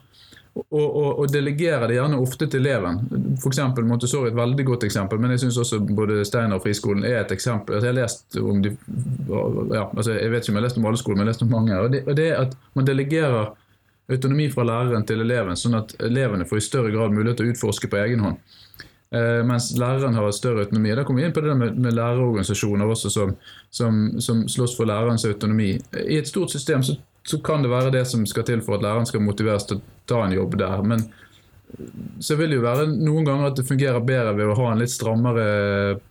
[0.57, 2.99] og, og, og delegere det gjerne ofte til eleven.
[3.37, 3.59] F.eks.
[3.85, 7.19] Montessori er et veldig godt eksempel, men jeg syns også både Steiner og Friskolen er
[7.21, 7.77] et eksempel.
[7.77, 8.73] Altså, jeg lest om de,
[9.29, 11.35] ja, altså, jeg vet ikke om jeg har lest om alle skoler, men jeg har
[11.35, 11.79] lest om mange.
[11.79, 13.51] og det, og det at Man delegerer
[14.09, 17.53] autonomi fra læreren til eleven, sånn at elevene får i større grad mulighet til å
[17.53, 18.57] utforske på egen hånd.
[19.11, 20.91] Eh, mens læreren har større autonomi.
[20.95, 23.35] Da kommer vi inn på det med, med lærerorganisasjoner også som,
[23.71, 25.77] som, som, slåss for lærerens autonomi.
[26.03, 28.83] I et stort system så, så, kan det være det som skal til for at
[28.83, 30.83] læreren skal motiveres til å ta en jobb der.
[30.83, 31.07] Men
[32.19, 34.83] så vil det jo være noen ganger at det fungerer bedre ved å ha en
[34.83, 35.47] litt strammere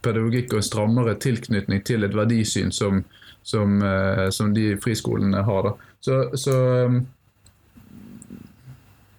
[0.04, 3.02] pedagogikk og en strammere tilknytning til et verdisyn som,
[3.44, 5.68] som, eh, som de friskolene har.
[5.68, 5.92] Da.
[6.00, 6.56] Så, så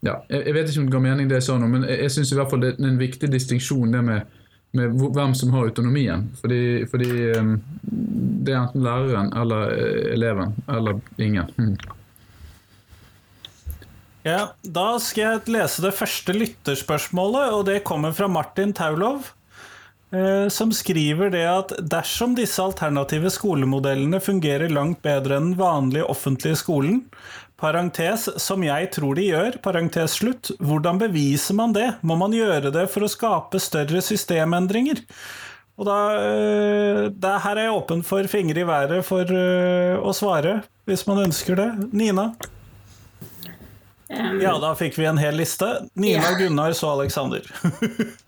[0.05, 2.15] ja, jeg, vet ikke om det ga mening det jeg sa nå, men jeg, jeg
[2.15, 4.39] syns i hvert fall det er en viktig distinksjon det med,
[4.77, 6.27] med hvem som har autonomien.
[6.41, 6.61] Fordi,
[6.91, 11.53] fordi um, det er enten læreren eller uh, eleven, eller ingen.
[11.57, 11.77] Hmm.
[14.27, 19.31] Ja, Da skal jeg lese det første lytterspørsmålet, og det kommer fra Martin Taulov.
[20.15, 26.07] Eh, som skriver det at dersom disse alternative skolemodellene fungerer langt bedre enn den vanlige
[26.07, 27.01] offentlige skolen,
[27.57, 30.51] Parentes, som jeg tror de gjør, parentes slutt.
[30.61, 31.87] Hvordan beviser man det?
[32.05, 35.01] Må man gjøre det for å skape større systemendringer?
[35.77, 40.13] Og da, eh, da Her er jeg åpen for fingre i været for uh, å
[40.13, 41.67] svare, hvis man ønsker det.
[41.93, 42.29] Nina?
[44.07, 45.89] Um, ja, da fikk vi en hel liste.
[45.97, 46.37] Nina, ja.
[46.37, 47.45] Gunnar, så Aleksander.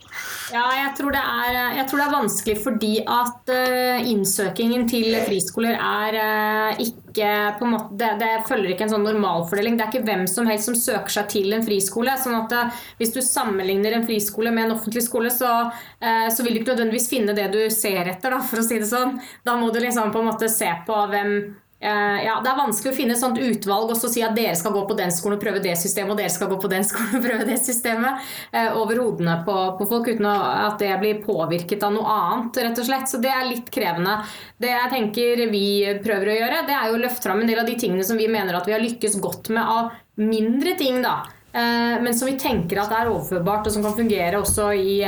[0.50, 5.78] Ja, jeg tror, er, jeg tror, det er, vanskelig fordi at uh, innsøkingen til friskoler
[5.78, 7.30] er uh, ikke
[7.60, 9.78] på en måte, det, det, følger ikke en sånn normalfordeling.
[9.78, 12.18] Det er ikke hvem som helst som søker seg til en friskole.
[12.18, 15.54] sånn at uh, Hvis du sammenligner en friskole med en offentlig skole, så,
[16.02, 18.90] så vil du ikke nødvendigvis finne det du ser etter, da, for å si det
[18.90, 19.20] sånn.
[19.46, 21.36] Da må du liksom på en måte se på hvem
[21.80, 24.82] ja, Det er vanskelig å finne et sånt utvalg og si at dere skal gå
[24.90, 27.24] på den skolen og prøve det systemet, og dere skal gå på den skolen og
[27.24, 31.96] prøve det systemet eh, over hodene på, på, folk, uten at det blir påvirket av
[31.96, 33.08] noe annet, rett og slett.
[33.12, 34.20] Så det er litt krevende.
[34.60, 35.66] Det jeg tenker vi
[36.04, 38.20] prøver å gjøre, det er jo å løfte fram en del av de tingene som
[38.20, 41.22] vi mener at vi har lykkes godt med av mindre ting, da.
[41.56, 45.00] Eh, men som vi tenker at er overførbart, og som kan fungere også i,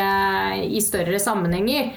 [0.71, 1.91] i større sammenhenger.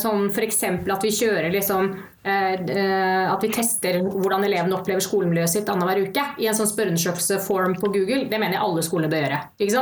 [0.00, 0.62] Som f.eks.
[0.66, 1.92] at vi kjører liksom
[2.26, 6.70] Eh, eh, at vi tester hvordan elevene opplever skolemiljøet sitt annenhver uke i en sånn
[6.70, 8.22] spørreundersøkelseform på Google.
[8.30, 9.40] Det mener jeg alle skoler bør gjøre.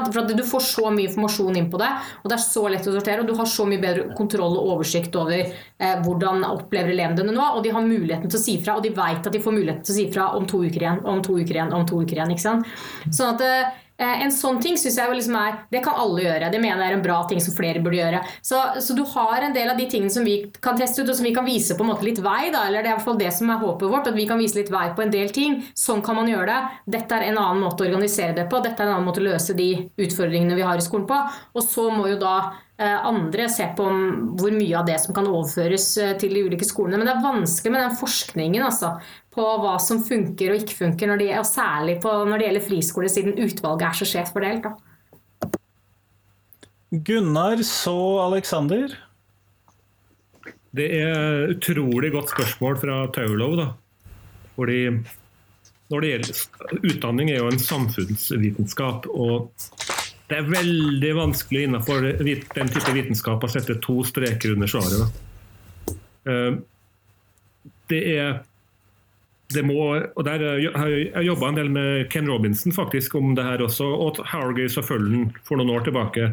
[0.08, 1.90] For at Du får så mye informasjon inn på det,
[2.24, 3.22] og det er så lett å sortere.
[3.22, 7.36] Og du har så mye bedre kontroll og oversikt over eh, hvordan opplever elevene det
[7.36, 7.46] nå.
[7.46, 9.86] Og de har muligheten til å si fra, og de vet at de får muligheten
[9.86, 12.18] til å si fra om to uker igjen, om to uker igjen, om to uker
[12.18, 12.34] igjen.
[12.34, 12.74] ikke sant?
[13.06, 16.50] Sånn at eh, Eh, en sånn ting synes jeg liksom er Det kan alle gjøre.
[16.52, 18.22] Det mener jeg er en bra ting som flere burde gjøre.
[18.44, 21.18] Så, så, du har en del av de tingene som vi kan teste ut, og
[21.18, 22.50] som vi kan vise på en måte litt vei.
[22.54, 24.40] Da, eller det er i hvert fall det som er håpet vårt, at vi kan
[24.40, 25.60] vise litt vei på en del ting.
[25.78, 26.80] Sånn kan man gjøre det.
[26.98, 28.62] Dette er en annen måte å organisere det på.
[28.64, 29.70] Dette er en annen måte å løse de
[30.00, 31.22] utfordringene vi har i skolen på.
[31.54, 32.36] Og så må jo da
[32.78, 33.88] eh, andre se på
[34.40, 37.00] hvor mye av det som kan overføres eh, til de ulike skolene.
[37.00, 38.64] Men det er vanskelig med den forskningen.
[38.66, 38.96] Altså
[39.32, 42.66] på hva som funker og ikke funker, når de, og særlig på, når det gjelder
[42.66, 44.66] friskole, siden utvalget er så skjevt fordelt.
[44.66, 45.52] Da.
[46.92, 47.96] Gunnar så
[48.26, 48.98] Aleksander.
[50.76, 53.56] Det er utrolig godt spørsmål fra Taulov.
[53.56, 53.68] da.
[54.56, 54.82] Fordi
[55.92, 59.08] når det gjelder Utdanning er jo en samfunnsvitenskap.
[59.08, 59.52] og
[60.28, 65.02] det er veldig vanskelig innenfor den type vitenskap å sette to streker under svaret.
[65.02, 65.96] Da.
[66.32, 66.54] Eh,
[67.92, 68.38] det er
[69.54, 70.42] det må, og der
[70.74, 74.68] har Jeg jobba en del med Ken Robinson faktisk om det her også, og Hargay
[74.68, 76.32] og følgen for noen år tilbake.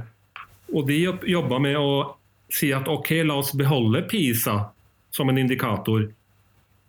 [0.74, 2.16] Og De jobba med å
[2.50, 4.58] si at ok, la oss beholde PISA
[5.14, 6.08] som en indikator.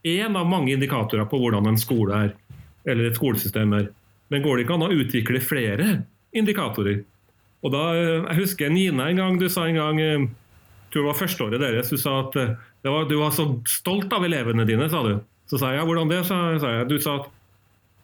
[0.02, 2.35] En av mange indikatorer på hvordan en skole er,
[2.89, 3.90] eller et skolesystem er.
[4.32, 5.89] Men går det ikke an å utvikle flere
[6.36, 7.02] indikatorer?
[7.61, 10.28] Og da, Jeg husker Nina en gang, du sa en gang jeg
[10.94, 14.24] tror det var førsteåret deres, du sa at eh, var, du var så stolt av
[14.27, 14.89] elevene dine.
[14.90, 15.20] sa du.
[15.51, 16.22] Så sa jeg hvordan det?
[16.31, 16.89] sa jeg.
[16.90, 17.31] Du sa at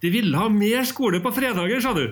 [0.02, 2.08] de ville ha mer skole på fredager, sa du.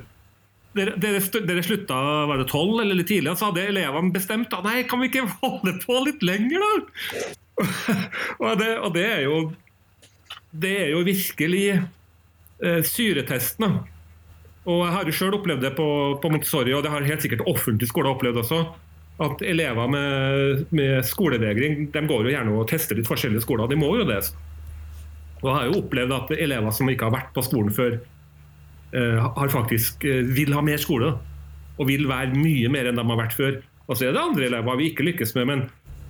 [0.74, 1.96] Dere, dere, dere slutta
[2.26, 5.28] var det tolv eller litt tidligere, så hadde elevene bestemt da, nei, kan vi ikke
[5.38, 7.20] holde på litt lenger, da?
[8.42, 9.36] og, det, og, det, er jo
[10.50, 13.76] det er jo virkelig eh, syretesten.
[14.64, 15.86] Og jeg har jo sjøl opplevd det på,
[16.22, 18.64] på, Montessori, og det har helt sikkert offentlig skole opplevd også.
[19.22, 23.70] At elever med, med skolevegring de går jo gjerne og tester litt forskjellige skoler.
[23.70, 24.24] De må jo det.
[25.44, 27.98] Og jeg har jo opplevd at elever som ikke har vært på skolen før,
[28.96, 31.12] uh, har faktisk uh, vil ha mer skole.
[31.76, 33.58] Og vil være mye mer enn de har vært før.
[33.84, 35.50] Og så er det andre elever vi ikke lykkes med.
[35.50, 35.64] Men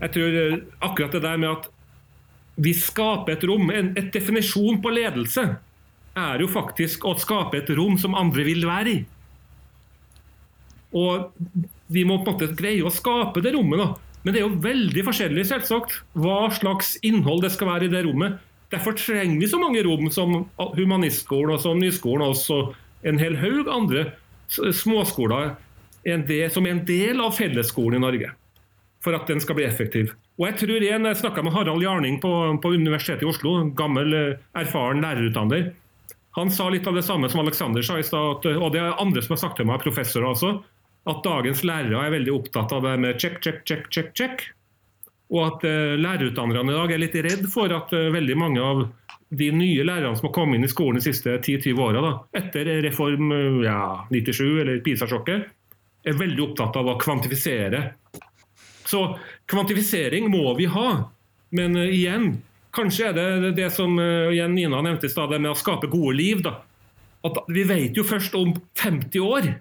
[0.04, 1.70] jeg tror uh, akkurat det der med at
[2.54, 5.48] vi skaper et rom, en et definisjon på ledelse,
[6.14, 9.00] er jo faktisk å skape et rom som andre vil være i.
[10.94, 11.32] Og
[11.90, 13.82] vi må på en måte greie å skape det rommet.
[13.82, 14.20] da.
[14.22, 18.04] Men det er jo veldig forskjellig selvsagt, hva slags innhold det skal være i det
[18.06, 18.38] rommet.
[18.74, 22.74] Derfor trenger vi så mange rom som Humanistskolen og som Nyskolen og
[23.06, 24.08] en hel haug andre
[24.50, 25.54] småskoler
[26.04, 28.32] en del, som er en del av fellesskolen i Norge.
[29.04, 30.12] For at den skal bli effektiv.
[30.40, 34.12] Og Jeg tror igjen, jeg snakka med Harald Jarning på, på, Universitetet i Oslo, gammel,
[34.12, 35.70] eh, erfaren lærerutdanner.
[36.34, 39.22] Han sa litt av det samme som Alexander sa i stad, og det er andre
[39.22, 40.56] som har sagt til meg, professorer også,
[41.06, 44.48] at dagens lærere er veldig opptatt av det med check, check, check, check, check.
[45.34, 48.84] Og at uh, lærerutdannerne i dag er litt redd for at uh, veldig mange av
[49.34, 53.32] de nye lærerne som har kommet inn i skolen de siste 10-20 åra, etter reform
[53.64, 55.48] ja, 97 eller PISA-sjokket,
[56.04, 57.80] er veldig opptatt av å kvantifisere
[58.84, 59.18] så
[59.50, 60.88] kvantifisering må vi ha.
[61.54, 62.42] Men igjen,
[62.76, 66.42] kanskje er det det som igjen Nina nevnte i stad, med å skape gode liv.
[66.44, 66.58] da.
[67.24, 69.54] At Vi vet jo først om 50 år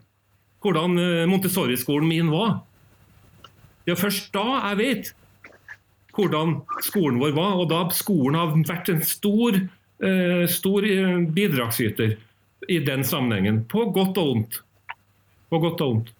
[0.63, 2.61] hvordan Montessori-skolen min var.
[3.83, 5.13] Det er først da jeg vet
[6.14, 7.56] hvordan skolen vår var.
[7.61, 9.57] Og da skolen har vært en stor,
[10.52, 10.85] stor
[11.34, 12.18] bidragsyter
[12.69, 13.64] i den sammenhengen.
[13.69, 14.60] På godt og vondt.
[15.49, 16.14] På godt og vondt.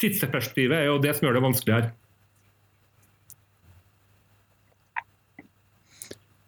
[0.00, 1.90] Tidsperspektivet er jo det som gjør det vanskelig her.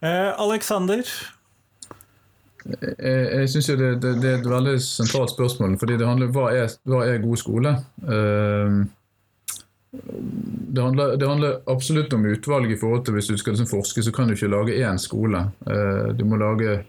[0.05, 1.03] Eh, Alexander?
[2.69, 5.79] Jeg, jeg synes jo det, det, det, er et veldig sentralt spørsmål.
[5.79, 7.73] fordi det handler om hva er, hva er god skole.
[8.05, 8.85] Uh,
[9.90, 12.73] det, handler, det handler, absolutt om utvalg.
[12.73, 15.47] i forhold til Hvis du skal liksom forske, så kan du ikke lage én skole.
[15.66, 16.85] Uh, du må lage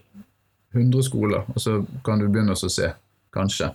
[0.74, 2.92] 100 skoler, og så kan du begynne å se.
[3.32, 3.70] Kanskje.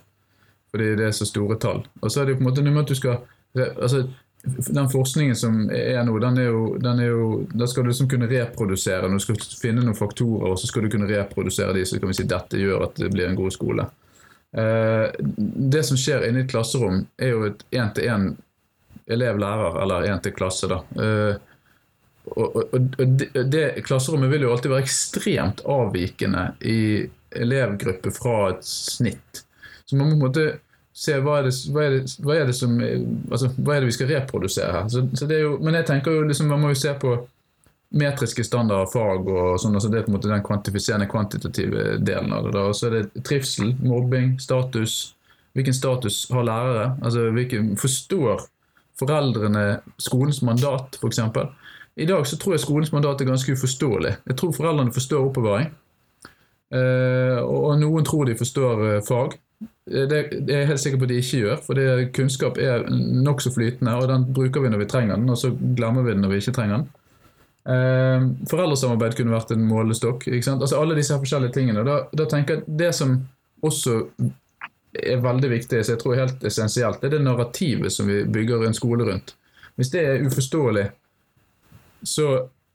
[0.72, 1.85] Fordi det er så store tall.
[2.02, 3.23] Og så er det på en måte noe at du skal
[3.56, 4.06] altså,
[4.45, 8.10] den forskningen som er nå, den er jo, den er jo Da skal du liksom
[8.10, 9.10] kunne reprodusere.
[9.10, 12.18] Du skal finne noen faktorer, og så skal du kunne reprodusere de, så kan vi
[12.19, 13.88] si dette gjør at det blir en god skole.
[14.56, 15.07] Eh,
[15.76, 18.35] det som skjer inne i et klasserom, er jo et én-til-én
[19.11, 20.69] elev-lærer, eller én-til-klasse.
[20.72, 20.80] da.
[21.03, 21.36] Eh,
[22.26, 26.80] og, og, og det, det, Klasserommet vil jo alltid være ekstremt avvikende i
[27.36, 29.44] elevgruppe fra et snitt.
[29.86, 30.45] Så man må på en måte
[30.95, 33.90] se hva er det, hva er det, hva er det som altså, Hva er det
[33.91, 34.90] vi skal reprodusere her?
[34.90, 37.18] Så, så jo, men jeg tenker jo liksom, man må jo se på
[37.95, 39.76] metriske standarder fag og sånn.
[39.77, 42.56] altså Det er på en måte den kvantifiserende, kvantitative delen av det.
[42.56, 45.14] da, og Så er det trivsel, mobbing, status.
[45.56, 46.88] Hvilken status har lærere?
[47.03, 48.48] altså hvilken, Forstår
[48.99, 49.65] foreldrene
[50.01, 51.22] skolens mandat, f.eks.?
[51.95, 54.13] I dag så tror jeg skolens mandat er ganske uforståelig.
[54.27, 55.72] Jeg tror foreldrene forstår oppbevaring.
[56.76, 59.38] Eh, og noen tror de forstår eh, fag.
[59.85, 61.63] Det, det er jeg helt sikker på at de ikke gjør.
[61.63, 65.53] For kunnskap er nokså flytende, og den bruker vi når vi trenger den, og så
[65.55, 66.88] glemmer vi den når vi ikke trenger den.
[67.65, 70.27] Eh, foreldresamarbeid kunne vært en målestokk.
[70.30, 71.85] Altså Alle disse forskjellige tingene.
[71.88, 73.15] Da, da, tenker jeg Det som
[73.65, 74.03] også
[75.03, 78.65] er veldig viktig, så jeg tror helt essensielt, det er det narrativet som vi bygger
[78.67, 79.35] en skole rundt.
[79.76, 80.85] Hvis det er uforståelig,
[82.05, 82.27] så,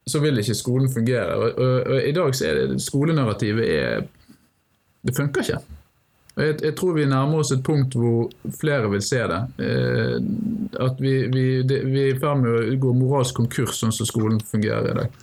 [0.07, 1.37] så vil ikke skolen fungere.
[1.37, 4.09] Og, og, og I dag så er det skolenarrativet er,
[5.01, 5.61] Det funker ikke.
[6.37, 8.29] Jeg, jeg, tror vi nærmer oss et punkt hvor
[8.61, 9.41] flere vil se det.
[9.65, 10.17] Eh,
[10.81, 14.09] at vi, vi, det, vi er i ferd med å gå moralsk konkurs sånn som
[14.09, 15.19] skolen fungerer i dag.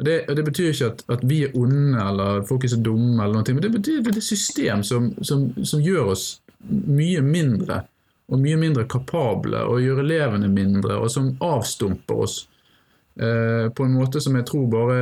[0.00, 3.36] Det, det, betyr ikke at, at, vi er onde eller folk er så dumme, eller
[3.36, 6.24] noe, men det betyr at det er et system som, som, som, gjør oss
[6.68, 7.82] mye mindre
[8.30, 12.36] og mye mindre kapable, og gjør elevene mindre, og som avstumper oss
[13.18, 14.98] eh, på en måte som jeg tror bare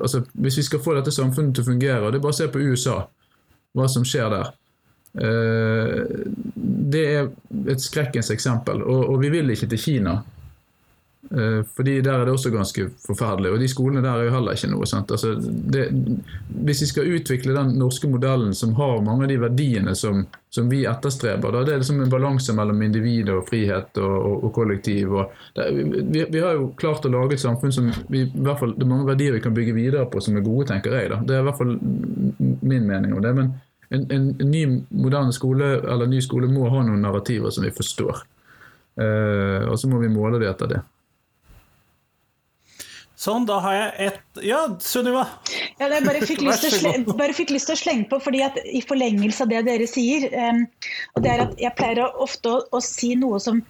[0.00, 2.40] altså Hvis vi skal få dette samfunnet til å fungere, og det er bare å
[2.40, 2.98] se på USA,
[3.74, 4.50] hva som skjer der.
[5.14, 6.02] Eh,
[6.94, 7.28] det er
[7.70, 8.82] et skrekkens eksempel.
[8.82, 10.18] Og, og, vi vil ikke til Kina.
[11.30, 13.52] Eh, fordi der er det også ganske forferdelig.
[13.52, 14.86] Og de skolene der er jo heller ikke noe.
[15.00, 15.86] Altså det,
[16.66, 20.68] hvis vi skal utvikle den norske modellen som har mange av de verdiene som, som
[20.70, 24.54] vi etterstreber, da det er liksom en balanse mellom individ og frihet og, og, og
[24.54, 25.16] kollektiv.
[25.56, 28.76] Det, vi, vi, har jo klart å lage et samfunn som vi, i hvert fall,
[28.76, 31.12] det er mange verdier vi kan bygge videre på som er gode, tenker jeg.
[31.14, 31.22] Da.
[31.24, 33.36] Det er i hvert fall min mening om det.
[33.40, 33.54] men
[33.94, 37.70] en, en, en, ny moderne skole eller ny skole må ha noen narrativer som vi
[37.74, 38.24] forstår.
[38.94, 40.80] Uh, og så må vi måle det etter det.
[43.14, 45.22] Sånn, da har jeg et Ja, Sunniva?
[45.78, 48.58] Ja, jeg bare fikk, lyst til, bare fikk lyst til å slenge på, fordi at
[48.66, 50.64] i forlengelse av det dere sier um,
[51.14, 53.62] og det er at Jeg pleier ofte å, å si noe som,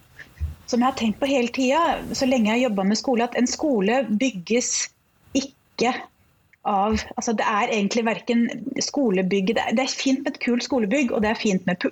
[0.65, 3.37] som, jeg har tenkt på hele tida, så lenge jeg har jobba med skole, at
[3.37, 4.73] en skole bygges
[5.37, 5.93] ikke
[6.65, 8.47] av altså Det er egentlig verken
[8.81, 11.85] skolebygg det, det er fint med et kult skolebygg, og det er fint med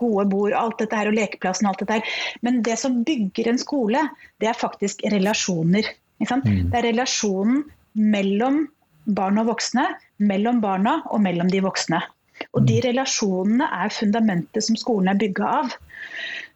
[0.00, 2.14] gode bord alt dette her, og lekeplassen og alt dette her.
[2.42, 4.02] Men det som bygger en skole,
[4.42, 5.86] det er faktisk relasjoner.
[6.20, 6.70] Mm.
[6.70, 7.64] Det er relasjonen
[7.96, 8.64] mellom
[9.16, 9.86] barn og voksne,
[10.20, 12.00] mellom barna og mellom de voksne.
[12.56, 12.84] Og de mm.
[12.88, 15.74] relasjonene er fundamentet som skolen er bygga av.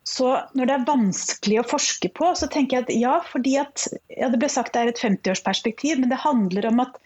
[0.05, 3.87] Så når det er vanskelig å forske på, så tenker jeg at ja, fordi at
[4.13, 6.99] ja, Det ble sagt det er et 50-årsperspektiv, men det handler om at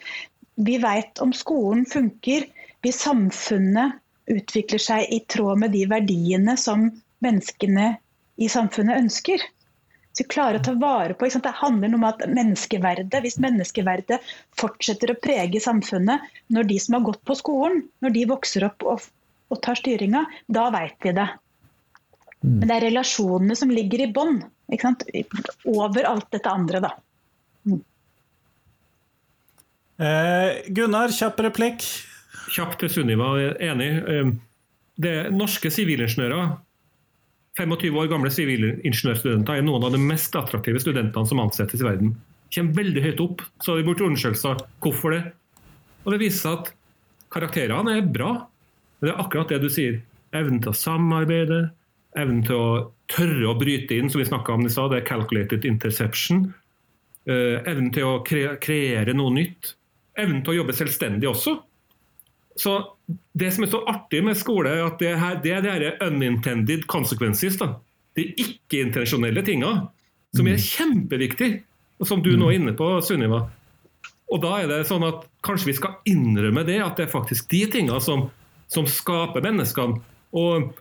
[0.67, 2.49] vi vet om skolen funker
[2.83, 6.89] hvis samfunnet utvikler seg i tråd med de verdiene som
[7.25, 7.93] menneskene
[8.39, 9.43] i samfunnet ønsker.
[10.13, 14.21] Så vi klarer å ta vare på, Det handler om at menneskeverdet, Hvis menneskeverdet
[14.59, 18.83] fortsetter å prege samfunnet når de som har gått på skolen, når de vokser opp
[18.83, 19.05] og,
[19.49, 21.29] og tar styringa, da veit vi det.
[22.43, 22.59] Mm.
[22.59, 24.43] Men det er relasjonene som ligger i bånn.
[25.65, 26.91] Over alt dette andre, da.
[27.67, 27.81] Mm.
[29.99, 31.87] Eh, Gunnar, kjapp replikk.
[32.55, 33.91] Kjapp til Sunniva, enig.
[34.09, 34.33] Eh,
[34.99, 36.57] det norske sivilingeniører
[37.59, 42.13] 25 år gamle sivilingeniørstudenter er noen av de mest attraktive studentene som ansettes i verden.
[42.55, 43.43] Kommer veldig høyt opp.
[43.61, 45.23] Så har vi gjort undersøkelser hvorfor det.
[46.05, 46.71] Og det viser seg at
[47.35, 48.31] karakterene er bra.
[48.99, 49.99] Men det er akkurat det du sier.
[50.37, 51.61] Evnen til å samarbeide,
[52.19, 52.71] evnen til å
[53.11, 56.49] tørre å bryte inn, som vi snakka om i stad, det er calculated interception.
[57.29, 59.75] Uh, evnen til å kre kreere noe nytt.
[60.19, 61.59] Evnen til å jobbe selvstendig også.
[62.59, 62.79] Så
[63.33, 66.87] Det som er så artig med skole, er at det, her, det er de unintended
[66.91, 67.57] consequences.
[67.57, 67.77] Da.
[68.19, 69.71] De ikke-intensjonelle tinga,
[70.35, 71.63] som er kjempeviktig, kjempeviktige,
[71.99, 73.45] og som du nå er inne på, Sunniva.
[74.29, 77.49] Og da er det sånn at Kanskje vi skal innrømme det, at det er faktisk
[77.53, 78.27] de tinga som,
[78.69, 80.03] som skaper menneskene.
[80.37, 80.75] Og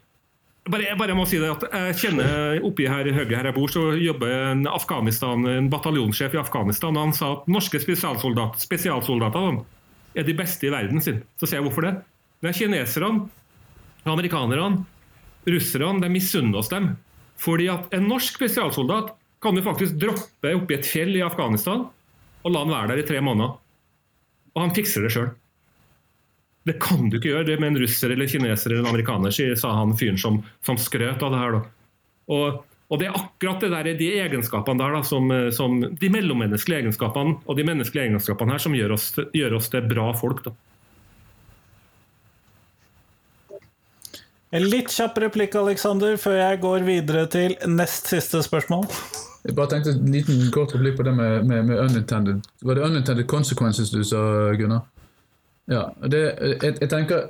[0.67, 3.93] bare, bare, må si det at jeg kjenner oppi her, høyre her jeg bor, så
[4.01, 6.97] jobber en, Afghanistan, en bataljonssjef i Afghanistan.
[6.97, 9.61] og Han sa at norske spesialsoldater, spesialsoldater
[10.15, 11.19] er de beste i verden sin.
[11.39, 11.95] Så ser jeg hvorfor det.
[12.41, 13.27] Det er kineserne,
[14.07, 14.85] amerikanerne,
[15.49, 16.01] russerne.
[16.03, 16.93] De misunner oss dem.
[17.41, 19.13] Fordi at en norsk spesialsoldat
[19.43, 21.85] kan du faktisk droppe oppi et fjell i Afghanistan
[22.43, 23.57] og la han være der i tre måneder.
[24.55, 25.29] Og han fikser det sjøl.
[26.67, 29.73] Det kan du ikke gjøre det med en russer eller kineser eller en amerikaner, sa
[29.77, 31.57] han fyren som, som skrøt av det her.
[31.57, 31.61] Da.
[32.33, 36.85] Og og Det er akkurat det der, de egenskapene der da, som, som, de mellommenneskelige
[36.85, 40.45] egenskapene og de menneskelige egenskapene her som gjør oss, gjør oss til bra folk.
[40.45, 40.55] da.
[44.55, 48.87] En litt kjapp replikk, Alexander, før jeg går videre til nest siste spørsmål.
[49.43, 52.83] Jeg bare tenkte en liten kort replikk på det med, med, med, unintended Var det
[52.83, 54.19] unintended consequences du sa,
[54.59, 54.87] Gunnar?
[55.71, 56.19] Ja, det,
[56.63, 57.27] jeg, jeg tenker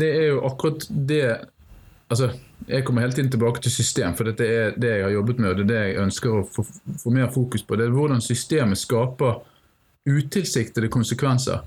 [0.00, 1.22] Det er jo akkurat det
[2.12, 2.32] Altså
[2.66, 5.50] jeg kommer hele tiden tilbake til system, for dette er det jeg har jobbet med,
[5.50, 6.64] og det er det jeg ønsker å få,
[7.02, 7.78] få mer fokus på.
[7.78, 9.38] Det er hvordan systemet skaper
[10.08, 11.62] utilsiktede konsekvenser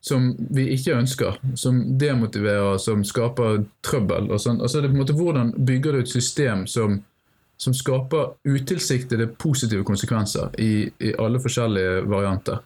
[0.00, 4.30] som vi ikke ønsker, som demotiverer, som skaper trøbbel.
[4.32, 4.60] og sånn.
[4.60, 7.02] Altså det er på en måte Hvordan bygger du et system som,
[7.60, 12.64] som skaper utilsiktede positive konsekvenser i, i alle forskjellige varianter?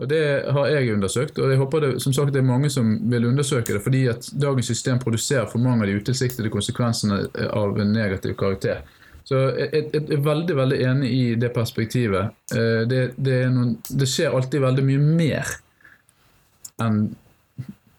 [0.00, 0.20] Og Det
[0.56, 3.74] har jeg undersøkt, og jeg håper det, som sagt, det er mange som vil undersøke
[3.74, 8.32] det, fordi at dagens system produserer for mange av de utilsiktede konsekvensene av en negativ
[8.40, 8.80] karakter.
[9.28, 12.32] Så jeg, jeg, er veldig veldig enig i det perspektivet.
[12.56, 15.52] Eh, det, det, noen, det, skjer alltid veldig mye mer
[16.80, 17.02] enn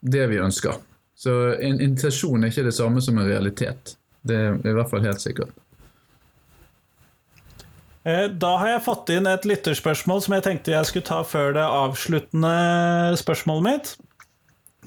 [0.02, 0.82] det vi ønsker.
[1.16, 3.94] Så en intensjon er ikke det samme som en realitet.
[4.26, 5.54] Det er i hvert fall helt sikkert.
[8.02, 11.54] Eh, da har jeg fått inn et lytterspørsmål som jeg tenkte jeg skulle ta før
[11.58, 12.54] det avsluttende
[13.22, 13.92] spørsmålet mitt.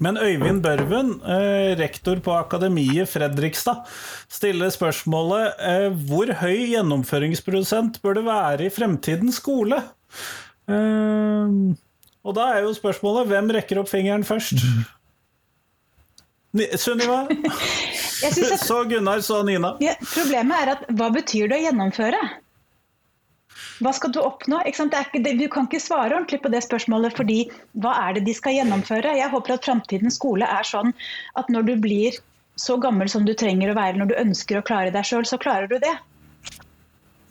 [0.03, 3.85] Men Øyvind Børven, eh, rektor på Akademiet Fredrikstad,
[4.27, 9.79] stiller spørsmålet eh, hvor høy gjennomføringsprosent bør det være i fremtidens skole?
[12.25, 14.59] Og da er jo spørsmålet hvem rekker opp fingeren først?
[16.81, 17.27] Sunniva?
[18.65, 19.75] Så Gunnar, så Nina.
[19.83, 22.21] Ja, problemet er at hva betyr det å gjennomføre?
[23.83, 24.61] Hva skal du oppnå?
[24.69, 24.87] Ikke,
[25.19, 27.39] du kan ikke svare ordentlig på det spørsmålet, fordi
[27.83, 29.17] hva er det de skal gjennomføre?
[29.19, 30.93] Jeg håper at framtidens skole er sånn
[31.35, 32.19] at når du blir
[32.55, 35.39] så gammel som du trenger å være når du ønsker å klare deg sjøl, så
[35.41, 35.91] klarer du det.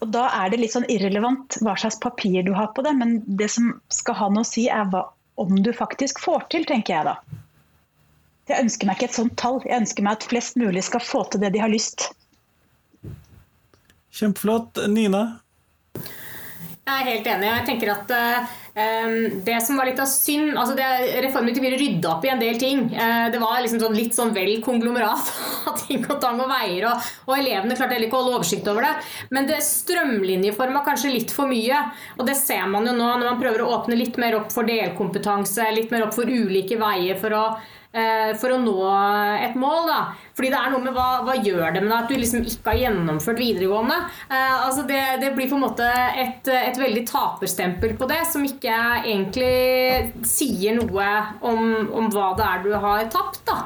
[0.05, 3.23] Og Da er det litt sånn irrelevant hva slags papir du har på det, men
[3.25, 5.07] det som skal ha noe å si, er hva,
[5.41, 7.41] om du faktisk får til, tenker jeg da.
[8.51, 9.63] Jeg ønsker meg ikke et sånt tall.
[9.65, 12.11] Jeg ønsker meg at flest mulig skal få til det de har lyst.
[14.13, 14.85] Kjempeflott.
[14.93, 15.25] Nina?
[16.85, 17.47] Jeg er helt enig.
[17.49, 18.49] Jeg tenker at uh,
[19.47, 20.89] Det som var litt av synd altså det,
[21.25, 22.83] Reformen ville rydda opp i en del ting.
[22.93, 25.31] Uh, det var liksom sånn, litt sånn vel konglomerat
[25.71, 26.91] av ting og tang og veier.
[26.91, 28.93] Og, og, elevene klarte heller ikke å holde oversikt over det.
[29.33, 31.87] Men det strømlinjeforma kanskje litt for mye.
[32.19, 34.69] Og det ser man jo nå når man prøver å åpne litt mer opp for
[34.69, 37.47] delkompetanse, litt mer opp for ulike veier for å
[37.95, 38.77] uh, for å nå
[39.41, 39.89] et mål.
[39.89, 40.01] Da.
[40.35, 42.73] Fordi det er noe med hva, hva gjør det med deg at du liksom ikke
[42.73, 43.99] har gjennomført videregående.
[44.27, 48.47] Eh, altså det, det, blir på en måte et, et, veldig taperstempel på det, som
[48.47, 51.11] ikke egentlig sier noe
[51.47, 53.45] om, om hva det er du har tapt.
[53.47, 53.63] Da.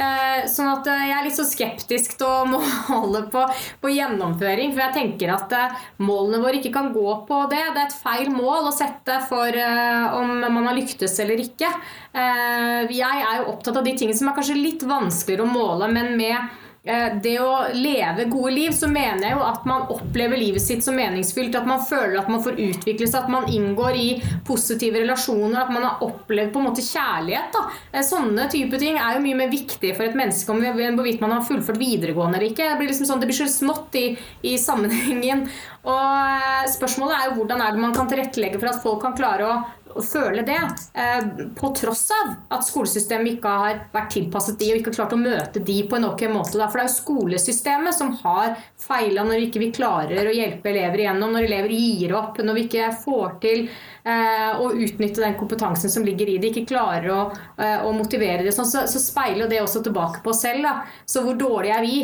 [0.00, 2.46] Eh, sånn at eh, jeg er litt så skeptisk til å
[2.92, 3.42] måle på,
[3.82, 4.72] på, gjennomføring.
[4.72, 7.60] For jeg tenker at eh, målene våre ikke kan gå på det.
[7.74, 11.68] Det er et feil mål å sette for om man har lyktes eller ikke.
[12.14, 16.09] Jeg er jo opptatt av de tingene som er kanskje litt vanskeligere å måle, men
[16.16, 16.36] med
[16.84, 20.84] eh, det å leve gode liv, så mener jeg jo at man opplever livet sitt
[20.84, 21.56] som meningsfylt.
[21.58, 24.08] At man føler at man får utvikle seg, at man inngår i
[24.46, 27.50] positive relasjoner, at man har opplevd på en måte kjærlighet.
[27.56, 27.64] Da.
[27.92, 31.36] Eh, sånne type ting er jo mye mer viktig for et menneske om hvorvidt man
[31.36, 32.70] har fullført videregående eller ikke.
[32.72, 34.06] Det blir liksom sånn, det blir så smått i,
[34.46, 35.46] i sammenhengen.
[35.88, 39.46] Og spørsmålet er jo hvordan er det man kan tilrettelegge for at folk kan klare
[39.48, 39.60] å
[39.96, 40.58] å føle det,
[40.94, 45.20] eh, på tross av at skolesystemet ikke har vært tilpasset de og ikke klart å
[45.20, 46.58] møte de på en ok måte.
[46.58, 51.04] For det er jo skolesystemet som har feila når ikke vi klarer å hjelpe elever
[51.04, 53.66] igjennom, når elever gir opp, når vi ikke får til
[54.00, 57.18] Eh, og utnytte den kompetansen som ligger i det, ikke klarer å,
[57.60, 60.64] eh, å motivere det, så, så, speiler det også tilbake på oss selv.
[60.64, 61.02] Da.
[61.04, 61.98] Så hvor dårlig er vi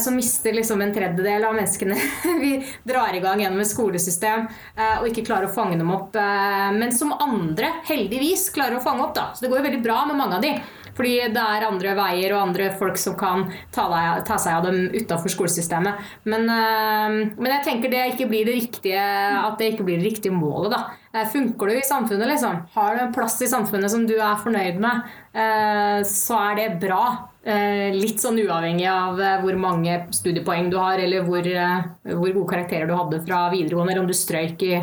[0.00, 1.96] som mister liksom en tredjedel av menneskene
[2.42, 2.52] vi
[2.86, 4.46] drar i gang gjennom et skolesystem
[5.00, 6.16] og ikke klarer å fange dem opp,
[6.74, 9.14] men som andre heldigvis klarer å fange opp.
[9.16, 9.28] Da.
[9.34, 10.54] Så det går veldig bra med mange av de.
[10.94, 14.68] Fordi det er andre veier og andre folk som kan ta, deg, ta seg av
[14.68, 16.02] dem utafor skolesystemet.
[16.30, 19.02] Men, men, jeg tenker det ikke blir det riktige,
[19.40, 20.74] at det ikke blir det riktige målet.
[20.76, 20.84] da.
[21.14, 22.62] Eh, funker du i samfunnet, liksom?
[22.74, 25.14] Har du en plass i samfunnet som du er fornøyd med,
[26.06, 27.33] så er det bra.
[27.44, 31.44] Litt sånn uavhengig av hvor mange studiepoeng du har, eller hvor,
[32.08, 34.78] hvor gode karakterer du hadde fra videregående, eller om du strøyk i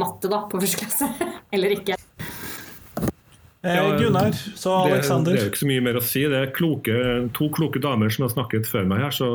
[0.00, 1.10] matte da, på første klasse,
[1.54, 1.98] eller ikke.
[3.62, 5.32] Eh, Gunnar, så Aleksander.
[5.32, 6.24] Det, det, er ikke så mye mer å si.
[6.26, 6.96] Det er kloke,
[7.36, 9.14] to kloke damer som har snakket før meg her.
[9.14, 9.28] så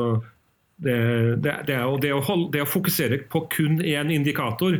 [0.78, 0.98] det,
[1.42, 4.76] det, det, å, å holde, det, å, fokusere på kun én indikator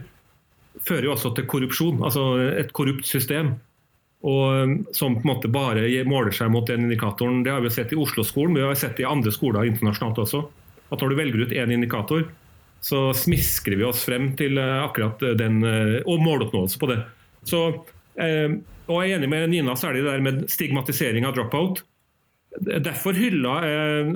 [0.85, 2.05] fører jo også til korrupsjon.
[2.05, 2.27] Altså
[2.61, 3.57] et korrupt system.
[4.27, 7.45] Og Som på en måte bare måler seg mot den indikatoren.
[7.47, 10.43] Det har vi sett i Oslo-skolen, vi har sett det i andre skoler internasjonalt også.
[10.91, 12.25] At når du velger ut én indikator,
[12.81, 16.99] så smisker vi oss frem til eh, akkurat den, eh, og måloppnåelse på det.
[17.47, 17.63] Så
[18.19, 18.59] eh,
[18.89, 21.83] og jeg er enig med Nina særlig det der med stigmatisering av dropout.
[22.59, 23.59] Derfor hylla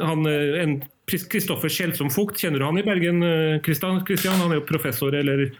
[0.00, 2.40] han en Kristoffer Kjeldsom Fugt.
[2.40, 3.20] Kjenner du han i Bergen,
[3.60, 4.00] Kristian?
[4.40, 5.50] Han er jo professor, eller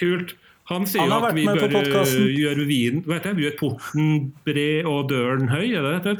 [0.00, 0.32] Kult.
[0.68, 1.72] Han sier han at vi bør
[2.12, 3.44] gjøre vin heter det?
[3.46, 4.08] Gjøre porten
[4.44, 6.16] bred og døren høy, er det det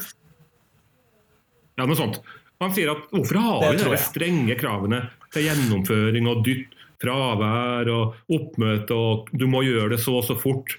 [1.78, 2.22] Ja, noe sånt.
[2.62, 5.04] Han sier at hvorfor har vi de strenge kravene
[5.34, 10.34] til gjennomføring og dytt, fravær og oppmøte og du må gjøre det så og så
[10.38, 10.74] fort.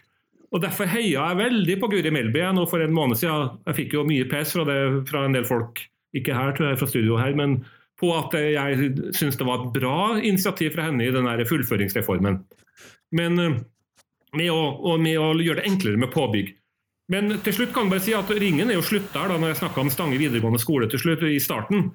[0.50, 3.54] Og Derfor heia jeg veldig på Guri Melby nå for en måned siden.
[3.70, 5.80] Jeg fikk jo mye pes fra, det, fra en del folk,
[6.18, 7.62] ikke her, tror jeg, fra studio her, men
[8.02, 12.42] på at jeg syns det var et bra initiativ fra henne i den fullføringsreformen.
[13.16, 13.60] Men eh,
[14.38, 16.54] med å, med å, gjøre det enklere med påbygg.
[17.10, 19.56] Men til slutt kan jeg bare si at ringen er jo slutt der, da når
[19.56, 21.90] jeg snakka om Stange videregående skole til slutt, i starten.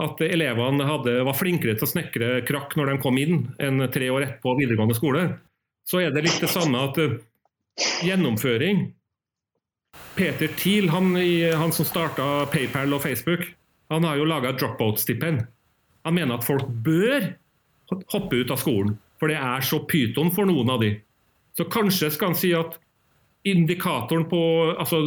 [0.00, 4.08] At elevene hadde, var flinkere til å snekre krakk når de kom inn, enn tre
[4.10, 5.26] år etterpå videregående skole.
[5.84, 6.98] Så er det litt det samme at
[8.06, 8.92] Gjennomføring.
[10.14, 11.14] Peter Thiel, han,
[11.58, 13.48] han som starta PayPal og Facebook,
[13.90, 15.42] han har jo laga dropout-stipend.
[16.06, 17.32] Han mener at folk bør
[18.12, 20.94] hoppe ut av skolen, for det er så pyton for noen av de.
[21.54, 22.78] Så kanskje skal han si at
[23.46, 24.42] indikatoren på
[24.74, 25.06] altså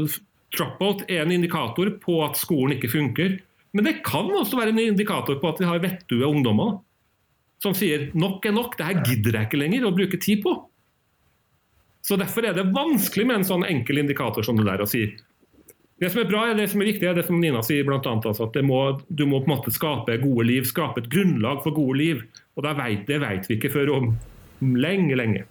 [0.56, 3.34] Dropout er en indikator på at skolen ikke funker.
[3.76, 6.78] Men det kan også være en indikator på at vi har vettue ungdommer
[7.64, 10.54] som sier nok er nok, det her gidder jeg ikke lenger å bruke tid på.
[12.06, 15.10] Så Derfor er det vanskelig med en sånn enkel indikator som det der å si.
[15.98, 18.06] Det som er bra, er det som er viktig, er det som Nina sier, blant
[18.06, 21.64] annet, altså, at må, du må på en måte skape gode liv, skape et grunnlag
[21.65, 22.24] for gode liv.
[22.57, 24.11] Og vet, Det vet vi ikke før om
[24.61, 25.45] lenge, lenge.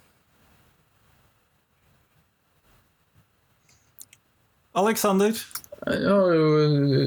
[4.77, 5.35] Alexander?
[5.87, 6.47] Jeg har jo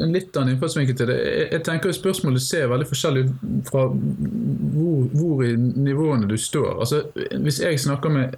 [0.04, 1.18] en litt annen innfallsvinkel til det.
[1.50, 6.78] Jeg tenker Spørsmålet ser veldig forskjellig ut fra hvor, hvor, i nivåene du står.
[6.78, 7.02] Altså,
[7.44, 8.36] Hvis jeg snakker med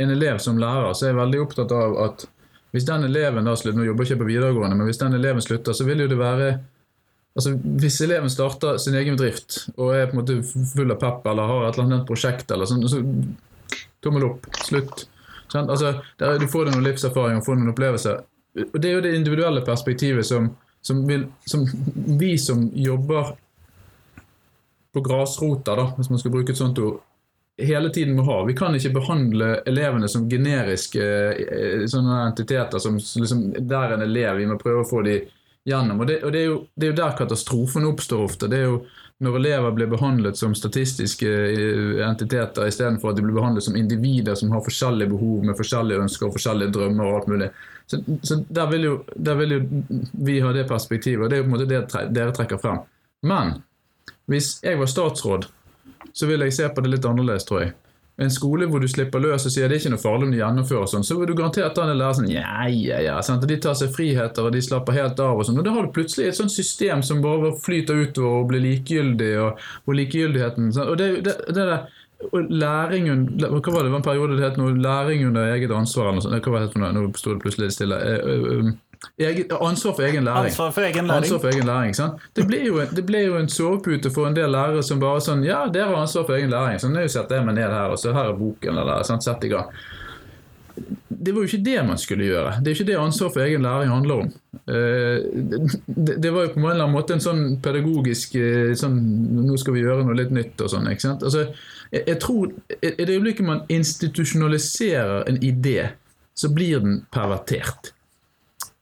[0.00, 2.26] en elev som lærer, så er jeg veldig opptatt av at
[2.70, 5.42] hvis den eleven da slutter, Nå jobber jeg ikke på videregående, men hvis den eleven
[5.42, 6.50] slutter, så vil jo det være
[7.38, 7.52] altså
[7.82, 10.40] Hvis eleven starter sin egen bedrift og er på en måte
[10.72, 13.02] full av pepp eller har et eller annet prosjekt, eller sånn, så
[14.02, 14.48] tommel opp.
[14.66, 15.04] Slutt.
[15.50, 15.70] Sånn?
[15.70, 18.24] Altså, der, du får deg noen livserfaring og får noen opplevelser.
[18.66, 20.48] Og Det er jo det individuelle perspektivet som,
[20.82, 21.66] som, vil, som
[22.18, 23.34] vi som jobber
[24.90, 26.98] på grasrota, hvis man skal bruke et sånt ord,
[27.58, 28.44] hele tiden må ha.
[28.44, 34.36] Vi kan ikke behandle elevene som generiske eh, sånne entiteter som liksom, der en elev.
[34.40, 35.28] Vi må prøve å få dem
[35.64, 36.00] gjennom.
[36.00, 38.48] Og, det, og det, er jo, det, er jo, der katastrofen oppstår ofte.
[38.50, 38.80] Det er jo
[39.20, 44.38] når elever blir behandlet som statistiske eh, entiteter istedenfor at de blir behandlet som individer
[44.38, 47.04] som har forskjellige behov med forskjellige ønsker og forskjellige drømmer.
[47.04, 47.50] og alt mulig.
[47.90, 49.60] Så, så der, vil jo, der, vil jo,
[50.12, 51.82] vi ha det perspektivet, og det er jo på en måte det
[52.14, 52.84] dere trekker frem.
[53.26, 53.58] Men
[54.30, 55.48] hvis jeg var statsråd
[56.12, 57.76] så vil jeg se på det litt annerledes, tror jeg.
[58.20, 60.40] en skole hvor du slipper løs og sier det er ikke noe farlig om de
[60.42, 63.46] gjennomfører sånn, så vil du garantert ha en lærer sånn ja, ja, ja, sant?
[63.48, 65.62] de tar seg friheter og de slapper helt av og sånn.
[65.62, 69.32] Og da har du plutselig et sånt system som bare flyter utover og blir likegyldig,
[69.40, 70.92] og, og likegyldigheten sant?
[70.92, 71.88] Og det, det, det der
[72.20, 75.72] og læring Hva var det, det var en periode det het noe læring under eget
[75.72, 76.10] ansvar?
[76.10, 76.44] eller noe sånt.
[76.44, 76.92] Hva var det?
[76.92, 77.96] Nå sto det plutselig stille.
[79.16, 80.44] Eh, ansvar for egen læring.
[80.44, 81.40] Ansvar for egen læring.
[81.40, 81.94] For egen læring
[82.36, 85.44] det, ble jo, det ble jo en sovepute for en del lærere som bare sånn
[85.44, 86.80] Ja, dere har ansvar for egen læring.
[86.80, 88.78] Så nå setter jeg meg ned her, og så her er boken.
[88.78, 89.24] eller sant?
[89.24, 89.72] Sett i gang.
[91.08, 92.52] Det var jo ikke det man skulle gjøre.
[92.60, 94.32] Det er ikke det ansvar for egen læring handler om.
[95.86, 98.36] Det var jo på en eller annen måte en sånn pedagogisk
[98.78, 98.98] sånn
[99.48, 100.88] Nå skal vi gjøre noe litt nytt og sånn.
[100.92, 101.24] ikke sant?
[101.26, 101.48] Altså,
[101.92, 105.90] jeg tror I det øyeblikket man institusjonaliserer en idé,
[106.34, 107.92] så blir den pervertert.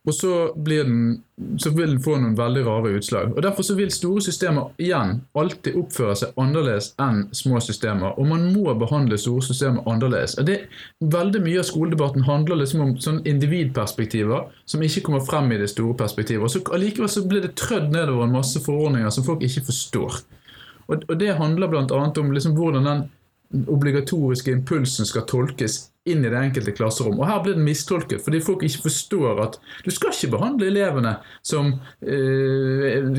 [0.09, 1.23] Og så, den,
[1.61, 3.35] så, vil den få noen veldig rare utslag.
[3.35, 8.15] Og Derfor så vil store systemer igjen alltid oppføre seg annerledes enn små systemer.
[8.17, 10.39] Og man må behandle store systemer annerledes.
[10.41, 10.63] Og Det,
[11.01, 15.69] veldig Mye av skoledebatten handler liksom om sånn individperspektiver som ikke kommer frem i det
[15.75, 16.49] store perspektivet.
[16.49, 20.19] Og så Allikevel så blir det trødd nedover en masse forordninger som folk ikke forstår.
[20.89, 22.01] Og, og Det handler bl.a.
[22.09, 23.07] om liksom hvordan den
[23.55, 27.19] obligatoriske impulsen skal tolkes inn i det enkelte klasserom.
[27.21, 31.15] Og Her blir den mistolket, fordi folk ikke forstår at du skal ikke behandle elevene
[31.47, 33.11] som øh,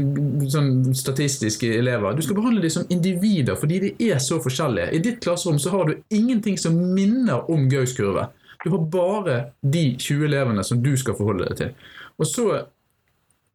[0.50, 2.18] sånn statistiske elever.
[2.18, 4.92] Du skal behandle dem som individer, fordi de er så forskjellige.
[4.94, 8.30] I ditt klasserom så har du ingenting som minner om Gauss kurve.
[8.64, 11.96] Du har bare de 20 elevene som du skal forholde deg til.
[12.20, 12.50] Og så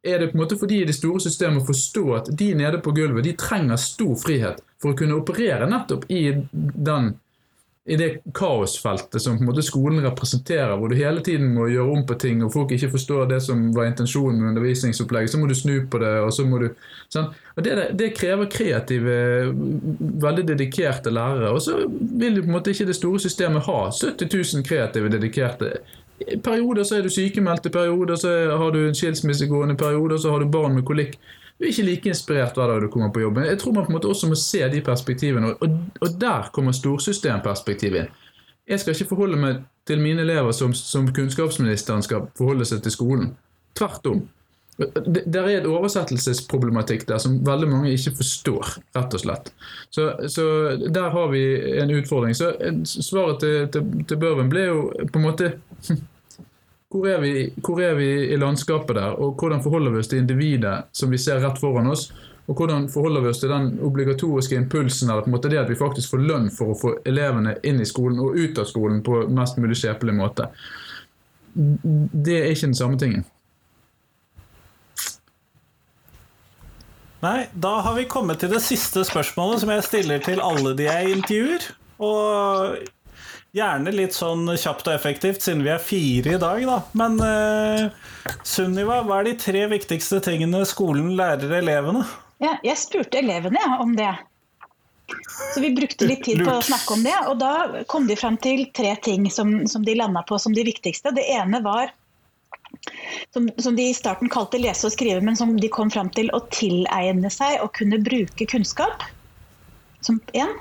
[0.04, 3.24] er det på en måte fordi det store systemet forstår at de nede på gulvet
[3.24, 7.14] de trenger stor frihet for å kunne operere nettopp i den
[7.84, 11.92] i det kaosfeltet som på en måte skolen representerer, hvor du hele tiden må gjøre
[11.92, 15.48] om på ting, og folk ikke forstår det som var intensjonen med undervisningsopplegget, så må
[15.50, 16.70] du snu på det, og så må du
[17.12, 17.28] sånn.
[17.54, 19.18] Og det, det, krever kreative,
[20.24, 21.52] veldig dedikerte lærere.
[21.52, 25.74] Og så vil på en måte ikke det store systemet ha 70 000 kreative, dedikerte.
[26.20, 30.20] I perioder så er du sykemeldt, i perioder så har du en skilsmissegående, i perioder
[30.22, 31.18] så har du barn med kolikk
[31.58, 33.44] du er ikke like inspirert hver dag du kommer på jobben.
[33.46, 36.74] Jeg tror man på en måte også må se de perspektivene, og, og der kommer
[36.74, 38.08] storsystemperspektivet inn.
[38.68, 42.92] Jeg skal ikke forholde meg til mine elever som, som kunnskapsministeren skal forholde seg til
[42.92, 43.34] skolen.
[43.76, 44.24] Tvert om.
[44.76, 49.52] Det, er et oversettelsesproblematikk der som veldig mange ikke forstår, rett og slett.
[49.94, 50.46] Så, så
[50.82, 51.44] der har vi
[51.78, 52.34] en utfordring.
[52.34, 52.50] Så
[52.84, 54.80] Svaret til, til, til Børven ble jo
[55.12, 55.52] på en måte
[56.94, 60.22] hvor er, vi, hvor er vi i landskapet der, og hvordan forholder vi oss til
[60.22, 62.08] individet som vi ser rett foran oss?
[62.44, 65.70] Og hvordan forholder vi oss til den obligatoriske impulsen eller på en måte det at
[65.70, 69.00] vi faktisk får lønn for å få elevene inn i skolen og ut av skolen
[69.06, 70.50] på mest mulig skjepelig måte?
[71.54, 73.24] Det er ikke den samme tingen.
[77.24, 80.90] Nei, da har vi kommet til det siste spørsmålet som jeg stiller til alle de
[80.90, 81.70] jeg intervjuer.
[82.04, 82.84] Og
[83.54, 86.78] Gjerne litt sånn kjapt og effektivt, siden vi er fire i dag, da.
[86.98, 92.02] Men uh, Sunniva, hva er de tre viktigste tingene skolen lærer elevene?
[92.42, 94.10] Ja, jeg spurte elevene ja, om det.
[95.54, 97.14] Så vi brukte litt tid på å snakke om det.
[97.30, 100.66] Og da kom de fram til tre ting som, som de landa på som de
[100.66, 101.14] viktigste.
[101.14, 101.94] Det ene var
[103.32, 106.30] som, som, de i starten kalte lese og skrive, men som de kom fram til
[106.34, 109.04] å tilegne seg og kunne bruke kunnskap.
[110.04, 110.52] Som én.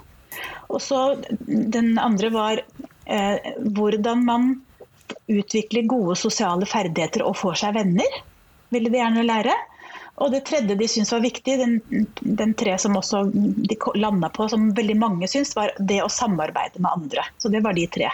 [0.71, 0.99] Og så
[1.45, 2.61] Den andre var
[3.05, 4.53] eh, hvordan man
[5.27, 8.19] utvikler gode sosiale ferdigheter og får seg venner.
[8.73, 9.53] Ville de gjerne lære.
[10.21, 14.45] Og det tredje de syntes var viktig, den, den, tre som også de landa på,
[14.49, 17.25] som veldig mange syntes, var det å samarbeide med andre.
[17.41, 18.11] Så det var de tre.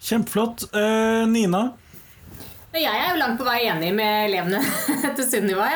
[0.00, 0.68] Kjempeflott.
[0.74, 1.76] Uh, Nina?
[2.76, 4.58] Jeg er jo langt på vei enig med elevene
[5.16, 5.70] til Sunniva.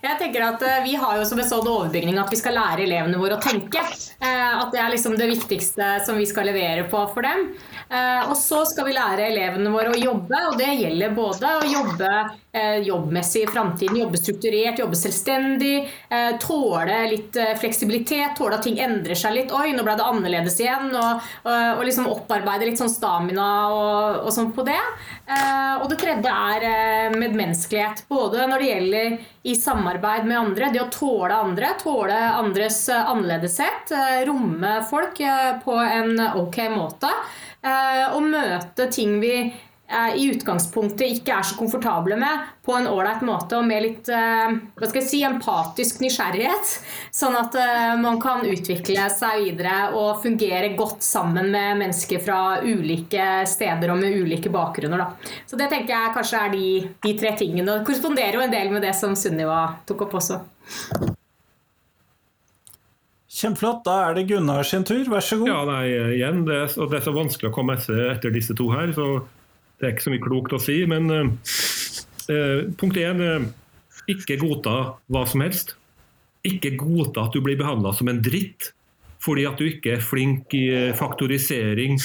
[0.00, 2.86] Jeg tenker at eh, Vi har jo som en sånn overbygning at vi skal lære
[2.86, 3.82] elevene våre å tenke.
[3.84, 7.50] Eh, at det er liksom det viktigste som vi skal levere på for dem.
[7.92, 11.68] Eh, og så skal vi lære elevene våre å jobbe, og det gjelder både å
[11.68, 12.12] jobbe
[12.58, 15.84] jobbmessig i framtiden, jobbe strukturert, jobbe selvstendig,
[16.42, 19.52] tåle litt fleksibilitet, tåle at ting endrer seg litt.
[19.54, 20.88] Oi, nå ble det annerledes igjen.
[20.90, 24.80] Og, og liksom opparbeide litt sånn stamina og, og sånn på det.
[25.78, 28.04] Og det tredje er eh, medmenneskelighet.
[28.08, 29.16] Både når det gjelder
[29.48, 35.22] i samarbeid med andre, det å tåle andre, tåle andres eh, annerledeshet, eh, romme folk
[35.64, 37.12] på en ok måte.
[38.14, 39.32] Og møte ting vi
[39.88, 44.56] i utgangspunktet ikke er så komfortable med, på en ålreit måte og med litt eh,
[44.76, 46.72] hva skal jeg si, empatisk nysgjerrighet.
[47.14, 52.40] Sånn at eh, man kan utvikle seg videre og fungere godt sammen med mennesker fra
[52.60, 55.06] ulike steder og med ulike bakgrunner.
[55.06, 55.38] Da.
[55.48, 56.66] Så det tenker jeg kanskje er de,
[57.06, 57.70] de tre tingene.
[57.70, 60.42] Det korresponderer jo en del med det som Sunniva tok opp også.
[63.38, 63.82] Kjempeflott.
[63.88, 65.04] Da er det Gunnar sin tur.
[65.08, 65.48] Vær så god.
[65.48, 65.82] Ja, nei,
[66.18, 69.08] igjen, det er, og det er så vanskelig å komme etter disse to her, så
[69.78, 70.78] det er ikke så mye klokt å si.
[70.90, 71.30] Men eh,
[72.34, 73.46] eh, punkt én eh,
[74.10, 74.76] ikke godta
[75.12, 75.76] hva som helst.
[76.46, 78.72] Ikke godta at du blir behandla som en dritt
[79.18, 81.98] fordi at du ikke er flink i eh, faktorisering.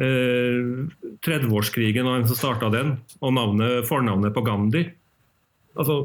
[0.00, 0.86] Eh,
[1.26, 4.84] 30-årskrigen og en som starta den, og navnet, fornavnet på Gandhi.
[5.74, 6.04] Altså,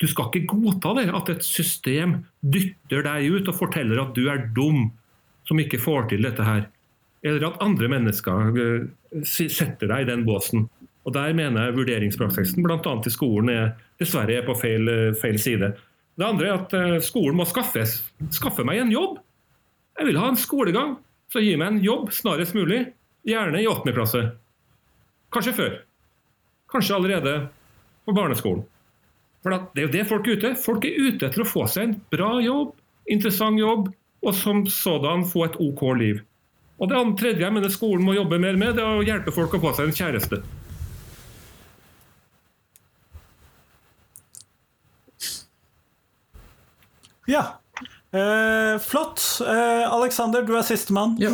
[0.00, 4.26] du skal ikke godta det, at et system dytter deg ut og forteller at du
[4.32, 4.88] er dum
[5.46, 6.66] som ikke får til dette her.
[7.26, 8.88] Eller at andre mennesker
[9.24, 10.66] setter deg i den båsen.
[11.06, 12.78] Og Der mener jeg vurderingspraksisen bl.a.
[12.82, 15.70] i skolen er, dessverre er på feil, eh, feil side.
[16.18, 18.00] Det andre er at eh, skolen må skaffes,
[18.34, 19.20] skaffe meg en jobb.
[19.96, 20.96] Jeg vil ha en skolegang,
[21.32, 22.82] så gi meg en jobb snarest mulig.
[23.26, 24.22] Gjerne i åttende klasse.
[25.34, 25.78] Kanskje før.
[26.70, 27.36] Kanskje allerede
[28.06, 28.66] på barneskolen.
[29.42, 30.52] For det er jo det folk er ute.
[30.58, 32.74] Folk er ute etter å få seg en bra jobb,
[33.10, 33.92] interessant jobb,
[34.26, 36.22] og som sådan få et OK liv.
[36.76, 39.32] Og det andre tredje jeg mener skolen må jobbe mer med, det er å hjelpe
[39.32, 40.42] folk å få seg en kjæreste.
[47.26, 47.46] Ja.
[48.12, 49.22] Eh, flott.
[49.42, 51.16] Eh, Alexander, du er sistemann.
[51.20, 51.32] Ja.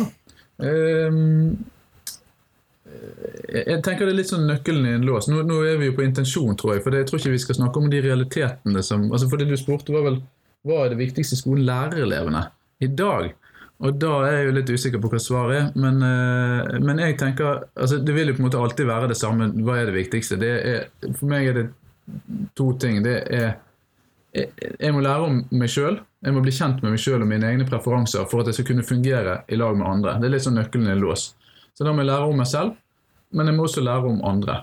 [0.63, 1.19] Eh,
[3.53, 5.27] jeg tenker det er litt sånn nøkkelen i en lås.
[5.29, 6.85] Nå, nå er vi jo på intensjon, tror jeg.
[6.85, 9.51] For det, jeg tror ikke vi skal snakke om de realitetene som altså For det
[9.51, 10.19] du spurte, var vel
[10.63, 12.45] hva er det viktigste skolen lærer elevene
[12.83, 13.33] i dag?
[13.83, 15.65] Og da er jeg jo litt usikker på hva svaret er.
[15.75, 19.19] Men, eh, men jeg tenker altså Det vil jo på en måte alltid være det
[19.19, 19.49] samme.
[19.65, 20.39] Hva er det viktigste?
[20.39, 21.67] Det er, for meg er det
[22.55, 23.03] to ting.
[23.03, 23.53] Det er
[24.33, 24.49] jeg,
[24.79, 25.99] jeg må lære om meg sjøl.
[26.23, 28.71] Jeg må bli kjent med meg sjøl og mine egne preferanser for at jeg skal
[28.71, 30.17] kunne fungere i lag med andre.
[30.19, 31.33] Det er litt sånn nøkkelen i lås.
[31.75, 32.77] Så da må jeg lære om meg selv,
[33.33, 34.61] men jeg må også lære om andre.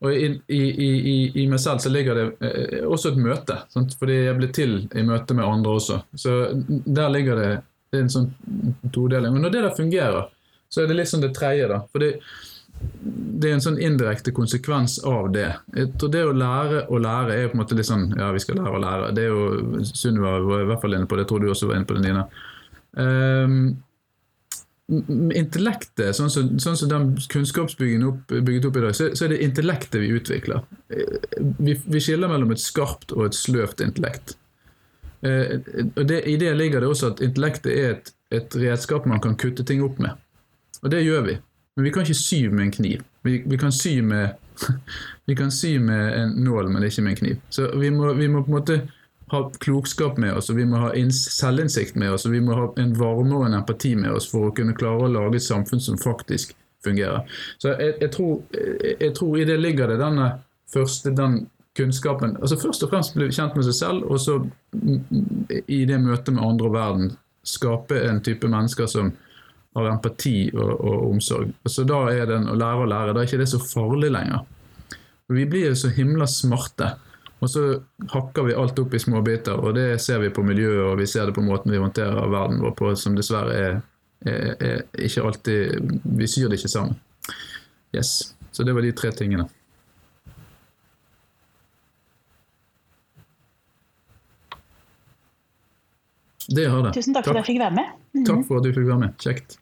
[0.00, 3.92] Og i, i, i, i meg selv så ligger det eh, også et møte, sant?
[4.00, 5.98] fordi jeg blir til i møte med andre også.
[6.16, 6.36] Så
[6.86, 7.50] der ligger det,
[7.90, 8.30] det er en sånn
[8.94, 9.34] todeling.
[9.34, 10.30] Og når det der fungerer,
[10.70, 11.80] så er det litt sånn det tredje, da.
[11.90, 12.12] Fordi
[13.10, 15.48] det er en sånn indirekte konsekvens av det.
[15.76, 18.30] Jeg tror det å lære å lære er jo på en måte litt sånn Ja,
[18.32, 19.10] vi skal lære å lære.
[19.16, 21.26] Det er jo Sunniva var i hvert fall inne på det.
[21.26, 22.24] Jeg tror du også var inne på det, Nina.
[22.94, 23.58] Um,
[24.90, 29.34] intellektet, sånn som, sånn som den kunnskapsbyggingen opp, bygget opp i dag, så, så er
[29.34, 30.64] det intellektet vi utvikler.
[30.90, 31.18] Eh,
[31.60, 34.34] Vi, vi skiller mellom et skarpt og et sløvt intellekt.
[35.22, 35.58] Eh,
[36.04, 39.64] det, I det ligger det også at intellektet er et, et redskap man kan kutte
[39.64, 40.16] ting opp med.
[40.82, 41.38] Og det gjør vi.
[41.76, 43.02] Men vi kan ikke sy med en kniv.
[43.22, 44.36] Vi, vi, kan sy med,
[45.28, 47.44] vi kan sy med en nål, men ikke med en kniv.
[47.50, 48.80] Så vi må, vi må på en måte
[49.30, 52.56] ha klokskap med oss, og vi må ha inns- selvinnsikt med oss, og vi må
[52.58, 55.46] ha en varme og en empati med oss for å kunne klare å lage et
[55.46, 57.28] samfunn som faktisk fungerer.
[57.62, 58.40] Så jeg, jeg, tror,
[58.90, 60.30] jeg tror i det ligger det denne
[60.72, 61.44] første den
[61.80, 64.38] kunnskapen altså Først og fremst bli kjent med seg selv, og så
[65.66, 67.10] i det møtet med andre og verden
[67.46, 69.10] skape en type mennesker som
[69.74, 71.52] har empati og, og omsorg.
[71.64, 74.42] Så da er den å lære å lære, da er ikke det så farlig lenger.
[75.30, 76.90] Vi blir jo så himla smarte,
[77.40, 77.62] og så
[78.12, 79.62] hakker vi alt opp i små biter.
[79.62, 82.60] Og det ser vi på miljøet, og vi ser det på måten vi håndterer verden
[82.64, 83.78] vår på, som dessverre er,
[84.26, 86.98] er, er ikke alltid Vi syr det ikke sammen.
[87.94, 88.34] Yes.
[88.50, 89.46] Så det var de tre tingene.
[96.48, 96.94] Det har det.
[96.96, 98.24] Tusen takk for at jeg fikk være med.
[98.26, 99.16] Takk for at du fikk være med.
[99.20, 99.58] Kjekt.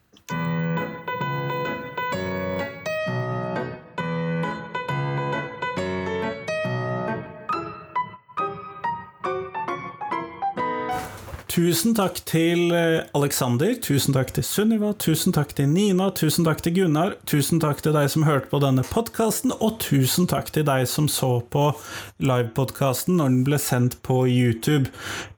[11.59, 16.61] Tusen takk til Aleksander, Alexander, tusen takk til Sunniva, tusen takk til Nina, tusen takk
[16.63, 20.63] til Gunnar, tusen takk til deg som hørte på denne podkasten, og tusen takk til
[20.69, 21.65] deg som så på
[22.23, 24.87] livepodkasten når den ble sendt på YouTube.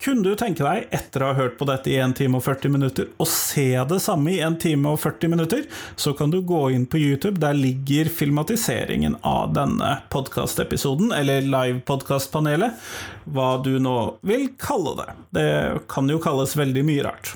[0.03, 2.76] Kunne du tenke deg, etter å ha hørt på dette i 1 time og 40
[2.76, 5.65] minutter, å se det samme i 1 time og 40 minutter,
[5.98, 7.41] så kan du gå inn på YouTube.
[7.41, 12.77] Der ligger filmatiseringen av denne podkastepisoden, eller livepodkastpanelet,
[13.31, 15.10] hva du nå vil kalle det.
[15.41, 15.49] Det
[15.89, 17.35] kan jo kalles veldig mye rart.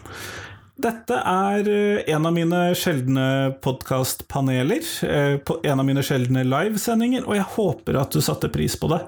[0.75, 7.37] Dette er eh, en av mine sjeldne podkastpaneler, eh, en av mine sjeldne livesendinger, og
[7.37, 8.99] jeg håper at du satte pris på det.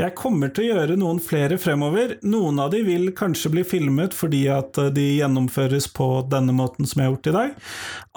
[0.00, 2.14] Jeg kommer til å gjøre noen flere fremover.
[2.24, 6.88] Noen av de vil kanskje bli filmet fordi at eh, de gjennomføres på denne måten
[6.88, 7.70] som jeg har gjort i dag.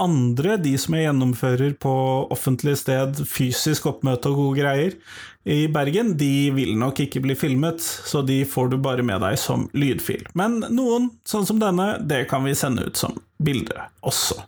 [0.07, 1.95] Andre, de som jeg gjennomfører på
[2.31, 4.99] offentlig sted, fysisk oppmøte og gode greier
[5.45, 9.38] i Bergen, de vil nok ikke bli filmet, så de får du bare med deg
[9.38, 10.23] som lydfil.
[10.34, 14.39] Men noen, sånn som denne, det kan vi sende ut som bilde også.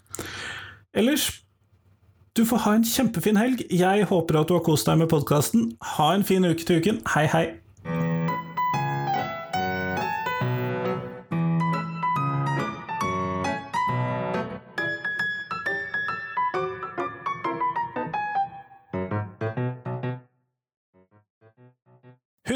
[0.98, 1.30] Ellers
[2.38, 3.64] du får ha en kjempefin helg.
[3.74, 5.72] Jeg håper at du har kost deg med podkasten.
[5.98, 7.00] Ha en fin uke til uken.
[7.14, 7.46] Hei, hei.